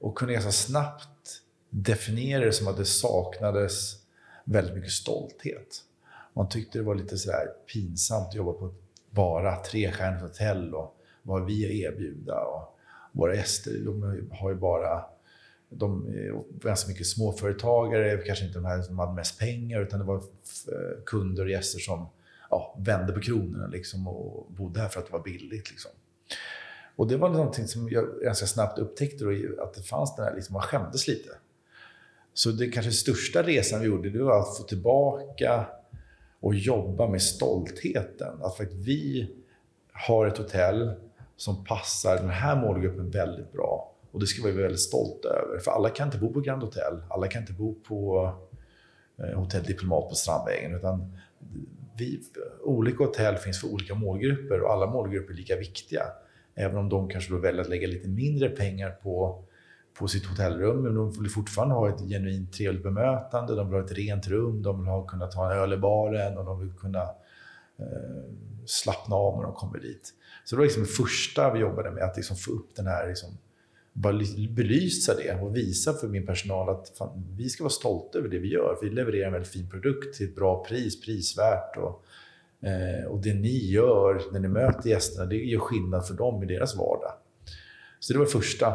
Och 0.00 0.18
kunde 0.18 0.34
ganska 0.34 0.52
snabbt 0.52 1.42
definiera 1.70 2.44
det 2.44 2.52
som 2.52 2.68
att 2.68 2.76
det 2.76 2.84
saknades 2.84 3.96
väldigt 4.44 4.74
mycket 4.74 4.92
stolthet. 4.92 5.84
Man 6.32 6.48
tyckte 6.48 6.78
det 6.78 6.84
var 6.84 6.94
lite 6.94 7.18
sådär 7.18 7.46
pinsamt 7.72 8.28
att 8.28 8.34
jobba 8.34 8.52
på 8.52 8.74
bara 9.10 9.56
trestjärnigt 9.56 10.22
hotell 10.22 10.74
och 10.74 10.96
vad 11.22 11.46
vi 11.46 11.64
att 11.66 11.92
erbjuda. 11.92 12.40
Och 12.40 12.78
våra 13.12 13.34
gäster 13.34 13.78
de 13.84 14.28
har 14.32 14.50
ju 14.50 14.56
bara 14.56 15.04
de 15.68 16.04
var 16.50 16.68
ganska 16.68 16.88
mycket 16.88 17.06
småföretagare, 17.06 18.22
kanske 18.26 18.44
inte 18.44 18.58
de 18.58 18.64
här 18.64 18.82
som 18.82 18.98
hade 18.98 19.12
mest 19.12 19.38
pengar, 19.38 19.82
utan 19.82 19.98
det 19.98 20.06
var 20.06 20.16
eh, 20.16 21.02
kunder 21.06 21.44
och 21.44 21.50
gäster 21.50 21.78
som 21.78 22.06
ja, 22.50 22.76
vände 22.78 23.12
på 23.12 23.20
kronorna 23.20 23.66
liksom 23.66 24.08
och 24.08 24.52
bodde 24.52 24.80
här 24.80 24.88
för 24.88 25.00
att 25.00 25.06
det 25.06 25.12
var 25.12 25.22
billigt. 25.22 25.70
Liksom. 25.70 25.90
Och 26.96 27.08
det 27.08 27.16
var 27.16 27.28
någonting 27.28 27.66
som 27.66 27.88
jag 27.88 28.06
ganska 28.22 28.46
snabbt 28.46 28.78
upptäckte 28.78 29.24
då, 29.24 29.62
att 29.62 29.74
det 29.74 29.82
fanns 29.82 30.16
den 30.16 30.24
här, 30.24 30.34
liksom, 30.34 30.52
man 30.52 30.62
skämdes 30.62 31.08
lite. 31.08 31.30
Så 32.34 32.50
det 32.50 32.66
kanske 32.66 32.92
största 32.92 33.42
resan 33.42 33.80
vi 33.80 33.86
gjorde, 33.86 34.10
det 34.10 34.22
var 34.22 34.40
att 34.40 34.56
få 34.56 34.62
tillbaka 34.62 35.66
och 36.40 36.54
jobba 36.54 37.08
med 37.08 37.22
stoltheten. 37.22 38.42
Att 38.42 38.56
faktiskt 38.56 38.80
vi 38.80 39.30
har 39.92 40.26
ett 40.26 40.38
hotell 40.38 40.92
som 41.36 41.64
passar 41.64 42.16
den 42.16 42.30
här 42.30 42.56
målgruppen 42.56 43.10
väldigt 43.10 43.52
bra. 43.52 43.94
Och 44.12 44.20
det 44.20 44.26
ska 44.26 44.42
vi 44.42 44.52
vara 44.52 44.62
väldigt 44.62 44.80
stolta 44.80 45.28
över. 45.28 45.58
För 45.58 45.70
alla 45.70 45.90
kan 45.90 46.08
inte 46.08 46.18
bo 46.18 46.32
på 46.32 46.40
Grand 46.40 46.62
Hotel. 46.62 47.02
Alla 47.08 47.26
kan 47.26 47.42
inte 47.42 47.52
bo 47.52 47.74
på 47.74 48.30
eh, 49.18 49.38
Hotell 49.38 49.62
Diplomat 49.62 50.08
på 50.08 50.14
Strandvägen. 50.14 50.74
Utan 50.74 51.12
vi, 51.98 52.22
olika 52.62 53.04
hotell 53.04 53.36
finns 53.36 53.60
för 53.60 53.68
olika 53.68 53.94
målgrupper 53.94 54.60
och 54.60 54.72
alla 54.72 54.86
målgrupper 54.86 55.32
är 55.32 55.36
lika 55.36 55.56
viktiga. 55.56 56.02
Även 56.54 56.76
om 56.76 56.88
de 56.88 57.08
kanske 57.08 57.32
då 57.32 57.38
väljer 57.38 57.62
att 57.62 57.68
lägga 57.68 57.88
lite 57.88 58.08
mindre 58.08 58.48
pengar 58.48 58.90
på, 58.90 59.44
på 59.98 60.08
sitt 60.08 60.26
hotellrum. 60.26 60.82
Men 60.82 60.94
de 60.94 61.12
vill 61.12 61.30
fortfarande 61.30 61.74
ha 61.74 61.88
ett 61.88 62.00
genuint 62.00 62.52
trevligt 62.52 62.82
bemötande. 62.82 63.54
De 63.54 63.70
vill 63.70 63.80
ha 63.80 63.84
ett 63.84 63.92
rent 63.92 64.28
rum. 64.28 64.62
De 64.62 64.80
vill 64.80 64.88
ha, 64.88 65.06
kunna 65.06 65.26
ta 65.26 65.52
en 65.52 65.58
öl 65.58 65.72
i 65.72 65.76
baren 65.76 66.38
och 66.38 66.44
de 66.44 66.60
vill 66.60 66.72
kunna 66.72 67.02
eh, 67.78 68.24
slappna 68.66 69.16
av 69.16 69.36
när 69.36 69.42
de 69.42 69.54
kommer 69.54 69.78
dit. 69.78 70.14
Så 70.44 70.54
det 70.54 70.58
var 70.58 70.64
liksom 70.64 70.82
det 70.82 70.88
första 70.88 71.52
vi 71.52 71.60
jobbade 71.60 71.90
med, 71.90 72.02
att 72.02 72.16
liksom 72.16 72.36
få 72.36 72.50
upp 72.50 72.76
den 72.76 72.86
här, 72.86 73.08
liksom, 73.08 73.38
belysa 74.48 75.14
det 75.14 75.40
och 75.42 75.56
visa 75.56 75.92
för 75.92 76.08
min 76.08 76.26
personal 76.26 76.68
att 76.68 76.92
fan, 76.98 77.24
vi 77.36 77.48
ska 77.48 77.64
vara 77.64 77.70
stolta 77.70 78.18
över 78.18 78.28
det 78.28 78.38
vi 78.38 78.48
gör. 78.48 78.78
Vi 78.82 78.90
levererar 78.90 79.26
en 79.26 79.32
väldigt 79.32 79.52
fin 79.52 79.70
produkt 79.70 80.16
till 80.16 80.28
ett 80.28 80.34
bra 80.34 80.64
pris, 80.64 81.00
prisvärt. 81.00 81.76
Och, 81.76 82.04
eh, 82.68 83.04
och 83.06 83.18
det 83.18 83.34
ni 83.34 83.70
gör 83.70 84.22
när 84.32 84.40
ni 84.40 84.48
möter 84.48 84.90
gästerna, 84.90 85.26
det 85.26 85.36
gör 85.36 85.60
skillnad 85.60 86.06
för 86.06 86.14
dem 86.14 86.42
i 86.42 86.46
deras 86.46 86.76
vardag. 86.76 87.12
Så 88.00 88.12
det 88.12 88.18
var 88.18 88.26
det 88.26 88.32
första. 88.32 88.66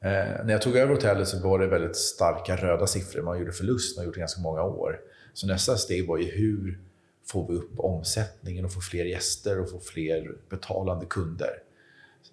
Eh, 0.00 0.44
när 0.44 0.50
jag 0.50 0.62
tog 0.62 0.76
över 0.76 0.94
hotellet 0.94 1.28
så 1.28 1.48
var 1.48 1.58
det 1.58 1.66
väldigt 1.66 1.96
starka 1.96 2.56
röda 2.56 2.86
siffror. 2.86 3.22
Man 3.22 3.38
gjorde 3.38 3.52
förlust, 3.52 3.96
man 3.96 4.06
gjort 4.06 4.14
det 4.14 4.20
ganska 4.20 4.40
många 4.40 4.62
år. 4.62 5.00
Så 5.32 5.46
nästa 5.46 5.76
steg 5.76 6.08
var 6.08 6.18
ju 6.18 6.24
hur 6.24 6.80
får 7.26 7.48
vi 7.48 7.54
upp 7.54 7.78
omsättningen 7.78 8.64
och 8.64 8.72
får 8.72 8.80
fler 8.80 9.04
gäster 9.04 9.60
och 9.60 9.70
får 9.70 9.80
fler 9.80 10.34
betalande 10.48 11.06
kunder. 11.06 11.50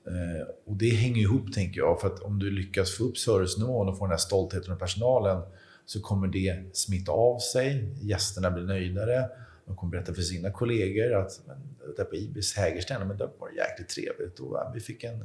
Eh, 0.07 0.47
och 0.65 0.75
Det 0.75 0.89
hänger 0.89 1.21
ihop, 1.21 1.53
tänker 1.53 1.79
jag. 1.79 2.01
För 2.01 2.07
att 2.07 2.19
om 2.19 2.39
du 2.39 2.51
lyckas 2.51 2.97
få 2.97 3.03
upp 3.03 3.17
servicenivån 3.17 3.89
och 3.89 3.97
få 3.97 4.05
den 4.05 4.11
här 4.11 4.17
stoltheten 4.17 4.73
av 4.73 4.77
personalen 4.77 5.41
så 5.85 6.01
kommer 6.01 6.27
det 6.27 6.63
smitta 6.73 7.11
av 7.11 7.39
sig. 7.39 7.95
Gästerna 8.01 8.51
blir 8.51 8.63
nöjdare. 8.63 9.29
De 9.65 9.75
kommer 9.75 9.91
berätta 9.91 10.13
för 10.13 10.21
sina 10.21 10.51
kollegor 10.51 11.13
att 11.13 11.41
men, 11.47 11.57
där 11.97 12.03
på 12.03 12.15
Ibis 12.15 12.55
Hägersten, 12.55 13.07
men 13.07 13.17
det 13.17 13.29
var 13.39 13.49
jäkligt 13.49 13.89
trevligt. 13.89 14.39
Och, 14.39 14.57
ja, 14.57 14.71
vi 14.73 14.79
fick 14.79 15.03
en, 15.03 15.19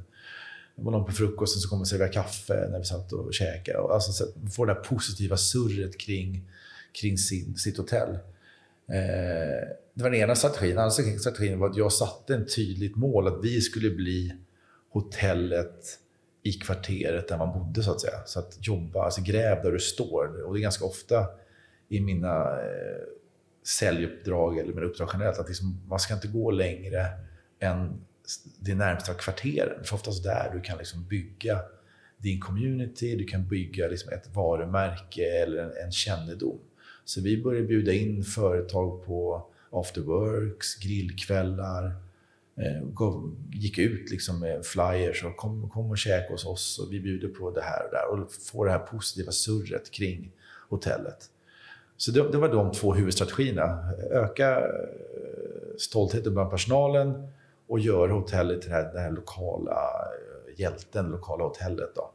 det 0.76 0.82
var 0.82 0.92
någon 0.92 1.04
på 1.04 1.12
frukosten 1.12 1.60
som 1.60 1.70
kom 1.70 1.80
och 1.80 1.88
serverade 1.88 2.12
kaffe 2.12 2.68
när 2.70 2.78
vi 2.78 2.84
satt 2.84 3.12
och 3.12 3.34
käkade. 3.34 3.78
Och, 3.78 3.94
alltså, 3.94 4.12
så 4.12 4.24
att 4.24 4.54
få 4.54 4.64
det 4.64 4.72
här 4.72 4.80
positiva 4.80 5.36
surret 5.36 5.98
kring, 5.98 6.50
kring 7.00 7.18
sin, 7.18 7.56
sitt 7.56 7.76
hotell. 7.76 8.14
Eh, 8.88 9.68
det 9.94 10.02
var 10.02 10.10
den 10.10 10.20
ena 10.20 10.34
strategin. 10.34 10.70
Den 10.70 10.78
andra 10.78 11.18
strategin 11.18 11.58
var 11.58 11.70
att 11.70 11.76
jag 11.76 11.92
satte 11.92 12.34
ett 12.34 12.54
tydligt 12.54 12.96
mål 12.96 13.28
att 13.28 13.44
vi 13.44 13.60
skulle 13.60 13.90
bli 13.90 14.32
hotellet 14.92 15.98
i 16.42 16.52
kvarteret 16.52 17.28
där 17.28 17.38
man 17.38 17.52
bodde, 17.52 17.82
så 17.82 17.90
att 17.90 18.00
säga. 18.00 18.18
Så 18.26 18.38
att 18.38 18.58
jobba, 18.60 19.04
alltså 19.04 19.22
gräv 19.22 19.62
där 19.62 19.72
du 19.72 19.78
står. 19.78 20.42
Och 20.42 20.54
det 20.54 20.60
är 20.60 20.62
ganska 20.62 20.84
ofta 20.84 21.26
i 21.88 22.00
mina 22.00 22.60
eh, 22.60 23.02
säljuppdrag 23.64 24.58
eller 24.58 24.72
mina 24.72 24.86
uppdrag 24.86 25.08
generellt 25.12 25.38
att 25.38 25.48
liksom, 25.48 25.80
man 25.88 26.00
ska 26.00 26.14
inte 26.14 26.28
gå 26.28 26.50
längre 26.50 27.06
än 27.60 28.04
det 28.58 28.74
närmsta 28.74 29.14
kvarteren. 29.14 29.84
För 29.84 29.94
oftast 29.94 30.24
där 30.24 30.50
du 30.54 30.60
kan 30.60 30.78
liksom 30.78 31.04
bygga 31.08 31.60
din 32.16 32.40
community, 32.40 33.16
du 33.16 33.24
kan 33.24 33.48
bygga 33.48 33.88
liksom 33.88 34.12
ett 34.12 34.34
varumärke 34.34 35.42
eller 35.42 35.62
en, 35.62 35.72
en 35.84 35.92
kännedom. 35.92 36.58
Så 37.04 37.20
vi 37.20 37.42
började 37.42 37.66
bjuda 37.66 37.92
in 37.92 38.24
företag 38.24 39.04
på 39.06 39.46
afterworks, 39.70 40.74
grillkvällar, 40.74 41.84
eh, 41.86 41.92
Eh, 42.56 42.82
gick 43.52 43.78
ut 43.78 44.10
liksom 44.10 44.40
med 44.40 44.66
flyers 44.66 45.24
och 45.24 45.36
kom, 45.36 45.70
kom 45.70 45.90
och 45.90 45.98
käka 45.98 46.32
hos 46.32 46.46
oss 46.46 46.78
och 46.78 46.92
vi 46.92 47.00
bjuder 47.00 47.28
på 47.28 47.50
det 47.50 47.62
här 47.62 47.84
och 47.84 47.90
där 47.90 48.06
och 48.08 48.32
får 48.32 48.66
det 48.66 48.72
här 48.72 48.78
positiva 48.78 49.32
surret 49.32 49.90
kring 49.90 50.32
hotellet. 50.68 51.30
Så 51.96 52.10
det, 52.10 52.32
det 52.32 52.38
var 52.38 52.48
de 52.48 52.72
två 52.72 52.94
huvudstrategierna. 52.94 53.92
Öka 54.10 54.60
eh, 54.60 54.66
stoltheten 55.78 56.34
bland 56.34 56.50
personalen 56.50 57.28
och 57.66 57.78
göra 57.78 58.12
hotellet 58.12 58.60
till 58.60 58.70
den 58.70 58.84
här, 58.84 58.92
den 58.92 59.02
här 59.02 59.10
lokala 59.10 59.72
eh, 59.72 60.60
hjälten, 60.60 61.10
lokala 61.10 61.44
hotellet. 61.44 61.90
Då. 61.94 62.12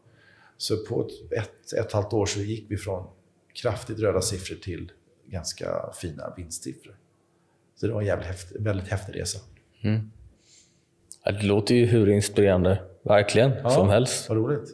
Så 0.57 0.77
på 0.77 1.01
ett, 1.01 1.31
ett, 1.31 1.73
ett, 1.73 1.73
ett 1.73 1.91
halvt 1.91 2.13
år 2.13 2.25
så 2.25 2.39
gick 2.39 2.71
vi 2.71 2.77
från 2.77 3.07
kraftigt 3.53 3.99
röda 3.99 4.21
siffror 4.21 4.55
till 4.55 4.91
ganska 5.25 5.91
fina 5.93 6.33
vinstsiffror. 6.37 6.97
Så 7.75 7.87
det 7.87 7.93
var 7.93 8.01
en 8.01 8.07
jävligt 8.07 8.27
häftig, 8.27 8.61
väldigt 8.61 8.87
häftig 8.87 9.19
resa. 9.19 9.39
Mm. 9.81 10.11
Det 11.31 11.43
låter 11.43 11.75
ju 11.75 11.85
hur 11.85 12.09
inspirerande, 12.09 12.79
verkligen, 13.03 13.51
ja, 13.63 13.69
som 13.69 13.89
helst. 13.89 14.29
Vad 14.29 14.37
roligt. 14.37 14.69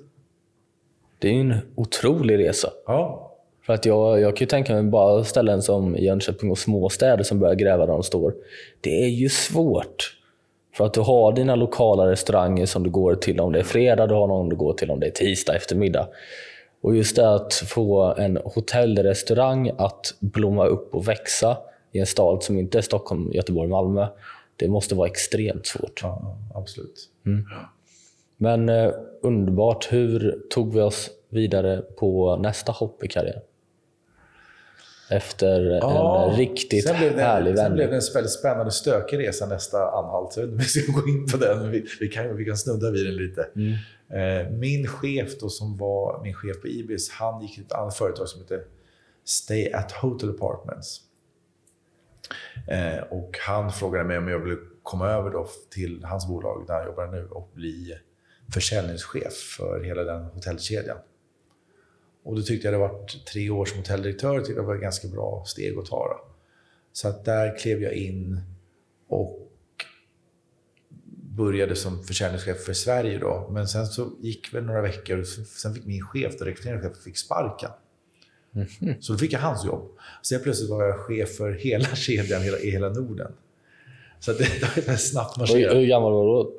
Det 1.19 1.27
är 1.27 1.33
ju 1.33 1.39
en 1.39 1.55
otrolig 1.75 2.39
resa. 2.39 2.69
Ja. 2.87 3.29
För 3.65 3.73
att 3.73 3.85
jag, 3.85 4.19
jag 4.21 4.37
kan 4.37 4.45
ju 4.45 4.49
tänka 4.49 4.73
mig 4.73 4.83
bara 4.83 5.23
ställen 5.23 5.61
som 5.61 5.95
Jönköping 5.95 6.51
och 6.51 6.57
småstäder 6.57 7.23
som 7.23 7.39
börjar 7.39 7.55
gräva 7.55 7.85
där 7.85 7.93
de 7.93 8.03
står. 8.03 8.33
Det 8.81 9.03
är 9.03 9.09
ju 9.09 9.29
svårt. 9.29 10.17
För 10.75 10.85
att 10.85 10.93
du 10.93 11.01
har 11.01 11.31
dina 11.31 11.55
lokala 11.55 12.11
restauranger 12.11 12.65
som 12.65 12.83
du 12.83 12.89
går 12.89 13.15
till 13.15 13.39
om 13.39 13.51
det 13.51 13.59
är 13.59 13.63
fredag, 13.63 14.07
du 14.07 14.13
har 14.13 14.27
någon 14.27 14.49
du 14.49 14.55
går 14.55 14.73
till 14.73 14.91
om 14.91 14.99
det 14.99 15.07
är 15.07 15.11
tisdag 15.11 15.55
eftermiddag. 15.55 16.07
Och 16.81 16.95
just 16.95 17.15
det 17.15 17.33
att 17.33 17.53
få 17.53 18.13
en 18.17 18.39
hotellrestaurang 18.45 19.71
att 19.77 20.13
blomma 20.19 20.65
upp 20.65 20.95
och 20.95 21.07
växa 21.07 21.57
i 21.91 21.99
en 21.99 22.05
stad 22.05 22.43
som 22.43 22.59
inte 22.59 22.77
är 22.77 22.81
Stockholm, 22.81 23.31
Göteborg, 23.33 23.69
Malmö. 23.69 24.07
Det 24.63 24.69
måste 24.69 24.95
vara 24.95 25.07
extremt 25.07 25.67
svårt. 25.67 25.99
Ja, 26.03 26.37
absolut. 26.53 27.09
Mm. 27.25 27.45
Men 28.37 28.69
eh, 28.69 28.91
underbart. 29.21 29.93
Hur 29.93 30.39
tog 30.49 30.73
vi 30.73 30.81
oss 30.81 31.09
vidare 31.29 31.81
på 31.81 32.35
nästa 32.35 32.71
hopp 32.71 33.03
i 33.03 33.07
karriären? 33.07 33.41
Efter 35.09 35.61
ja, 35.61 36.29
en 36.29 36.37
riktigt 36.37 36.87
sen 36.87 36.97
blev 36.97 37.15
det, 37.15 37.21
härlig 37.21 37.45
vändning. 37.45 37.65
Sen 37.65 37.73
blev 37.73 37.89
det 37.89 37.95
en 37.95 38.13
väldigt 38.13 38.31
spännande 38.31 38.71
stökig 38.71 39.19
resa 39.19 39.45
nästa 39.45 39.77
anhalt. 39.77 40.37
vi 40.37 40.63
ska 40.63 40.91
gå 40.91 41.07
in 41.07 41.27
på 41.27 41.37
den, 41.37 41.71
vi, 41.71 41.85
vi, 41.99 42.07
kan, 42.07 42.37
vi 42.37 42.45
kan 42.45 42.57
snudda 42.57 42.91
vid 42.91 43.05
den 43.05 43.15
lite. 43.15 43.47
Mm. 43.55 43.73
Eh, 44.09 44.51
min 44.51 44.87
chef 44.87 45.39
då, 45.39 45.49
som 45.49 45.77
var 45.77 46.23
min 46.23 46.33
chef 46.33 46.61
på 46.61 46.67
Ibis, 46.67 47.09
han 47.09 47.41
gick 47.41 47.53
till 47.53 47.63
ett 47.63 47.71
annat 47.71 47.95
företag 47.95 48.29
som 48.29 48.41
heter 48.41 48.63
Stay 49.25 49.71
at 49.71 49.91
Hotel 49.91 50.29
Apartments. 50.29 51.01
Eh, 52.67 53.03
och 53.03 53.37
han 53.41 53.71
frågade 53.71 54.03
mig 54.05 54.17
om 54.17 54.27
jag 54.27 54.39
ville 54.39 54.57
komma 54.83 55.09
över 55.09 55.29
då 55.29 55.47
till 55.69 56.03
hans 56.03 56.27
bolag 56.27 56.67
där 56.67 56.73
han 56.73 56.85
jobbar 56.85 57.07
nu 57.07 57.27
och 57.27 57.51
bli 57.53 57.97
försäljningschef 58.53 59.33
för 59.33 59.83
hela 59.83 60.03
den 60.03 60.23
hotellkedjan. 60.23 60.97
Och 62.23 62.35
då 62.35 62.41
tyckte 62.41 62.67
jag 62.67 62.73
det 62.73 62.77
varit 62.77 63.25
tre 63.25 63.49
år 63.49 63.65
som 63.65 63.77
hotelldirektör 63.77 64.39
tyckte 64.39 64.53
jag 64.53 64.63
var 64.63 64.75
ett 64.75 64.81
ganska 64.81 65.07
bra 65.07 65.43
steg 65.47 65.77
att 65.77 65.85
ta. 65.85 66.07
Då. 66.07 66.33
Så 66.91 67.07
att 67.07 67.25
där 67.25 67.57
klev 67.57 67.81
jag 67.81 67.93
in 67.93 68.41
och 69.07 69.43
började 71.35 71.75
som 71.75 72.03
försäljningschef 72.03 72.63
för 72.63 72.73
Sverige. 72.73 73.19
Då. 73.19 73.49
Men 73.51 73.67
sen 73.67 73.87
så 73.87 74.11
gick 74.19 74.53
väl 74.53 74.63
några 74.63 74.81
veckor 74.81 75.19
och 75.19 75.27
sen 75.27 75.73
fick 75.73 75.85
min 75.85 76.01
chef, 76.01 76.41
rekryteringschef, 76.41 77.03
fick 77.03 77.17
sparken. 77.17 77.69
Mm 78.55 78.67
-hmm. 78.67 79.01
Så 79.01 79.13
då 79.13 79.19
fick 79.19 79.33
jag 79.33 79.39
hans 79.39 79.65
jobb. 79.65 79.97
Så 80.21 80.33
jag 80.33 80.43
plötsligt 80.43 80.69
var 80.69 80.83
jag 80.83 80.99
chef 80.99 81.35
för 81.35 81.51
hela 81.51 81.85
kedjan 81.95 82.41
hela, 82.41 82.59
i 82.59 82.71
hela 82.71 82.89
Norden. 82.89 83.31
Så 84.19 84.31
det, 84.31 84.47
det 84.75 84.87
var 84.87 84.95
snabbt 84.95 85.37
marscherat. 85.37 85.75
Hur 85.75 85.85
gammal 85.85 86.13
var 86.13 86.23
du 86.23 86.43
då? 86.43 86.55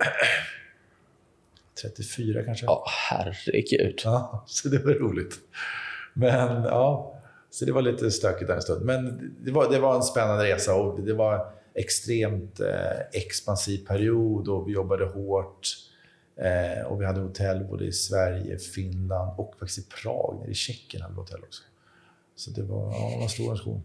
34 1.83 2.43
kanske. 2.43 2.67
Ja, 2.67 2.85
herregud. 3.11 4.01
Ja, 4.05 4.45
så 4.47 4.69
det 4.69 4.79
var 4.79 4.93
roligt. 4.93 5.35
Men 6.13 6.65
ja, 6.65 7.15
så 7.51 7.65
det 7.65 7.73
var 7.73 7.83
lite 7.83 8.11
stökigt 8.11 8.49
där 8.49 8.55
en 8.55 8.63
stund. 8.63 8.85
Men 8.85 9.35
det 9.45 9.51
var, 9.51 9.71
det 9.71 9.79
var 9.79 9.97
en 9.97 10.03
spännande 10.03 10.45
resa 10.45 10.75
och 10.75 11.01
det 11.01 11.15
var 11.15 11.53
extremt 11.75 12.61
eh, 12.61 13.01
expansiv 13.13 13.87
period 13.87 14.49
och 14.49 14.69
vi 14.69 14.73
jobbade 14.73 15.05
hårt. 15.05 15.69
Eh, 16.37 16.87
och 16.87 17.01
vi 17.01 17.05
hade 17.05 17.21
hotell 17.21 17.65
både 17.65 17.85
i 17.85 17.93
Sverige, 17.93 18.59
Finland 18.59 19.39
och 19.39 19.55
faktiskt 19.59 19.79
i 19.79 19.91
Prag. 20.03 20.39
Nere 20.41 20.51
i 20.51 20.55
Tjeckien 20.55 21.03
hade 21.03 21.15
vi 21.15 21.21
hotell 21.21 21.43
också. 21.43 21.63
Så 22.37 22.51
det 22.51 22.63
var, 22.63 22.93
ja, 22.93 23.11
det 23.15 23.21
var 23.21 23.29
stor 23.29 23.51
nation. 23.51 23.83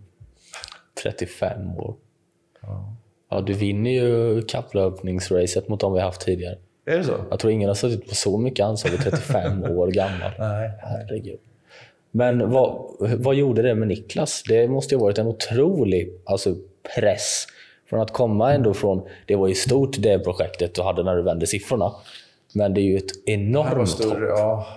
35 1.03 1.77
år. 1.77 1.95
Ja. 2.61 2.95
Ja, 3.29 3.41
du 3.41 3.53
vinner 3.53 3.91
ju 3.91 4.41
kapplöpningsracet 4.41 5.67
mot 5.67 5.79
de 5.79 5.93
vi 5.93 5.99
haft 5.99 6.21
tidigare. 6.21 6.57
Är 6.85 6.97
det 6.97 7.03
så? 7.03 7.15
Jag 7.29 7.39
tror 7.39 7.53
ingen 7.53 7.67
har 7.67 7.75
suttit 7.75 8.09
på 8.09 8.15
så 8.15 8.37
mycket 8.37 8.65
ansvar 8.65 8.91
vid 8.91 8.99
35 8.99 9.63
år 9.77 9.87
gammal. 9.87 10.31
Nej. 10.39 10.71
Herregud. 10.79 11.39
Men 12.11 12.51
vad, 12.51 12.85
vad 12.99 13.35
gjorde 13.35 13.61
det 13.61 13.75
med 13.75 13.87
Niklas? 13.87 14.43
Det 14.47 14.67
måste 14.67 14.95
ju 14.95 14.99
ha 14.99 15.05
varit 15.05 15.17
en 15.17 15.27
otrolig 15.27 16.13
alltså, 16.25 16.55
press. 16.95 17.47
Från 17.89 17.99
att 17.99 18.13
komma 18.13 18.53
ändå 18.53 18.73
från, 18.73 19.01
det 19.25 19.35
var 19.35 19.47
ju 19.47 19.55
stort 19.55 19.95
det 19.99 20.19
projektet 20.19 20.75
du 20.75 20.81
hade 20.81 21.03
när 21.03 21.15
du 21.15 21.21
vände 21.21 21.47
siffrorna. 21.47 21.91
Men 22.53 22.73
det 22.73 22.81
är 22.81 22.83
ju 22.83 22.97
ett 22.97 23.27
enormt 23.27 24.03
hopp. 24.03 24.17
ja 24.19 24.67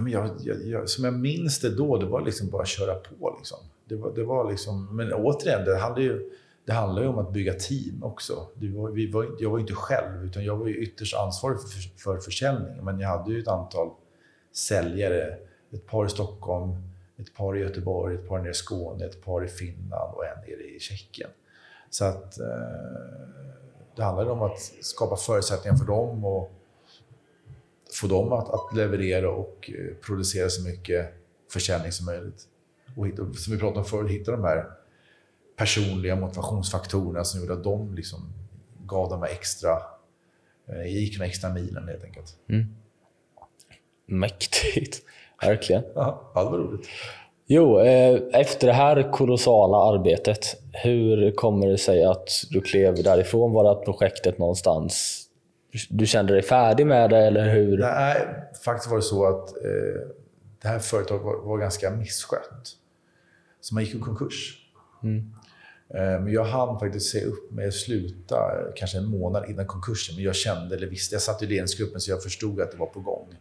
men 0.00 0.12
jag, 0.12 0.30
jag, 0.40 0.66
jag, 0.66 0.88
som 0.88 1.04
jag 1.04 1.14
minns 1.14 1.60
det 1.60 1.70
då, 1.70 1.96
det 1.96 2.06
var 2.06 2.20
liksom 2.20 2.50
bara 2.50 2.62
att 2.62 2.68
köra 2.68 2.94
på. 2.94 3.34
Liksom. 3.38 3.58
Det 3.84 3.96
var, 3.96 4.14
det 4.14 4.24
var 4.24 4.50
liksom, 4.50 4.96
men 4.96 5.12
återigen, 5.12 5.64
det 5.64 5.78
handlar 5.78 6.02
ju, 6.02 6.30
det 6.64 6.72
handlar 6.72 7.02
ju 7.02 7.08
om 7.08 7.18
att 7.18 7.32
bygga 7.32 7.52
team 7.52 8.02
också. 8.02 8.48
Det 8.54 8.68
var, 8.68 8.90
vi 8.90 9.10
var, 9.10 9.36
jag 9.38 9.50
var 9.50 9.58
ju 9.58 9.60
inte 9.60 9.74
själv, 9.74 10.24
utan 10.24 10.44
jag 10.44 10.56
var 10.56 10.66
ju 10.66 10.76
ytterst 10.76 11.16
ansvarig 11.16 11.58
för, 11.60 11.98
för 11.98 12.18
försäljning. 12.20 12.84
Men 12.84 13.00
jag 13.00 13.08
hade 13.08 13.32
ju 13.32 13.40
ett 13.40 13.48
antal 13.48 13.90
säljare. 14.52 15.36
Ett 15.70 15.86
par 15.86 16.06
i 16.06 16.08
Stockholm, 16.08 16.70
ett 17.16 17.34
par 17.34 17.56
i 17.56 17.60
Göteborg, 17.60 18.14
ett 18.14 18.28
par 18.28 18.38
nere 18.38 18.50
i 18.50 18.54
Skåne, 18.54 19.04
ett 19.04 19.24
par 19.24 19.44
i 19.44 19.48
Finland 19.48 20.14
och 20.14 20.24
en 20.26 20.40
nere 20.40 20.76
i 20.76 20.80
Tjeckien. 20.80 21.30
Så 21.90 22.04
att 22.04 22.40
eh, 22.40 22.46
det 23.96 24.02
handlade 24.02 24.30
om 24.30 24.42
att 24.42 24.58
skapa 24.80 25.16
förutsättningar 25.16 25.76
för 25.76 25.84
dem 25.84 26.24
och 26.24 26.57
få 28.00 28.06
dem 28.06 28.32
att, 28.32 28.48
att 28.48 28.76
leverera 28.76 29.30
och 29.30 29.70
eh, 29.78 29.94
producera 30.06 30.48
så 30.48 30.62
mycket 30.62 31.14
försäljning 31.52 31.92
som 31.92 32.06
möjligt. 32.06 32.42
Och 32.96 33.06
hitta, 33.06 33.16
som 33.16 33.52
vi 33.52 33.58
pratade 33.58 33.78
om 33.78 33.84
förut, 33.84 34.10
hitta 34.10 34.32
de 34.32 34.44
här 34.44 34.64
personliga 35.56 36.16
motivationsfaktorerna 36.16 37.24
som 37.24 37.40
gjorde 37.40 37.52
att 37.52 37.64
de 37.64 37.94
liksom 37.94 38.20
gav 38.86 39.08
de 39.08 39.22
här 39.22 39.28
extra, 39.28 39.78
eh, 40.68 40.96
gick 40.96 41.18
den 41.18 41.28
extra 41.28 41.50
milen 41.50 41.88
helt 41.88 42.04
enkelt. 42.04 42.36
Mäktigt. 44.06 45.02
Verkligen. 45.42 45.82
Ja, 45.94 46.32
det 46.34 46.40
var 46.50 46.58
roligt. 46.58 46.88
Jo, 47.46 47.80
eh, 47.80 48.20
efter 48.32 48.66
det 48.66 48.72
här 48.72 49.12
kolossala 49.12 49.76
arbetet, 49.76 50.62
hur 50.72 51.30
kommer 51.30 51.66
det 51.66 51.78
sig 51.78 52.04
att 52.04 52.28
du 52.50 52.60
klev 52.60 53.02
därifrån? 53.02 53.52
Var 53.52 53.64
det 53.64 53.70
att 53.70 53.84
projektet 53.84 54.38
någonstans... 54.38 55.24
Du 55.88 56.06
kände 56.06 56.32
dig 56.32 56.42
färdig 56.42 56.86
med 56.86 57.10
det, 57.10 57.18
eller 57.18 57.54
hur? 57.54 57.78
Nej, 57.78 58.28
faktiskt 58.64 58.90
var 58.90 58.96
det 58.96 59.02
så 59.02 59.26
att 59.26 59.48
eh, 59.48 60.00
det 60.62 60.68
här 60.68 60.78
företaget 60.78 61.24
var, 61.24 61.36
var 61.36 61.58
ganska 61.58 61.90
misskött. 61.90 62.76
Så 63.60 63.74
man 63.74 63.84
gick 63.84 63.94
i 63.94 63.98
konkurs. 63.98 64.58
Eh, 65.94 66.20
men 66.20 66.32
jag 66.32 66.44
hann 66.44 66.78
faktiskt 66.78 67.10
se 67.10 67.24
upp 67.24 67.52
med 67.52 67.68
att 67.68 67.74
sluta 67.74 68.36
kanske 68.76 68.98
en 68.98 69.06
månad 69.06 69.50
innan 69.50 69.66
konkursen. 69.66 70.14
Men 70.14 70.24
jag 70.24 70.34
kände, 70.34 70.76
eller 70.76 70.86
visste, 70.86 71.14
jag 71.14 71.22
satt 71.22 71.42
i 71.42 71.46
ledningsgruppen 71.46 72.00
så 72.00 72.10
jag 72.10 72.22
förstod 72.22 72.60
att 72.60 72.70
det 72.70 72.76
var 72.76 72.86
på 72.86 73.00
gång. 73.00 73.34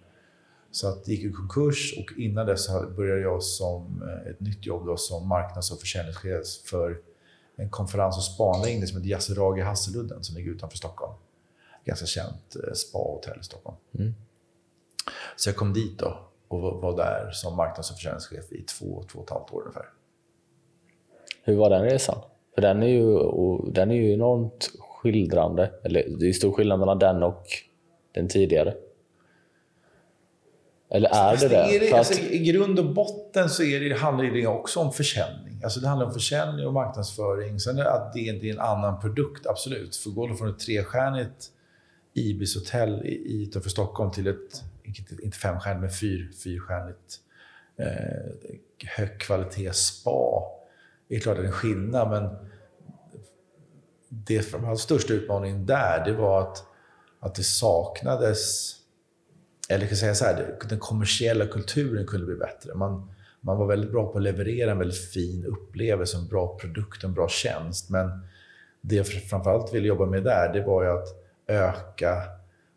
Så 0.71 0.87
att 0.87 1.05
det 1.05 1.11
gick 1.11 1.23
i 1.23 1.31
konkurs 1.31 1.93
och 1.97 2.19
innan 2.19 2.45
dess 2.45 2.67
började 2.95 3.21
jag 3.21 3.43
som 3.43 4.03
eh, 4.03 4.31
ett 4.31 4.39
nytt 4.39 4.65
jobb 4.65 4.85
då, 4.85 4.97
som 4.97 5.27
marknads 5.27 5.71
och 5.71 5.79
försäljningschef 5.79 6.47
för 6.65 6.97
en 7.55 7.69
konferens 7.69 8.17
och 8.17 8.23
spanläggning 8.23 8.87
som 8.87 8.97
heter 8.97 9.09
Yasuragi 9.09 9.61
Hasseludden 9.61 10.23
som 10.23 10.35
ligger 10.35 10.51
utanför 10.51 10.77
Stockholm. 10.77 11.13
Ganska 11.87 12.05
känt 12.05 12.55
eh, 12.55 12.73
spa-hotell 12.73 13.39
i 13.39 13.43
Stockholm. 13.43 13.77
Så 15.35 15.49
jag 15.49 15.55
kom 15.55 15.73
dit 15.73 15.99
då 15.99 16.19
och 16.47 16.61
var- 16.61 16.97
där 16.97 17.31
som 17.31 17.55
marknads 17.55 17.91
och 17.91 17.95
försäljningschef 17.95 18.51
i 18.51 18.63
två, 18.63 19.03
två 19.11 19.19
och 19.19 19.25
ett 19.25 19.29
halvt 19.29 19.51
år 19.53 19.61
ungefär. 19.61 19.85
Hur 21.43 21.55
var 21.55 21.69
den 21.69 21.83
resan? 21.83 22.17
För 22.55 22.61
den 22.61 22.83
är 22.83 22.87
ju, 22.87 23.19
den 23.71 23.91
är 23.91 23.95
ju 23.95 24.13
enormt 24.13 24.69
skildrande. 24.79 25.71
Eller 25.83 26.09
det 26.19 26.29
är 26.29 26.33
stor 26.33 26.51
skillnad 26.51 26.79
mellan 26.79 26.99
den 26.99 27.23
och 27.23 27.45
den 28.11 28.27
tidigare. 28.27 28.75
Eller 30.89 31.09
är 31.09 31.37
det 31.37 31.47
det? 31.47 31.55
är 31.55 31.79
det 31.79 31.85
För 31.87 31.97
alltså, 31.97 32.13
att, 32.13 32.31
I 32.31 32.37
grund 32.37 32.79
och 32.79 32.93
botten 32.93 33.49
så 33.49 33.63
är 33.63 33.79
det, 33.79 33.95
handlar 33.95 34.25
det 34.25 34.47
också 34.47 34.79
om 34.79 34.93
försäljning. 34.93 35.61
Alltså 35.63 35.79
det 35.79 35.87
handlar 35.87 36.05
om 36.07 36.13
försäljning 36.13 36.67
och 36.67 36.73
marknadsföring. 36.73 37.59
Sen 37.59 37.77
är 37.79 37.83
det 37.83 37.91
att 37.91 38.13
det 38.13 38.31
det 38.31 38.49
är 38.49 38.53
en 38.53 38.59
annan 38.59 38.99
produkt, 38.99 39.47
absolut. 39.47 39.95
För 39.95 40.09
går 40.09 40.29
du 40.29 40.35
från 40.35 40.49
ett 40.49 40.59
trestjärnigt 40.59 41.51
Ibis-hotell 42.17 43.05
i- 43.05 43.43
utanför 43.43 43.69
Stockholm 43.69 44.11
till 44.11 44.27
ett, 44.27 44.63
inte- 44.83 45.37
femstjärnigt, 45.37 45.81
men 45.81 45.91
fyr, 45.91 46.31
fyrstjärnigt 46.43 47.19
eh, 47.77 48.55
högkvalitetsspa. 48.97 50.43
Det 51.07 51.15
är 51.15 51.19
klart 51.19 51.37
att 51.37 51.43
det 51.43 51.45
är 51.45 51.47
en 51.47 51.53
skillnad, 51.53 52.09
men 52.09 52.35
det 54.09 54.39
framförallt 54.41 54.79
största 54.79 55.13
utmaningen 55.13 55.65
där, 55.65 56.05
det 56.05 56.13
var 56.13 56.41
att, 56.41 56.63
att 57.19 57.35
det 57.35 57.43
saknades 57.43 58.73
eller 59.69 59.79
jag 59.81 59.89
kan 59.89 59.97
säga 59.97 60.15
så 60.15 60.25
här, 60.25 60.57
den 60.69 60.79
kommersiella 60.79 61.45
kulturen 61.47 62.05
kunde 62.07 62.25
bli 62.25 62.35
bättre. 62.35 62.73
Man, 62.75 63.11
man 63.41 63.57
var 63.57 63.65
väldigt 63.67 63.91
bra 63.91 64.11
på 64.11 64.17
att 64.17 64.23
leverera 64.23 64.71
en 64.71 64.77
väldigt 64.77 65.11
fin 65.11 65.45
upplevelse, 65.45 66.17
en 66.17 66.27
bra 66.27 66.57
produkt, 66.57 67.03
en 67.03 67.13
bra 67.13 67.29
tjänst. 67.29 67.89
Men 67.89 68.09
det 68.81 68.95
jag 68.95 69.07
framförallt 69.07 69.73
ville 69.73 69.87
jobba 69.87 70.05
med 70.05 70.23
där, 70.23 70.53
det 70.53 70.63
var 70.63 70.83
ju 70.83 70.89
att 70.89 71.07
öka 71.47 72.23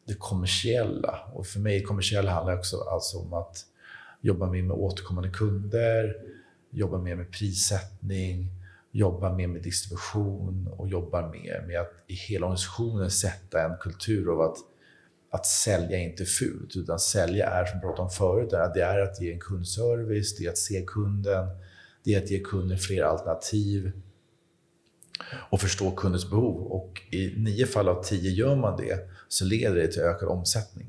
det 0.06 0.14
kommersiella. 0.14 1.20
Och 1.32 1.46
för 1.46 1.60
mig, 1.60 1.82
kommersiella 1.82 2.32
handlar 2.32 2.58
också 2.58 2.80
alltså 2.80 3.18
om 3.18 3.32
att 3.32 3.66
jobba 4.20 4.46
mer 4.46 4.62
med 4.62 4.76
återkommande 4.76 5.30
kunder, 5.30 6.16
jobba 6.70 6.98
mer 6.98 7.16
med 7.16 7.32
prissättning, 7.32 8.48
jobba 8.90 9.32
mer 9.32 9.46
med 9.46 9.62
distribution 9.62 10.68
och 10.76 10.88
jobba 10.88 11.30
mer 11.30 11.64
med 11.66 11.80
att 11.80 11.92
i 12.06 12.14
hela 12.14 12.46
organisationen 12.46 13.10
sätta 13.10 13.64
en 13.64 13.76
kultur 13.76 14.32
av 14.32 14.40
att 14.40 14.56
att 15.30 15.46
sälja 15.46 15.98
är 15.98 16.02
inte 16.02 16.24
fult, 16.24 16.76
utan 16.76 16.98
sälja 16.98 17.50
är, 17.50 17.64
som 17.64 17.78
vi 17.78 17.82
pratade 17.82 18.02
om 18.02 18.10
förut, 18.10 18.50
det 18.50 18.82
är 18.82 18.98
att 18.98 19.20
ge 19.20 19.32
en 19.32 19.40
kundservice, 19.40 20.36
det 20.36 20.44
är 20.44 20.50
att 20.50 20.58
se 20.58 20.84
kunden, 20.86 21.46
det 22.04 22.14
är 22.14 22.22
att 22.22 22.30
ge 22.30 22.40
kunden 22.40 22.78
fler 22.78 23.02
alternativ 23.02 23.92
och 25.32 25.60
förstå 25.60 25.90
kundens 25.90 26.30
behov. 26.30 26.66
Och 26.72 27.02
i 27.10 27.34
nio 27.36 27.66
fall 27.66 27.88
av 27.88 28.02
tio 28.02 28.30
gör 28.30 28.56
man 28.56 28.76
det, 28.76 29.08
så 29.28 29.44
leder 29.44 29.74
det 29.74 29.88
till 29.88 30.02
ökad 30.02 30.28
omsättning. 30.28 30.86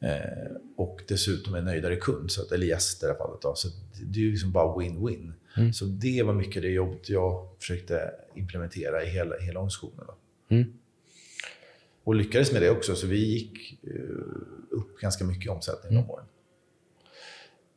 Eh, 0.00 0.56
och 0.76 1.00
dessutom 1.08 1.54
en 1.54 1.64
nöjdare 1.64 1.96
kund, 1.96 2.30
så 2.30 2.42
att, 2.42 2.52
eller 2.52 2.66
gäst 2.66 3.02
i 3.02 3.06
det 3.06 3.12
här 3.12 3.18
fallet. 3.18 3.42
Då. 3.42 3.54
Så 3.54 3.68
det 4.02 4.20
är 4.20 4.22
ju 4.22 4.30
liksom 4.30 4.52
bara 4.52 4.76
win-win. 4.76 5.32
Så 5.72 5.84
det 5.84 6.22
var 6.22 6.34
mycket 6.34 6.62
det 6.62 6.68
jobbet 6.68 7.08
jag 7.08 7.48
försökte 7.58 8.10
implementera 8.34 9.02
i 9.02 9.06
hela, 9.06 9.36
hela 9.36 9.60
organisationen. 9.60 10.06
Mm. 10.48 10.72
Och 12.04 12.14
lyckades 12.14 12.52
med 12.52 12.62
det 12.62 12.70
också, 12.70 12.94
så 12.94 13.06
vi 13.06 13.26
gick 13.26 13.84
eh, 13.84 13.90
upp 14.70 15.00
ganska 15.00 15.24
mycket 15.24 15.46
i 15.46 15.48
omsättning 15.48 15.94
de 15.94 16.10
åren. 16.10 16.26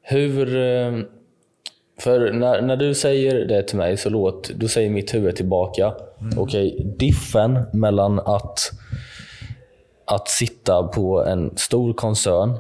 hur... 0.02 1.19
För 2.00 2.34
när, 2.34 2.62
när 2.62 2.76
du 2.76 2.94
säger 2.94 3.46
det 3.46 3.64
till 3.64 3.78
mig 3.78 3.98
så 3.98 4.10
låt, 4.10 4.50
då 4.50 4.68
säger 4.68 4.90
mitt 4.90 5.14
huvud 5.14 5.36
tillbaka. 5.36 5.94
Okej, 6.38 6.96
diffen 6.98 7.60
mellan 7.74 8.20
att, 8.20 8.72
att 10.06 10.28
sitta 10.28 10.84
på 10.84 11.24
en 11.26 11.58
stor 11.58 11.94
koncern 11.94 12.58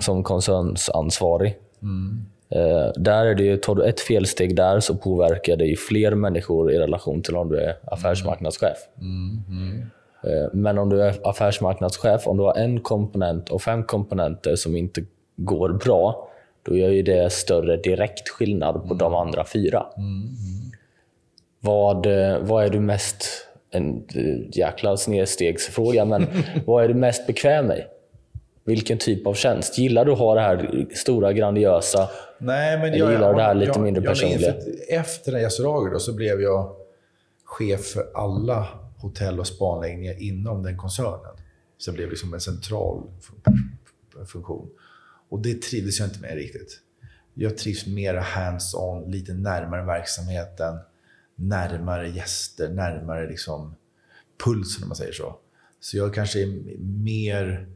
som 0.00 0.22
koncernsansvarig. 0.22 1.56
Eh, 2.50 2.92
där 2.96 3.26
är 3.26 3.34
det 3.34 3.42
ju, 3.42 3.56
tar 3.56 3.74
du 3.74 3.84
ett 3.84 4.00
felsteg 4.00 4.56
där 4.56 4.80
så 4.80 4.94
påverkar 4.94 5.56
det 5.56 5.64
ju 5.64 5.76
fler 5.76 6.14
människor 6.14 6.72
i 6.72 6.78
relation 6.78 7.22
till 7.22 7.36
om 7.36 7.48
du 7.48 7.58
är 7.60 7.76
affärsmarknadschef. 7.84 8.78
Eh, 10.24 10.48
Men 10.52 10.78
om 10.78 10.88
du 10.88 11.02
är 11.02 11.28
affärsmarknadschef, 11.28 12.26
om 12.26 12.36
du 12.36 12.42
har 12.42 12.54
en 12.54 12.80
komponent 12.80 13.48
och 13.48 13.62
fem 13.62 13.84
komponenter 13.84 14.56
som 14.56 14.76
inte 14.76 15.04
går 15.36 15.68
bra, 15.68 16.30
då 16.64 16.76
gör 16.76 16.90
ju 16.90 17.02
det 17.02 17.32
större 17.32 17.76
direkt 17.76 18.28
skillnad 18.28 18.88
på 18.88 18.94
de 18.94 19.14
andra 19.14 19.44
fyra. 19.44 19.86
Vad, 21.60 22.06
eh, 22.06 22.38
vad 22.40 22.64
är 22.64 22.70
du 22.70 22.80
mest... 22.80 23.26
En 23.70 24.04
eh, 24.14 24.58
jäkla 24.58 24.96
snedstegsfråga, 24.96 26.04
men 26.04 26.26
vad 26.66 26.84
är 26.84 26.88
du 26.88 26.94
mest 26.94 27.26
bekväm 27.26 27.66
med? 27.66 27.84
Vilken 28.64 28.98
typ 28.98 29.26
av 29.26 29.34
tjänst? 29.34 29.78
Gillar 29.78 30.04
du 30.04 30.12
att 30.12 30.18
ha 30.18 30.34
det 30.34 30.40
här 30.40 30.86
stora, 30.94 31.32
grandiösa? 31.32 32.08
Nej, 32.38 32.78
men 32.78 32.86
Eller 32.86 33.12
gillar 33.12 33.32
du 33.32 33.38
det 33.38 33.42
här 33.42 33.54
lite 33.54 33.80
mindre 33.80 34.04
jag, 34.04 34.12
personliga? 34.12 34.54
Jag, 34.88 34.98
efter 35.00 35.32
den 35.32 35.40
Yasuragi 35.40 35.90
då, 35.92 35.98
så 35.98 36.12
blev 36.12 36.40
jag 36.40 36.76
chef 37.44 37.80
för 37.80 38.04
alla 38.14 38.66
hotell 38.98 39.40
och 39.40 39.46
spanläggningar 39.46 40.22
inom 40.22 40.62
den 40.62 40.78
koncernen. 40.78 41.36
Så 41.78 41.90
jag 41.90 41.94
blev 41.94 42.10
liksom 42.10 42.34
en 42.34 42.40
central 42.40 43.02
funktion. 44.26 44.70
Och 45.34 45.40
det 45.40 45.62
trivdes 45.62 45.98
jag 45.98 46.08
inte 46.08 46.20
med 46.20 46.34
riktigt. 46.34 46.80
Jag 47.34 47.58
trivs 47.58 47.86
mer 47.86 48.14
hands-on, 48.14 49.10
lite 49.10 49.34
närmare 49.34 49.86
verksamheten, 49.86 50.78
närmare 51.34 52.08
gäster, 52.08 52.68
närmare 52.68 53.28
liksom 53.28 53.74
pulsen 54.44 54.82
om 54.82 54.88
man 54.88 54.96
säger 54.96 55.12
så. 55.12 55.38
Så 55.80 55.96
jag 55.96 56.14
kanske 56.14 56.42
är 56.42 56.78
mer 57.04 57.68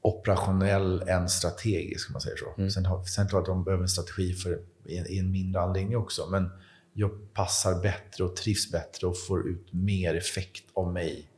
operationell 0.00 1.02
än 1.08 1.28
strategisk, 1.28 2.08
om 2.08 2.12
man 2.12 2.22
säger 2.22 2.36
så. 2.36 2.54
Mm. 2.58 2.70
Sen, 2.70 2.86
har, 2.86 3.04
sen 3.04 3.26
att 3.26 3.46
de 3.46 3.64
behöver 3.64 3.82
en 3.82 3.88
strategi 3.88 4.32
för, 4.32 4.60
i, 4.84 4.96
en, 4.96 5.06
i 5.06 5.18
en 5.18 5.32
mindre 5.32 5.62
anläggning 5.62 5.96
också. 5.96 6.26
Men 6.30 6.50
jag 6.92 7.32
passar 7.34 7.82
bättre 7.82 8.24
och 8.24 8.36
trivs 8.36 8.72
bättre 8.72 9.06
och 9.06 9.18
får 9.18 9.48
ut 9.48 9.72
mer 9.72 10.14
effekt 10.14 10.64
av 10.74 10.92
mig 10.92 11.30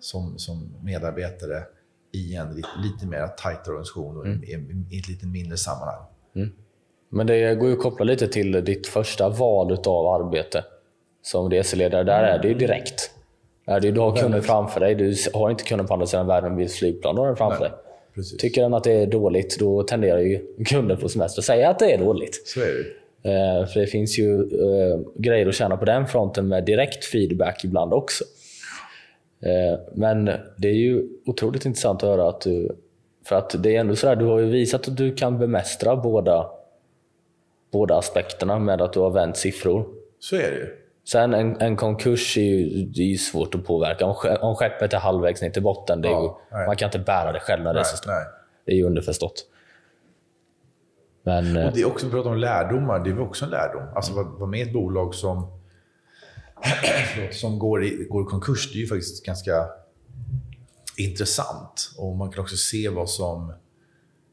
som, 0.00 0.38
som 0.38 0.74
medarbetare 0.82 1.64
i 2.12 2.34
en 2.34 2.56
lite, 2.56 2.68
lite 2.82 3.06
mer 3.06 3.26
tajt 3.26 3.68
organisation 3.68 4.16
och 4.16 4.26
mm. 4.26 4.44
i, 4.44 4.94
i, 4.96 4.98
ett 4.98 5.08
lite 5.08 5.26
mindre 5.26 5.56
sammanhang. 5.56 6.02
Mm. 6.36 6.52
Men 7.08 7.26
det 7.26 7.54
går 7.54 7.68
ju 7.68 7.74
att 7.74 7.82
koppla 7.82 8.04
lite 8.04 8.28
till 8.28 8.64
ditt 8.64 8.86
första 8.86 9.28
val 9.28 9.72
av 9.86 10.06
arbete 10.06 10.64
som 11.22 11.50
reseledare. 11.50 12.04
Där 12.04 12.22
är 12.22 12.38
det 12.38 12.48
ju 12.48 12.54
direkt. 12.54 13.10
Du 13.82 14.00
har 14.00 14.16
kunder 14.16 14.40
framför 14.40 14.80
dig. 14.80 14.94
Du 14.94 15.14
har 15.34 15.50
inte 15.50 15.64
kunder 15.64 15.84
på 15.84 15.94
andra 15.94 16.06
sidan 16.06 16.26
världen 16.26 16.56
vid 16.56 16.70
flygplan. 16.70 17.14
Du 17.14 17.20
har 17.20 17.26
den 17.26 17.36
framför 17.36 17.60
Nej, 17.60 17.70
dig. 17.70 17.78
Precis. 18.14 18.38
Tycker 18.38 18.62
den 18.62 18.74
att 18.74 18.84
det 18.84 18.92
är 18.92 19.06
dåligt, 19.06 19.58
då 19.58 19.82
tenderar 19.82 20.18
ju 20.18 20.54
kunden 20.66 20.96
på 20.96 21.08
semester 21.08 21.40
att 21.40 21.44
säga 21.44 21.70
att 21.70 21.78
det 21.78 21.92
är 21.92 21.98
dåligt. 21.98 22.42
Så 22.46 22.60
är 22.60 22.66
det. 22.66 22.98
Eh, 23.22 23.66
för 23.66 23.80
det 23.80 23.86
finns 23.86 24.18
ju 24.18 24.40
eh, 24.40 25.00
grejer 25.14 25.46
att 25.46 25.54
tjäna 25.54 25.76
på 25.76 25.84
den 25.84 26.06
fronten 26.06 26.48
med 26.48 26.64
direkt 26.64 27.04
feedback 27.04 27.64
ibland 27.64 27.92
också. 27.92 28.24
Eh, 29.40 29.78
men 29.94 30.24
det 30.56 30.68
är 30.68 30.74
ju 30.74 31.08
otroligt 31.26 31.64
intressant 31.64 32.02
att 32.02 32.08
höra 32.08 32.28
att 32.28 32.40
du... 32.40 32.76
För 33.24 33.36
att 33.36 33.62
det 33.62 33.76
är 33.76 33.80
ändå 33.80 33.96
så 33.96 34.08
här, 34.08 34.16
du 34.16 34.24
har 34.24 34.38
ju 34.38 34.46
visat 34.46 34.88
att 34.88 34.96
du 34.96 35.14
kan 35.14 35.38
bemästra 35.38 35.96
båda, 35.96 36.50
båda 37.72 37.98
aspekterna 37.98 38.58
med 38.58 38.82
att 38.82 38.92
du 38.92 39.00
har 39.00 39.10
vänt 39.10 39.36
siffror. 39.36 39.86
Så 40.18 40.36
är 40.36 40.50
det 40.50 40.56
ju. 40.56 40.76
Sen 41.04 41.34
en, 41.34 41.60
en 41.60 41.76
konkurs 41.76 42.38
är 42.38 42.42
ju, 42.42 42.84
det 42.84 43.02
är 43.02 43.06
ju 43.06 43.16
svårt 43.16 43.54
att 43.54 43.64
påverka. 43.64 44.06
Om, 44.06 44.14
om 44.40 44.54
skeppet 44.54 44.92
är 44.92 44.98
halvvägs 44.98 45.42
ner 45.42 45.50
till 45.50 45.62
botten, 45.62 46.02
det 46.02 46.08
är 46.08 46.12
ja, 46.12 46.40
ju, 46.52 46.66
man 46.66 46.76
kan 46.76 46.86
inte 46.86 46.98
bära 46.98 47.32
det 47.32 47.40
själv 47.40 47.64
när 47.64 47.74
det 47.74 47.80
är 47.80 47.84
så 47.84 47.96
stort. 47.96 48.12
Det 48.64 48.72
är 48.72 48.76
ju 48.76 48.84
underförstått. 48.84 49.46
Men, 51.22 51.66
och 51.66 51.72
det 51.72 51.80
är 51.80 51.86
också, 51.86 52.06
vi 52.06 52.12
pratar 52.12 52.30
om 52.30 52.36
lärdomar, 52.36 52.98
det 52.98 53.10
är 53.10 53.20
också 53.20 53.44
en 53.44 53.50
lärdom. 53.50 53.82
Alltså 53.94 54.12
vara 54.12 54.46
med 54.46 54.60
i 54.60 54.62
ett 54.62 54.72
bolag 54.72 55.14
som, 55.14 55.57
som 57.32 57.58
går 57.58 57.84
i, 57.84 58.06
går 58.10 58.22
i 58.22 58.26
konkurs, 58.26 58.72
det 58.72 58.78
är 58.78 58.80
ju 58.80 58.86
faktiskt 58.86 59.24
ganska 59.24 59.68
intressant. 60.96 61.92
Och 61.96 62.16
man 62.16 62.32
kan 62.32 62.42
också 62.42 62.56
se 62.56 62.88
vad 62.88 63.10
som, 63.10 63.50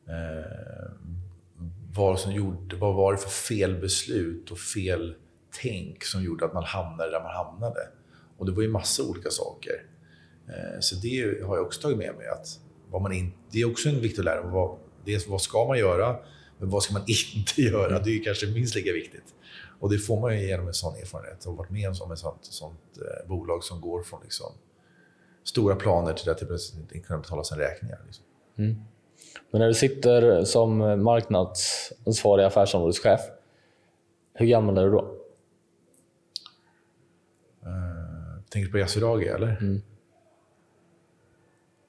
eh, 0.08 0.92
vad 1.94 2.20
som 2.20 2.34
gjorde, 2.34 2.76
vad 2.76 2.96
var 2.96 3.12
det 3.12 3.18
för 3.18 3.30
felbeslut 3.30 4.52
och 4.52 4.60
fel 4.60 5.16
tänk 5.62 6.04
som 6.04 6.24
gjorde 6.24 6.46
att 6.46 6.54
man 6.54 6.64
hamnade 6.64 7.12
där 7.12 7.22
man 7.22 7.36
hamnade. 7.36 7.80
Och 8.38 8.46
det 8.46 8.52
var 8.52 8.62
ju 8.62 8.70
massa 8.70 9.04
olika 9.04 9.30
saker. 9.30 9.74
Eh, 10.48 10.80
så 10.80 10.96
det 10.96 11.44
har 11.44 11.56
jag 11.56 11.66
också 11.66 11.82
tagit 11.82 11.98
med 11.98 12.16
mig. 12.16 12.28
Att 12.28 12.48
vad 12.90 13.02
man 13.02 13.14
in, 13.14 13.34
det 13.52 13.62
är 13.62 13.72
också 13.72 13.90
en 13.90 14.02
viktig 14.02 14.24
lärdom. 14.24 14.52
Vad, 14.52 14.78
dels 15.06 15.28
vad 15.28 15.42
ska 15.42 15.66
man 15.66 15.80
göra, 15.80 16.16
men 16.60 16.70
vad 16.70 16.84
ska 16.84 16.94
man 16.94 17.04
inte 17.36 17.62
göra? 17.62 18.00
Det 18.00 18.12
är 18.12 18.24
kanske 18.24 18.48
minst 18.48 18.76
lika 18.76 18.94
viktigt. 18.94 19.34
Och 19.80 19.90
det 19.90 19.98
får 19.98 20.20
man 20.20 20.40
ju 20.40 20.48
genom 20.48 20.68
en 20.68 20.74
sån 20.74 20.96
erfarenhet 20.96 21.46
och 21.46 21.58
varit 21.58 21.70
med 21.70 22.02
om 22.02 22.12
ett 22.12 22.20
sånt, 22.20 22.40
sånt 22.42 22.98
eh, 22.98 23.28
bolag 23.28 23.64
som 23.64 23.82
går 23.82 24.04
från 24.04 24.20
liksom, 24.24 24.52
stora 25.44 25.76
planer 25.76 26.14
till 26.14 26.30
att 26.30 26.48
plötsligt 26.48 26.82
inte 26.82 27.00
kunna 27.00 27.20
betala 27.20 27.44
sina 27.44 27.62
räkningar. 27.62 28.00
Liksom. 28.06 28.26
Mm. 28.58 28.76
Men 29.52 29.60
när 29.60 29.68
du 29.68 29.74
sitter 29.74 30.44
som 30.44 30.78
marknadsansvarig 31.04 32.46
affärsområdeschef, 32.46 33.22
hur 34.34 34.46
gammal 34.46 34.78
är 34.78 34.86
du 34.86 34.92
då? 34.92 35.16
Tänker 38.56 38.66
du 38.66 38.72
på 38.72 38.78
Yasuragi 38.78 39.28
eller? 39.28 39.58
Mm. 39.62 39.82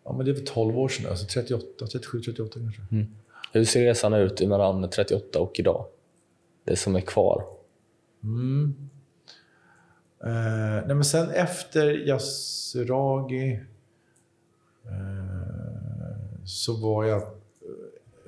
Ja, 0.05 0.12
men 0.12 0.26
det 0.26 0.32
är 0.32 0.34
väl 0.34 0.47
12 0.47 0.78
år 0.78 0.89
sedan, 0.89 1.11
alltså 1.11 1.26
38, 1.26 1.87
37, 1.87 2.20
38 2.20 2.61
kanske. 2.61 2.82
Mm. 2.91 3.07
Hur 3.53 3.64
ser 3.64 3.84
resan 3.84 4.14
ut 4.14 4.49
mellan 4.49 4.91
38 4.91 5.41
och 5.41 5.61
idag? 5.61 5.87
Det 6.64 6.76
som 6.76 6.97
är 6.97 7.01
kvar? 7.01 7.45
Mm. 8.27 8.74
Eh, 10.24 10.87
nej, 10.87 10.95
men 10.95 11.05
sen 11.05 11.31
efter 11.31 11.87
Yasuragi 12.09 13.61
eh, 14.85 16.45
så 16.45 16.77
var 16.77 17.05
jag 17.05 17.22
eh, 17.22 17.29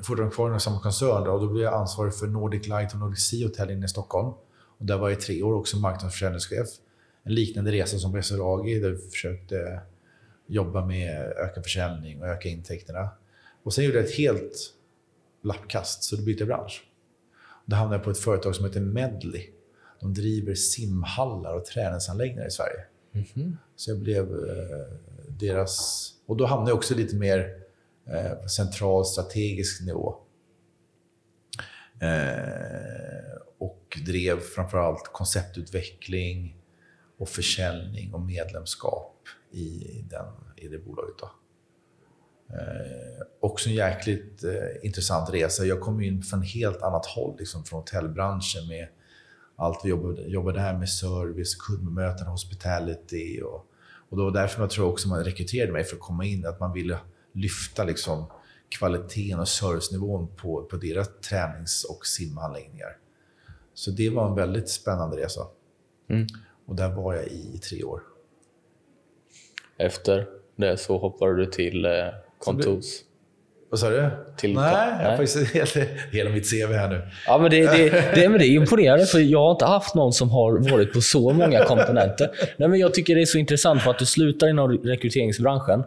fortfarande 0.03 0.34
kvar 0.34 0.57
i 0.57 0.61
samma 0.61 0.80
koncern 0.80 1.24
då, 1.24 1.32
och 1.32 1.40
då 1.40 1.49
blev 1.49 1.64
jag 1.64 1.74
ansvarig 1.74 2.14
för 2.14 2.26
Nordic 2.26 2.68
Light 2.68 2.92
och 2.92 2.99
Nordic 2.99 3.28
Sea 3.28 3.46
Hotel 3.46 3.70
inne 3.70 3.84
i 3.84 3.88
Stockholm. 3.88 4.32
Och 4.78 4.86
där 4.86 4.99
var 4.99 5.09
jag 5.09 5.18
i 5.18 5.20
tre 5.20 5.42
år 5.42 5.55
också 5.55 5.76
marknadsförsäljningschef 5.76 6.68
en 7.22 7.34
liknande 7.34 7.72
resa 7.72 7.99
som 7.99 8.12
på 8.12 8.18
Yasuragi 8.18 8.78
där 8.78 8.90
vi 8.90 8.99
försökte 8.99 9.80
jobba 10.46 10.84
med 10.84 11.20
öka 11.20 11.62
försäljning 11.62 12.22
och 12.22 12.28
öka 12.28 12.49
intäkterna. 12.49 13.09
Och 13.62 13.74
sen 13.74 13.84
gjorde 13.84 13.96
jag 13.96 14.07
ett 14.07 14.14
helt 14.14 14.74
lappkast, 15.42 16.03
så 16.03 16.16
då 16.16 16.22
bytte 16.22 16.40
jag 16.40 16.49
bransch. 16.49 16.84
Då 17.64 17.76
hamnade 17.76 17.96
jag 17.96 18.05
på 18.05 18.11
ett 18.11 18.18
företag 18.18 18.55
som 18.55 18.64
heter 18.64 18.80
Medley. 18.80 19.51
De 20.01 20.14
driver 20.14 20.55
simhallar 20.55 21.55
och 21.55 21.64
träningsanläggningar 21.64 22.46
i 22.46 22.51
Sverige. 22.51 22.84
Mm 23.12 23.26
-hmm. 23.26 23.57
Så 23.76 23.90
jag 23.90 23.99
blev 23.99 24.24
eh, 24.24 24.92
deras... 25.28 26.05
Och 26.26 26.36
då 26.36 26.46
hamnade 26.46 26.70
jag 26.70 26.76
också 26.76 26.94
lite 26.94 27.16
mer 27.16 27.62
eh, 28.07 28.32
på 28.32 28.49
central 28.49 29.05
strategisk 29.05 29.86
nivå. 29.86 30.16
Eh, 32.01 33.38
och 33.59 33.99
drev 34.07 34.40
framförallt 34.40 35.12
konceptutveckling, 35.12 36.59
och 37.18 37.28
försäljning 37.28 38.14
och 38.14 38.20
medlemskap 38.20 39.22
i, 39.51 39.84
den, 40.11 40.26
i 40.57 40.68
det 40.68 40.78
bolaget. 40.78 41.14
Då. 41.18 41.30
Eh, 42.55 43.26
också 43.40 43.68
en 43.68 43.74
jäkligt 43.74 44.44
eh, 44.44 44.53
intressant 44.82 45.34
resa. 45.34 45.64
Jag 45.64 45.80
kom 45.80 46.01
in 46.01 46.22
från 46.22 46.42
helt 46.42 46.82
annat 46.82 47.07
håll, 47.07 47.36
liksom 47.38 47.64
från 47.64 47.80
hotellbranschen 47.80 48.68
med 48.68 48.88
allt 49.59 49.80
vi 49.84 49.88
jobbade, 49.88 50.22
jobbade 50.22 50.61
här 50.61 50.78
med 50.78 50.88
service, 50.88 51.54
kundbemötande, 51.54 52.30
hospitality. 52.30 53.40
Och, 53.42 53.66
och 54.09 54.16
det 54.16 54.22
var 54.22 54.30
därför 54.30 54.62
jag 54.62 54.70
tror 54.70 54.86
också 54.86 55.09
man 55.09 55.24
rekryterade 55.24 55.72
mig 55.72 55.84
för 55.84 55.96
att 55.96 56.02
komma 56.02 56.24
in, 56.24 56.46
att 56.46 56.61
man 56.61 56.72
ville 56.72 56.98
lyfta 57.32 57.84
liksom, 57.84 58.26
kvaliteten 58.68 59.40
och 59.40 59.48
servicenivån 59.48 60.28
på, 60.36 60.62
på 60.62 60.76
deras 60.76 61.09
tränings 61.28 61.84
och 61.84 62.06
simanläggningar. 62.06 62.96
Så 63.74 63.90
det 63.90 64.11
var 64.11 64.28
en 64.28 64.34
väldigt 64.34 64.68
spännande 64.68 65.16
resa. 65.16 65.46
Mm. 66.09 66.26
Och 66.66 66.76
där 66.76 66.94
var 66.94 67.14
jag 67.14 67.26
i 67.26 67.59
tre 67.59 67.84
år. 67.84 68.02
Efter 69.76 70.26
det 70.56 70.76
så 70.76 70.98
hoppade 70.98 71.36
du 71.36 71.46
till 71.46 71.84
eh, 71.84 71.90
Contools. 72.38 73.04
Vad 73.71 73.81
sa 73.81 73.91
du? 73.91 74.09
Till 74.37 74.55
Nej, 74.55 74.89
jag 75.03 75.11
har 75.11 75.16
faktiskt 75.16 75.55
hela, 75.55 75.87
hela 76.12 76.31
mitt 76.31 76.51
CV 76.51 76.73
här 76.73 76.89
nu. 76.89 77.03
Ja, 77.27 77.39
men 77.39 77.51
det, 77.51 77.61
det, 77.61 77.91
det, 78.14 78.29
men 78.29 78.39
det 78.39 78.47
är 78.47 78.51
imponerande, 78.51 79.07
för 79.07 79.19
jag 79.19 79.39
har 79.39 79.51
inte 79.51 79.64
haft 79.64 79.95
någon 79.95 80.12
som 80.12 80.31
har 80.31 80.71
varit 80.71 80.93
på 80.93 81.01
så 81.01 81.33
många 81.33 81.64
komponenter. 81.64 82.31
Nej, 82.57 82.69
men 82.69 82.79
jag 82.79 82.95
tycker 82.95 83.14
det 83.14 83.21
är 83.21 83.27
så 83.27 83.39
intressant 83.39 83.83
för 83.83 83.91
att 83.91 83.99
du 83.99 84.07
slutar 84.07 84.49
inom 84.49 84.79
rekryteringsbranschen. 84.79 85.85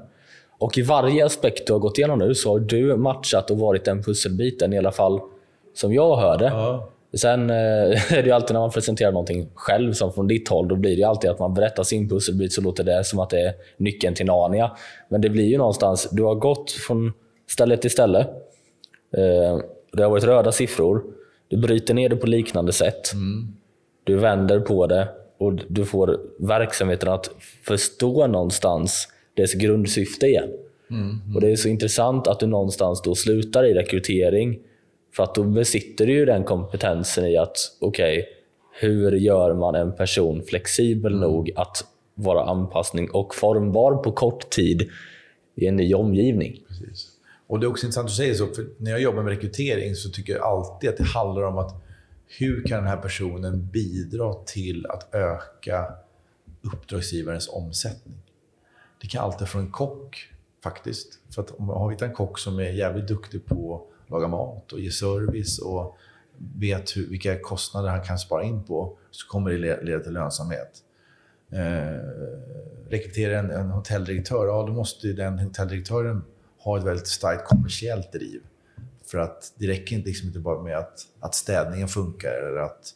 Och 0.60 0.78
i 0.78 0.82
varje 0.82 1.26
aspekt 1.26 1.68
du 1.68 1.74
har 1.74 1.80
gått 1.80 1.98
igenom 1.98 2.20
nu 2.20 2.36
så 2.36 2.52
har 2.52 2.60
du 2.60 2.96
matchat 2.96 3.52
och 3.52 3.58
varit 3.58 3.86
den 3.86 4.04
pusselbiten, 4.04 4.74
i 4.74 4.78
alla 4.78 4.92
fall 4.92 5.20
som 5.76 5.94
jag 5.94 6.16
hörde. 6.16 6.46
Ja. 6.46 6.90
Sen 7.14 7.50
eh, 7.50 7.56
är 8.14 8.22
det 8.22 8.26
ju 8.26 8.32
alltid 8.32 8.54
när 8.54 8.62
man 8.62 8.72
presenterar 8.72 9.12
någonting 9.12 9.50
själv, 9.56 9.94
som 9.94 10.14
från 10.14 10.28
ditt 10.28 10.50
håll, 10.50 10.68
då 10.68 10.76
blir 10.76 10.98
det 10.98 11.04
alltid 11.04 11.30
att 11.30 11.40
man 11.40 11.54
berättar 11.54 11.84
sin 11.84 12.10
pusselbit 12.10 12.54
så 12.54 12.62
låter 12.62 12.84
det 12.84 13.04
som 13.04 13.20
att 13.20 13.30
det 13.30 13.42
är 13.42 13.54
nyckeln 13.78 14.16
till 14.16 14.26
Narnia. 14.26 14.72
Men 15.10 15.22
det 15.22 15.30
blir 15.30 15.46
ju 15.46 15.58
någonstans, 15.58 16.10
du 16.12 16.24
har 16.24 16.36
gått 16.36 16.72
från 16.72 17.14
ställe 17.52 17.78
till 17.78 17.91
ställe. 17.91 18.20
Eh, 19.18 19.60
det 19.91 20.04
har 20.04 20.10
varit 20.10 20.24
röda 20.24 20.52
siffror. 20.52 21.04
Du 21.47 21.58
bryter 21.58 21.93
ner 21.93 22.10
det 22.10 22.16
på 22.16 22.28
liknande 22.28 22.74
sätt. 22.74 23.14
Mm. 23.14 23.47
Du 24.04 24.16
vänder 24.16 24.60
på 24.60 24.88
det 24.88 25.08
och 25.38 25.54
du 25.68 25.86
får 25.86 26.20
verksamheten 26.39 27.10
att 27.10 27.32
förstå 27.64 28.28
någonstans 28.28 29.08
dess 29.34 29.54
grundsyfte 29.54 30.28
igen. 30.28 30.49
Mm. 30.89 31.36
Och 31.36 31.41
Det 31.41 31.52
är 31.52 31.56
så 31.56 31.68
intressant 31.68 32.28
att 32.28 32.39
du 32.39 32.47
någonstans 32.47 33.02
då 33.02 33.16
slutar 33.16 33.64
i 33.64 33.74
rekrytering 33.74 34.60
för 35.16 35.24
att 35.24 35.36
då 35.36 35.43
besitter 35.43 36.06
du 36.06 36.14
ju 36.14 36.26
den 36.26 36.43
kompetensen 36.43 37.26
i 37.26 37.38
att, 37.38 37.58
okej, 37.80 38.20
okay, 38.20 38.30
hur 38.80 39.12
gör 39.12 39.54
man 39.54 39.76
en 39.76 39.95
person 39.95 40.43
flexibel 40.43 41.14
mm. 41.14 41.30
nog 41.30 41.52
att 41.56 41.86
vara 42.16 42.43
anpassning 42.43 43.12
och 43.12 43.36
formbar 43.36 43.95
på 43.95 44.12
kort 44.12 44.49
tid 44.49 44.89
i 45.56 45.68
en 45.68 45.76
ny 45.76 45.93
omgivning? 45.93 46.64
Precis. 46.68 47.11
Och 47.52 47.60
Det 47.60 47.66
är 47.66 47.70
också 47.70 47.86
intressant 47.86 48.06
att 48.06 48.16
säga 48.16 48.36
så, 48.36 48.47
för 48.47 48.68
när 48.78 48.91
jag 48.91 49.02
jobbar 49.02 49.24
med 49.24 49.34
rekrytering 49.34 49.95
så 49.95 50.10
tycker 50.10 50.34
jag 50.34 50.41
alltid 50.41 50.89
att 50.89 50.97
det 50.97 51.04
handlar 51.04 51.41
om 51.41 51.58
att 51.58 51.84
hur 52.28 52.64
kan 52.64 52.78
den 52.78 52.88
här 52.88 52.97
personen 52.97 53.70
bidra 53.72 54.34
till 54.34 54.86
att 54.86 55.16
öka 55.16 55.93
uppdragsgivarens 56.62 57.49
omsättning? 57.49 58.16
Det 59.02 59.08
kan 59.08 59.24
alltid 59.24 59.47
från 59.47 59.62
en 59.62 59.72
kock 59.72 60.30
faktiskt. 60.64 61.20
För 61.30 61.41
att 61.41 61.52
om 61.52 61.66
man 61.66 61.76
hittar 61.78 61.91
hittat 61.91 62.10
en 62.10 62.16
kock 62.16 62.39
som 62.39 62.60
är 62.60 62.70
jävligt 62.70 63.08
duktig 63.08 63.45
på 63.45 63.76
att 63.76 64.12
laga 64.12 64.28
mat 64.28 64.74
och 64.74 64.80
ge 64.80 64.91
service 64.91 65.60
och 65.60 65.97
vet 66.38 66.97
hur, 66.97 67.08
vilka 67.08 67.39
kostnader 67.39 67.89
han 67.89 68.04
kan 68.04 68.20
spara 68.20 68.43
in 68.43 68.64
på 68.64 68.97
så 69.12 69.28
kommer 69.28 69.52
det 69.52 69.84
leda 69.84 70.04
till 70.04 70.14
lönsamhet. 70.14 70.78
Eh, 71.49 71.99
rekrytera 72.89 73.39
en, 73.39 73.52
en 73.52 73.70
hotelldirektör, 73.70 74.47
ja 74.47 74.66
då 74.68 74.74
måste 74.74 75.08
den 75.08 75.39
hotelldirektören 75.39 76.24
ha 76.64 76.78
ett 76.78 76.84
väldigt 76.84 77.07
starkt 77.07 77.47
kommersiellt 77.47 78.12
driv. 78.12 78.41
För 79.05 79.18
att 79.18 79.53
det 79.55 79.68
räcker 79.68 79.95
inte, 79.95 80.07
liksom 80.07 80.28
inte 80.28 80.39
bara 80.39 80.64
med 80.64 80.78
att, 80.78 80.99
att 81.20 81.36
städningen 81.36 81.88
funkar 81.88 82.32
eller 82.32 82.57
att 82.57 82.95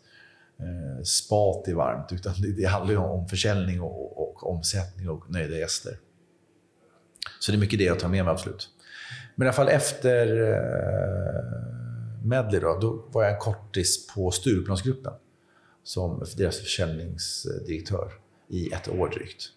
eh, 0.59 1.03
spat 1.03 1.67
är 1.67 1.73
varmt, 1.73 2.11
utan 2.11 2.33
det, 2.41 2.51
det 2.51 2.65
handlar 2.65 2.91
ju 2.91 2.97
om 2.97 3.27
försäljning 3.27 3.81
och, 3.81 4.21
och, 4.21 4.27
och 4.27 4.51
omsättning 4.51 5.09
och 5.09 5.31
nöjda 5.31 5.57
gäster. 5.57 5.99
Så 7.39 7.51
det 7.51 7.57
är 7.57 7.59
mycket 7.59 7.79
det 7.79 7.85
jag 7.85 7.99
tar 7.99 8.09
med 8.09 8.25
mig, 8.25 8.31
absolut. 8.31 8.69
Men 9.35 9.45
i 9.45 9.47
alla 9.47 9.55
fall 9.55 9.69
efter 9.69 10.51
eh, 10.53 12.25
Medley 12.25 12.59
då, 12.59 12.77
då 12.81 13.05
var 13.11 13.23
jag 13.23 13.33
en 13.33 13.39
kortis 13.39 14.07
på 14.07 14.31
Stureplansgruppen 14.31 15.13
som 15.83 16.25
deras 16.37 16.59
försäljningsdirektör 16.59 18.11
i 18.47 18.71
ett 18.73 18.87
år 18.87 19.09
drygt. 19.09 19.51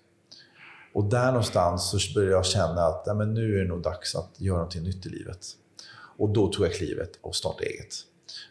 Och 0.93 1.05
där 1.05 1.27
någonstans 1.27 1.91
så 1.91 2.15
började 2.15 2.33
jag 2.33 2.47
känna 2.47 2.83
att 2.83 3.03
ja, 3.07 3.15
men 3.15 3.35
nu 3.35 3.55
är 3.55 3.63
det 3.63 3.69
nog 3.69 3.83
dags 3.83 4.15
att 4.15 4.41
göra 4.41 4.63
något 4.63 4.75
nytt 4.75 5.07
i 5.07 5.09
livet. 5.09 5.47
Och 6.19 6.29
då 6.29 6.49
tog 6.49 6.67
jag 6.67 6.75
klivet 6.75 7.19
och 7.21 7.37
startade 7.37 7.67
eget. 7.67 7.95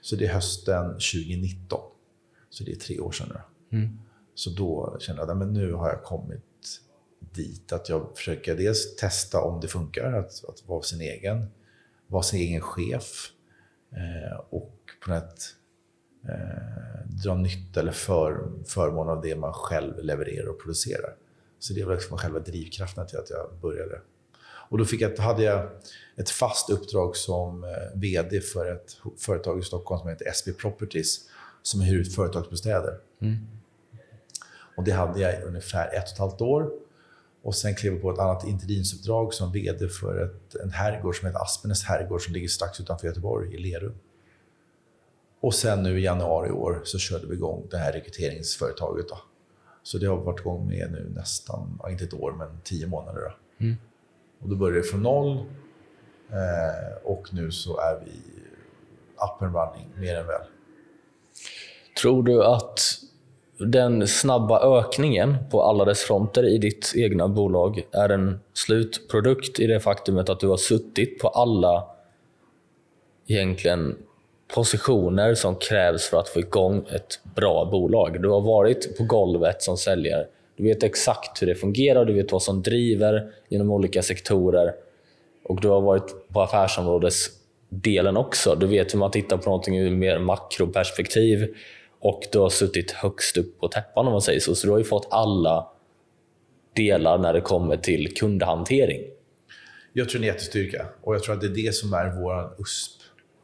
Så 0.02 0.16
det 0.16 0.26
är 0.26 0.34
hösten 0.34 0.86
2019. 0.86 1.80
Så 2.50 2.64
det 2.64 2.72
är 2.72 2.76
tre 2.76 3.00
år 3.00 3.12
sedan 3.12 3.28
nu. 3.30 3.78
Mm. 3.78 4.00
Så 4.36 4.50
då 4.50 4.98
kände 5.00 5.22
jag 5.22 5.42
att 5.42 5.48
nu 5.48 5.74
har 5.74 5.90
jag 5.90 6.04
kommit 6.04 6.44
dit 7.20 7.72
att 7.72 7.90
jag 7.90 8.12
försöker 8.16 8.56
dels 8.56 8.96
testa 8.96 9.42
om 9.42 9.60
det 9.60 9.68
funkar, 9.68 10.14
att, 10.14 10.46
att 10.50 10.64
vara 10.68 10.82
sin 10.82 11.02
egen, 11.02 11.48
vara 12.08 12.24
sin 12.24 12.40
egen 12.40 12.62
chef 12.62 13.32
eh, 13.92 14.40
och 14.50 14.80
på 15.06 15.12
något 15.12 15.56
eh, 16.30 17.08
dra 17.24 17.36
nytta 17.36 17.80
eller 17.80 17.92
för, 17.92 18.50
förmån 18.66 19.10
av 19.10 19.22
det 19.22 19.36
man 19.36 19.54
själv 19.54 20.04
levererar 20.04 20.48
och 20.48 20.62
producerar. 20.62 21.16
Så 21.60 21.74
det 21.74 21.84
var 21.84 21.94
liksom 21.94 22.18
själva 22.18 22.40
drivkraften 22.40 23.08
till 23.08 23.18
att 23.18 23.30
jag 23.30 23.50
började. 23.62 24.02
Och 24.70 24.78
då 24.78 24.86
fick 24.86 25.02
jag, 25.02 25.18
hade 25.18 25.44
jag 25.44 25.70
ett 26.16 26.30
fast 26.30 26.70
uppdrag 26.70 27.16
som 27.16 27.64
eh, 27.64 27.70
VD 27.96 28.42
för 28.42 28.72
ett 28.72 28.98
företag 29.18 29.60
i 29.60 29.62
Stockholm 29.62 30.00
som 30.00 30.10
heter 30.10 30.28
SB 30.28 30.54
Properties, 30.54 31.30
som 31.62 31.82
hyr 31.82 32.00
ut 32.00 32.16
företagsbostäder. 32.16 32.98
Mm. 33.22 33.48
Och 34.78 34.84
det 34.84 34.92
hade 34.92 35.20
jag 35.20 35.42
i 35.42 35.44
ungefär 35.44 35.88
ett 35.88 36.04
och 36.04 36.12
ett 36.12 36.18
halvt 36.18 36.42
år. 36.42 36.72
Och 37.44 37.56
sen 37.56 37.76
klev 37.76 37.94
jag 37.94 38.02
på 38.02 38.12
ett 38.12 38.20
annat 38.20 38.48
interimsuppdrag 38.48 39.34
som 39.34 39.52
VD 39.52 39.90
för 39.90 40.26
ett, 40.26 40.56
en 40.56 40.70
herrgård 40.70 41.20
som 41.20 41.28
heter 41.28 41.42
Aspenäs 41.42 41.84
herrgård 41.84 42.22
som 42.22 42.34
ligger 42.34 42.48
strax 42.48 42.80
utanför 42.80 43.08
Göteborg, 43.08 43.56
i 43.56 43.58
Lerum. 43.58 43.96
Och 45.40 45.56
sen 45.56 45.84
nu 45.84 46.00
i 46.00 46.04
januari 46.04 46.50
i 46.50 46.52
år 46.52 46.82
så 46.84 47.00
körde 47.00 47.28
vi 47.28 47.34
igång 47.34 47.68
det 47.72 47.78
här 47.78 47.92
rekryteringsföretaget. 47.92 49.10
Då. 49.10 49.18
Så 49.88 49.98
det 49.98 50.06
har 50.06 50.18
varit 50.18 50.40
igång 50.40 50.68
med 50.68 50.92
nu 50.92 51.12
nästan, 51.16 51.80
inte 51.90 52.04
ett 52.04 52.14
år, 52.14 52.32
men 52.32 52.48
tio 52.64 52.88
månader. 52.88 53.22
Då. 53.22 53.66
Mm. 53.66 53.78
Och 54.42 54.50
då 54.50 54.56
började 54.56 54.80
det 54.80 54.84
från 54.84 55.02
noll 55.04 55.38
eh, 56.30 56.98
och 57.04 57.34
nu 57.34 57.52
så 57.52 57.80
är 57.80 58.00
vi 58.06 58.12
up 59.16 59.42
and 59.42 59.56
running, 59.56 59.90
mer 59.96 60.16
än 60.16 60.28
väl. 60.28 60.42
Tror 62.02 62.24
du 62.24 62.44
att 62.44 62.80
den 63.58 64.08
snabba 64.08 64.80
ökningen 64.80 65.38
på 65.52 65.64
alla 65.64 65.86
dess 65.86 66.02
fronter 66.02 66.44
i 66.44 66.58
ditt 66.58 66.94
egna 66.96 67.28
bolag 67.28 67.88
är 67.92 68.10
en 68.10 68.40
slutprodukt 68.54 69.60
i 69.60 69.68
det 69.68 69.80
faktumet 69.80 70.30
att 70.30 70.40
du 70.40 70.48
har 70.48 70.58
suttit 70.58 71.20
på 71.20 71.28
alla 71.28 71.88
egentligen 73.28 73.98
positioner 74.48 75.36
som 75.36 75.56
krävs 75.56 76.10
för 76.10 76.20
att 76.20 76.30
få 76.30 76.40
igång 76.40 76.86
ett 76.96 77.20
bra 77.36 77.66
bolag. 77.66 78.22
Du 78.22 78.30
har 78.30 78.42
varit 78.42 78.98
på 78.98 79.04
golvet 79.04 79.62
som 79.62 79.78
säljare. 79.78 80.28
Du 80.58 80.64
vet 80.64 80.84
exakt 80.84 81.42
hur 81.42 81.48
det 81.48 81.56
fungerar, 81.56 82.06
du 82.06 82.14
vet 82.14 82.32
vad 82.32 82.42
som 82.42 82.62
driver 82.62 83.32
inom 83.50 83.72
olika 83.72 84.02
sektorer 84.02 84.74
och 85.44 85.62
du 85.62 85.68
har 85.68 85.82
varit 85.82 86.30
på 86.34 86.42
affärsområdesdelen 86.42 88.18
också. 88.18 88.56
Du 88.56 88.68
vet 88.68 88.94
hur 88.94 89.00
man 89.00 89.12
tittar 89.12 89.38
på 89.38 89.46
någonting 89.46 89.78
ur 89.78 89.92
mer 89.92 90.20
makroperspektiv 90.20 91.56
och 92.00 92.24
du 92.32 92.40
har 92.40 92.50
suttit 92.50 92.92
högst 92.92 93.38
upp 93.38 93.60
på 93.60 93.68
täppan 93.68 94.06
om 94.08 94.12
man 94.12 94.22
säger 94.22 94.40
så. 94.40 94.56
Så 94.56 94.68
du 94.68 94.72
har 94.72 94.78
ju 94.78 94.84
fått 94.84 95.08
alla 95.12 95.68
delar 96.76 97.18
när 97.18 97.34
det 97.34 97.42
kommer 97.42 97.78
till 97.78 98.14
kundhantering. 98.14 99.02
Jag 99.94 100.10
tror 100.10 100.22
det 100.22 100.28
är 100.28 100.30
en 100.30 100.34
jättestyrka 100.34 100.86
och 101.02 101.16
jag 101.16 101.24
tror 101.24 101.36
att 101.36 101.42
det 101.42 101.48
är 101.48 101.66
det 101.66 101.76
som 101.76 101.94
är 101.94 102.22
vår 102.22 102.62
USP. 102.62 102.97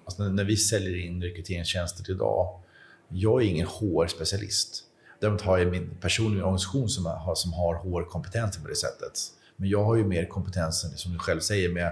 Alltså 0.06 0.24
när 0.24 0.44
vi 0.44 0.58
säljer 0.58 1.06
in 1.06 1.24
rekryteringstjänster 1.24 2.04
till 2.04 2.16
idag, 2.16 2.60
jag 3.08 3.42
är 3.42 3.46
ingen 3.46 3.68
HR-specialist. 3.68 4.84
Däremot 5.20 5.42
har 5.42 5.58
jag 5.58 5.72
min 5.72 5.90
personliga 6.02 6.44
organisation 6.44 6.90
som 6.90 7.06
har, 7.06 7.36
som 7.36 7.54
har 7.54 7.76
HR-kompetensen 7.76 8.64
på 8.64 8.70
det 8.70 8.76
sättet. 8.76 9.20
Men 9.56 9.70
jag 9.70 9.84
har 9.84 9.96
ju 9.96 10.04
mer 10.04 10.26
kompetensen, 10.26 10.92
som 10.92 11.14
du 11.14 11.20
själv 11.20 11.40
säger, 11.40 11.70
med 11.70 11.92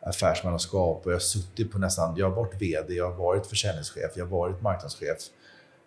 affärsmannaskap 0.00 1.02
och 1.04 1.12
jag 1.12 1.14
har 1.14 1.20
suttit 1.20 1.72
på 1.72 1.78
nästan, 1.78 2.16
jag 2.16 2.30
har 2.30 2.36
varit 2.36 2.62
VD, 2.62 2.94
jag 2.94 3.10
har 3.10 3.16
varit 3.16 3.46
försäljningschef, 3.46 4.12
jag 4.16 4.24
har 4.24 4.30
varit 4.30 4.62
marknadschef. 4.62 5.18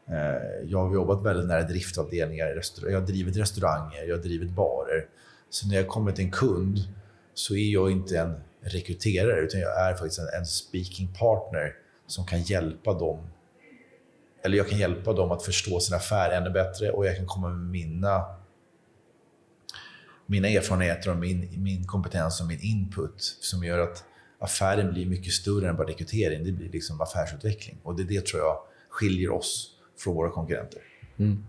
Eh, 0.08 0.70
jag 0.70 0.80
har 0.80 0.94
jobbat 0.94 1.24
väldigt 1.24 1.48
nära 1.48 1.64
driftavdelningar, 1.64 2.62
jag 2.82 3.00
har 3.00 3.08
drivit 3.08 3.38
restauranger, 3.38 4.04
jag 4.04 4.16
har 4.16 4.24
drivit 4.24 4.50
barer. 4.50 5.06
Så 5.50 5.68
när 5.68 5.76
jag 5.76 5.88
kommer 5.88 6.12
till 6.12 6.26
en 6.26 6.32
kund 6.32 6.78
så 7.34 7.56
är 7.56 7.74
jag 7.74 7.92
inte 7.92 8.20
en 8.20 8.36
rekryterare 8.64 9.42
utan 9.42 9.60
jag 9.60 9.90
är 9.90 9.94
faktiskt 9.94 10.20
en, 10.20 10.40
en 10.40 10.46
speaking 10.46 11.14
partner 11.20 11.76
som 12.08 12.26
kan 12.26 12.42
hjälpa 12.42 12.94
dem 12.94 13.28
eller 14.44 14.58
jag 14.58 14.70
kan 14.70 14.80
hjälpa 14.80 15.14
dem 15.14 15.32
att 15.32 15.44
förstå 15.44 15.80
sin 15.80 15.96
affär 15.96 16.32
ännu 16.32 16.50
bättre 16.50 16.92
och 16.92 17.06
jag 17.06 17.18
kan 17.18 17.26
komma 17.26 17.50
med 17.50 17.70
mina, 17.70 18.26
mina 20.26 20.48
erfarenheter 20.48 21.12
och 21.12 21.18
min, 21.18 21.64
min 21.64 21.88
kompetens 21.88 22.42
och 22.42 22.48
min 22.48 22.60
input 22.62 23.22
som 23.22 23.64
gör 23.64 23.80
att 23.80 24.04
affären 24.40 24.94
blir 24.94 25.06
mycket 25.06 25.34
större 25.34 25.70
än 25.70 25.76
bara 25.76 25.88
rekrytering. 25.88 26.44
Det 26.44 26.52
blir 26.52 26.70
liksom 26.70 27.02
affärsutveckling. 27.02 27.78
Och 27.84 27.96
det, 27.96 28.04
det 28.04 28.26
tror 28.26 28.42
jag 28.42 28.58
skiljer 28.90 29.32
oss 29.32 29.72
från 29.98 30.16
våra 30.16 30.30
konkurrenter. 30.30 30.82
Mm. 31.18 31.46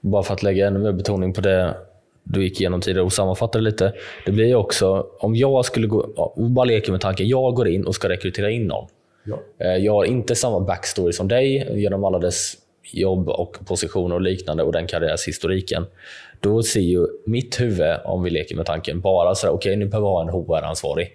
Bara 0.00 0.22
för 0.22 0.34
att 0.34 0.42
lägga 0.42 0.66
ännu 0.66 0.78
mer 0.78 0.92
betoning 0.92 1.32
på 1.32 1.40
det 1.40 1.86
du 2.24 2.44
gick 2.44 2.60
igenom 2.60 2.80
tidigare 2.80 3.04
och 3.04 3.12
sammanfatta 3.12 3.58
det 3.58 3.64
lite. 3.64 3.92
Det 4.26 4.32
blir 4.32 4.54
också, 4.54 5.06
om 5.18 5.36
jag 5.36 5.64
skulle 5.64 5.86
gå, 5.86 6.32
bara 6.36 6.64
leker 6.64 6.92
med 6.92 7.00
tanken, 7.00 7.28
jag 7.28 7.54
går 7.54 7.68
in 7.68 7.86
och 7.86 7.94
ska 7.94 8.08
rekrytera 8.08 8.50
in 8.50 8.66
någon. 8.66 8.88
Ja. 9.24 9.40
Eh, 9.58 9.76
jag 9.76 9.92
har 9.92 10.04
inte 10.04 10.34
samma 10.34 10.60
backstory 10.60 11.12
som 11.12 11.28
dig 11.28 11.68
genom 11.80 12.04
alla 12.04 12.18
dess 12.18 12.54
jobb 12.92 13.28
och 13.28 13.56
positioner 13.66 14.14
och 14.14 14.20
liknande 14.20 14.62
och 14.62 14.72
den 14.72 14.86
karriärshistoriken. 14.86 15.86
Då 16.40 16.62
ser 16.62 16.80
ju 16.80 17.06
mitt 17.26 17.60
huvud, 17.60 17.96
om 18.04 18.22
vi 18.22 18.30
leker 18.30 18.56
med 18.56 18.66
tanken, 18.66 19.00
bara 19.00 19.34
så 19.34 19.48
okej 19.48 19.56
okay, 19.56 19.76
nu 19.76 19.86
behöver 19.86 20.08
vi 20.08 20.12
ha 20.12 20.22
en 20.22 20.28
HR-ansvarig. 20.28 21.10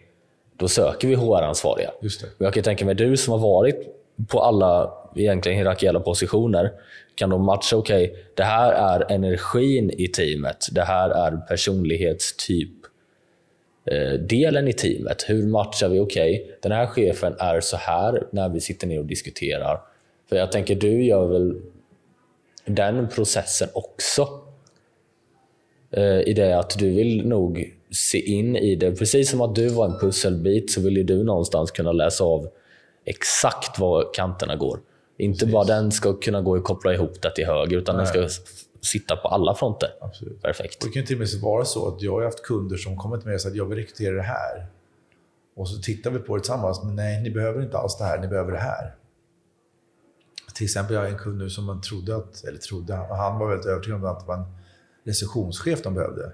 Då 0.57 0.67
söker 0.67 1.07
vi 1.07 1.15
HR-ansvariga. 1.15 1.91
Jag 2.37 2.53
kan 2.53 2.63
tänka 2.63 2.85
mig 2.85 2.95
du 2.95 3.17
som 3.17 3.31
har 3.31 3.39
varit 3.39 3.75
på 4.27 4.41
alla 4.41 4.93
egentligen 5.15 5.57
hierarkiella 5.57 5.99
positioner 5.99 6.71
kan 7.15 7.29
de 7.29 7.45
matcha, 7.45 7.75
okej, 7.77 8.11
okay, 8.11 8.23
det 8.33 8.43
här 8.43 8.71
är 8.71 9.11
energin 9.11 9.91
i 9.97 10.07
teamet, 10.07 10.67
det 10.71 10.83
här 10.83 11.09
är 11.09 11.37
personlighetstyp 11.37 12.69
eh, 13.85 14.13
delen 14.13 14.67
i 14.67 14.73
teamet. 14.73 15.25
Hur 15.27 15.47
matchar 15.47 15.89
vi? 15.89 15.99
Okej, 15.99 16.41
okay, 16.41 16.55
den 16.61 16.71
här 16.71 16.87
chefen 16.87 17.35
är 17.39 17.61
så 17.61 17.77
här 17.77 18.27
när 18.31 18.49
vi 18.49 18.61
sitter 18.61 18.87
ner 18.87 18.99
och 18.99 19.05
diskuterar. 19.05 19.79
För 20.29 20.35
jag 20.35 20.51
tänker, 20.51 20.75
du 20.75 21.03
gör 21.03 21.27
väl 21.27 21.61
den 22.65 23.09
processen 23.09 23.69
också? 23.73 24.27
Eh, 25.91 26.19
I 26.19 26.33
det 26.33 26.59
att 26.59 26.79
du 26.79 26.89
vill 26.89 27.27
nog 27.27 27.73
se 27.91 28.19
in 28.19 28.55
i 28.55 28.75
det. 28.75 28.91
Precis 28.91 29.29
som 29.29 29.41
att 29.41 29.55
du 29.55 29.67
var 29.67 29.85
en 29.85 29.99
pusselbit 29.99 30.71
så 30.71 30.81
vill 30.81 30.97
ju 30.97 31.03
du 31.03 31.23
någonstans 31.23 31.71
kunna 31.71 31.91
läsa 31.91 32.23
av 32.23 32.47
exakt 33.05 33.79
var 33.79 34.13
kanterna 34.13 34.55
går. 34.55 34.79
Inte 35.17 35.39
Precis. 35.39 35.53
bara 35.53 35.63
den 35.63 35.91
ska 35.91 36.13
kunna 36.13 36.41
gå 36.41 36.57
och 36.57 36.63
koppla 36.63 36.93
ihop 36.93 37.21
det 37.21 37.35
till 37.35 37.45
höger, 37.45 37.77
utan 37.77 37.97
Nej. 37.97 38.05
den 38.13 38.29
ska 38.29 38.43
sitta 38.81 39.15
på 39.15 39.27
alla 39.27 39.55
fronter. 39.55 39.89
Absolut. 40.01 40.41
Perfekt. 40.41 40.83
Och 40.83 40.89
det 40.89 40.93
kan 40.93 41.05
till 41.05 41.15
och 41.15 41.19
med 41.19 41.41
vara 41.41 41.65
så 41.65 41.87
att 41.87 42.01
jag 42.01 42.11
har 42.11 42.23
haft 42.23 42.43
kunder 42.43 42.77
som 42.77 42.97
kommit 42.97 43.19
till 43.19 43.27
mig 43.27 43.35
och 43.35 43.41
sagt 43.41 43.51
att 43.51 43.57
jag 43.57 43.65
vill 43.65 43.77
rekrytera 43.77 44.15
det 44.15 44.21
här. 44.21 44.67
Och 45.55 45.69
så 45.69 45.81
tittar 45.81 46.11
vi 46.11 46.19
på 46.19 46.35
det 46.35 46.41
tillsammans. 46.41 46.83
Men 46.83 46.95
nej, 46.95 47.21
ni 47.21 47.31
behöver 47.31 47.63
inte 47.63 47.77
alls 47.77 47.97
det 47.97 48.03
här, 48.03 48.19
ni 48.19 48.27
behöver 48.27 48.51
det 48.51 48.57
här. 48.57 48.95
Till 50.55 50.63
exempel, 50.63 50.93
jag 50.93 51.01
har 51.01 51.07
en 51.07 51.17
kund 51.17 51.37
nu 51.37 51.49
som 51.49 51.65
man 51.65 51.81
trodde 51.81 52.15
att, 52.15 52.43
eller 52.43 52.57
trodde, 52.57 52.95
han 52.95 53.39
var 53.39 53.49
väldigt 53.49 53.65
övertygad 53.65 54.03
om 54.03 54.05
att 54.05 54.19
det 54.19 54.25
var 54.25 54.37
en 54.37 54.45
receptionschef 55.03 55.81
de 55.81 55.93
behövde. 55.93 56.31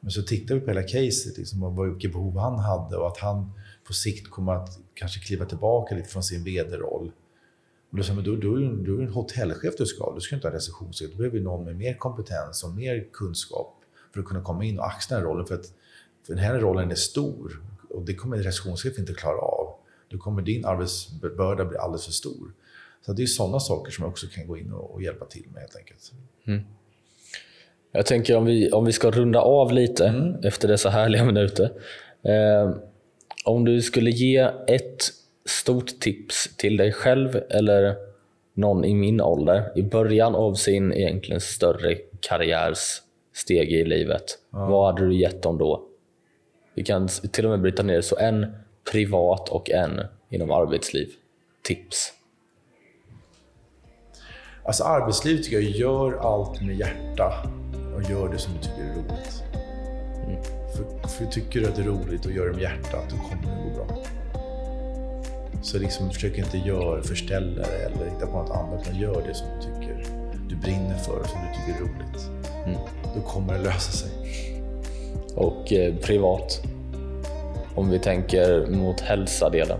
Men 0.00 0.10
så 0.10 0.22
tittar 0.22 0.54
vi 0.54 0.60
på 0.60 0.66
hela 0.66 0.82
caset, 0.82 1.38
liksom, 1.38 1.84
vilka 1.84 2.08
behov 2.08 2.38
han 2.38 2.58
hade 2.58 2.96
och 2.96 3.06
att 3.06 3.18
han 3.18 3.52
på 3.86 3.92
sikt 3.92 4.30
kommer 4.30 4.54
att 4.54 4.78
kanske 4.94 5.20
kliva 5.20 5.44
tillbaka 5.44 5.94
lite 5.94 6.08
från 6.08 6.22
sin 6.22 6.44
vd-roll. 6.44 7.12
Då 7.90 8.02
sa 8.02 8.14
men 8.14 8.24
då, 8.24 8.36
då, 8.36 8.54
då, 8.54 8.76
då 8.76 8.98
är 8.98 9.02
en 9.02 9.08
hotellchef 9.08 9.74
du 9.78 9.86
ska. 9.86 10.14
Du 10.14 10.20
ska 10.20 10.34
inte 10.34 10.48
ha 10.48 10.54
receptionschef. 10.54 11.10
Du 11.10 11.16
behöver 11.16 11.40
någon 11.40 11.64
med 11.64 11.76
mer 11.76 11.94
kompetens 11.94 12.64
och 12.64 12.70
mer 12.70 13.06
kunskap 13.12 13.76
för 14.12 14.20
att 14.20 14.26
kunna 14.26 14.42
komma 14.42 14.64
in 14.64 14.78
och 14.78 14.86
axla 14.86 15.16
den 15.16 15.26
rollen. 15.26 15.46
För, 15.46 15.54
att, 15.54 15.66
för 16.26 16.34
den 16.34 16.38
här 16.44 16.58
rollen 16.58 16.90
är 16.90 16.94
stor 16.94 17.62
och 17.88 18.02
det 18.02 18.14
kommer 18.14 18.36
en 18.36 18.42
receptionschef 18.42 18.98
inte 18.98 19.14
klara 19.14 19.38
av. 19.38 19.74
Då 20.08 20.18
kommer 20.18 20.42
din 20.42 20.64
arbetsbörda 20.64 21.64
bli 21.64 21.78
alldeles 21.78 22.04
för 22.04 22.12
stor. 22.12 22.52
Så 23.06 23.12
det 23.12 23.22
är 23.22 23.26
sådana 23.26 23.60
saker 23.60 23.92
som 23.92 24.02
jag 24.02 24.10
också 24.10 24.26
kan 24.26 24.46
gå 24.46 24.58
in 24.58 24.72
och, 24.72 24.94
och 24.94 25.02
hjälpa 25.02 25.24
till 25.24 25.44
med 25.52 25.60
helt 25.60 25.76
enkelt. 25.76 26.12
Mm. 26.46 26.60
Jag 27.92 28.06
tänker 28.06 28.36
om 28.36 28.44
vi, 28.44 28.70
om 28.70 28.84
vi 28.84 28.92
ska 28.92 29.10
runda 29.10 29.40
av 29.40 29.72
lite 29.72 30.06
mm. 30.06 30.34
efter 30.44 30.68
dessa 30.68 30.90
härliga 30.90 31.24
minuter. 31.24 31.72
Eh, 32.22 32.76
om 33.44 33.64
du 33.64 33.82
skulle 33.82 34.10
ge 34.10 34.36
ett 34.66 35.12
stort 35.44 36.00
tips 36.00 36.56
till 36.56 36.76
dig 36.76 36.92
själv 36.92 37.42
eller 37.50 37.96
någon 38.54 38.84
i 38.84 38.94
min 38.94 39.20
ålder 39.20 39.72
i 39.76 39.82
början 39.82 40.34
av 40.34 40.54
sin 40.54 40.92
egentligen 40.92 41.40
större 41.40 41.94
karriärssteg 42.20 43.72
i 43.72 43.84
livet. 43.84 44.38
Ja. 44.50 44.66
Vad 44.66 44.86
hade 44.86 45.06
du 45.06 45.14
gett 45.14 45.42
dem 45.42 45.58
då? 45.58 45.86
Vi 46.74 46.84
kan 46.84 47.08
till 47.08 47.44
och 47.44 47.50
med 47.50 47.60
bryta 47.60 47.82
ner 47.82 47.96
det 47.96 48.02
så 48.02 48.18
en 48.18 48.46
privat 48.92 49.48
och 49.48 49.70
en 49.70 50.00
inom 50.30 50.50
arbetsliv. 50.50 51.08
Tips. 51.62 52.12
Alltså 54.64 54.84
arbetsliv 54.84 55.42
tycker 55.42 55.60
jag, 55.60 55.70
gör 55.70 56.12
allt 56.12 56.62
med 56.62 56.76
hjärta 56.76 57.32
och 57.96 58.10
gör 58.10 58.28
det 58.28 58.38
som 58.38 58.52
du 58.52 58.58
tycker 58.58 58.82
är 58.82 58.94
roligt. 58.94 59.42
Mm. 60.26 60.42
För, 60.76 61.08
för 61.08 61.24
tycker 61.24 61.60
du 61.60 61.66
att 61.66 61.76
det 61.76 61.82
är 61.82 61.86
roligt 61.86 62.26
och 62.26 62.32
gör 62.32 62.46
det 62.46 62.52
med 62.52 62.62
hjärtat, 62.62 63.04
då 63.10 63.16
kommer 63.16 63.42
det 63.42 63.70
gå 63.70 63.84
bra. 63.84 64.19
Så 65.62 65.78
liksom, 65.78 66.10
försök 66.10 66.38
inte 66.38 66.58
göra 66.58 67.02
förställare 67.02 67.76
eller 67.86 68.10
hitta 68.10 68.26
på 68.26 68.32
något 68.32 68.50
annat, 68.50 68.82
utan 68.82 69.00
gör 69.00 69.22
det 69.26 69.34
som 69.34 69.46
du 69.48 69.66
tycker 69.66 70.04
du 70.48 70.56
brinner 70.56 70.96
för 70.96 71.18
och 71.18 71.26
som 71.26 71.40
du 71.40 71.58
tycker 71.58 71.80
är 71.80 71.84
roligt. 71.84 72.30
Mm. 72.66 72.78
Då 73.14 73.20
kommer 73.20 73.54
det 73.54 73.60
lösa 73.60 73.92
sig. 73.92 74.10
Och 75.34 75.72
eh, 75.72 75.94
privat? 75.94 76.62
Om 77.74 77.90
vi 77.90 77.98
tänker 77.98 78.66
mot 78.66 79.00
hälsa-delen? 79.00 79.78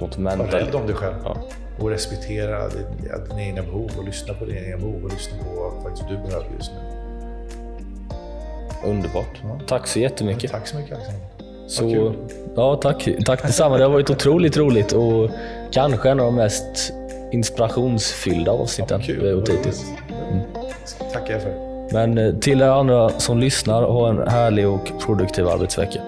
Mot 0.00 0.18
mental... 0.18 0.46
Var 0.46 0.58
rädd 0.58 0.74
om 0.74 0.86
dig 0.86 0.94
själv. 0.94 1.14
Ja. 1.24 1.36
Och 1.80 1.90
respektera 1.90 2.68
dina 3.28 3.42
egna 3.42 3.62
behov 3.62 3.90
och 3.98 4.04
lyssna 4.04 4.34
på 4.34 4.44
dina 4.44 4.60
egna 4.60 4.76
behov 4.76 5.04
och 5.04 5.12
lyssna 5.12 5.38
på 5.44 5.60
vad 5.60 5.82
faktiskt 5.82 6.08
du 6.08 6.16
behöver 6.16 6.50
just 6.56 6.72
nu. 6.72 6.96
Underbart. 8.90 9.42
Ja. 9.42 9.60
Tack 9.68 9.86
så 9.86 9.98
jättemycket. 9.98 10.50
Tack 10.50 10.66
så 10.66 10.76
mycket 10.76 10.92
Alexander. 10.92 11.35
Så, 11.66 12.12
ja, 12.56 12.76
tack. 12.76 13.08
Tack 13.24 13.42
detsamma. 13.42 13.76
Det 13.76 13.84
har 13.84 13.90
varit 13.90 14.10
otroligt 14.10 14.56
roligt 14.56 14.92
och 14.92 15.30
kanske 15.72 16.10
en 16.10 16.20
av 16.20 16.26
de 16.26 16.34
mest 16.34 16.92
inspirationsfyllda 17.32 18.52
avsnitten 18.52 19.02
ja, 19.06 19.14
vi 19.20 19.26
har 19.26 19.32
gjort 19.32 19.48
hittills. 19.48 19.84
Mm. 20.30 20.42
Tackar 21.12 21.32
jag 21.32 21.42
för. 21.42 21.66
Men 21.92 22.18
eh, 22.18 22.34
till 22.34 22.60
er 22.60 22.66
andra 22.66 23.08
som 23.08 23.38
lyssnar, 23.38 23.82
ha 23.82 24.08
en 24.08 24.28
härlig 24.28 24.68
och 24.68 24.92
produktiv 25.06 25.48
arbetsvecka. 25.48 26.00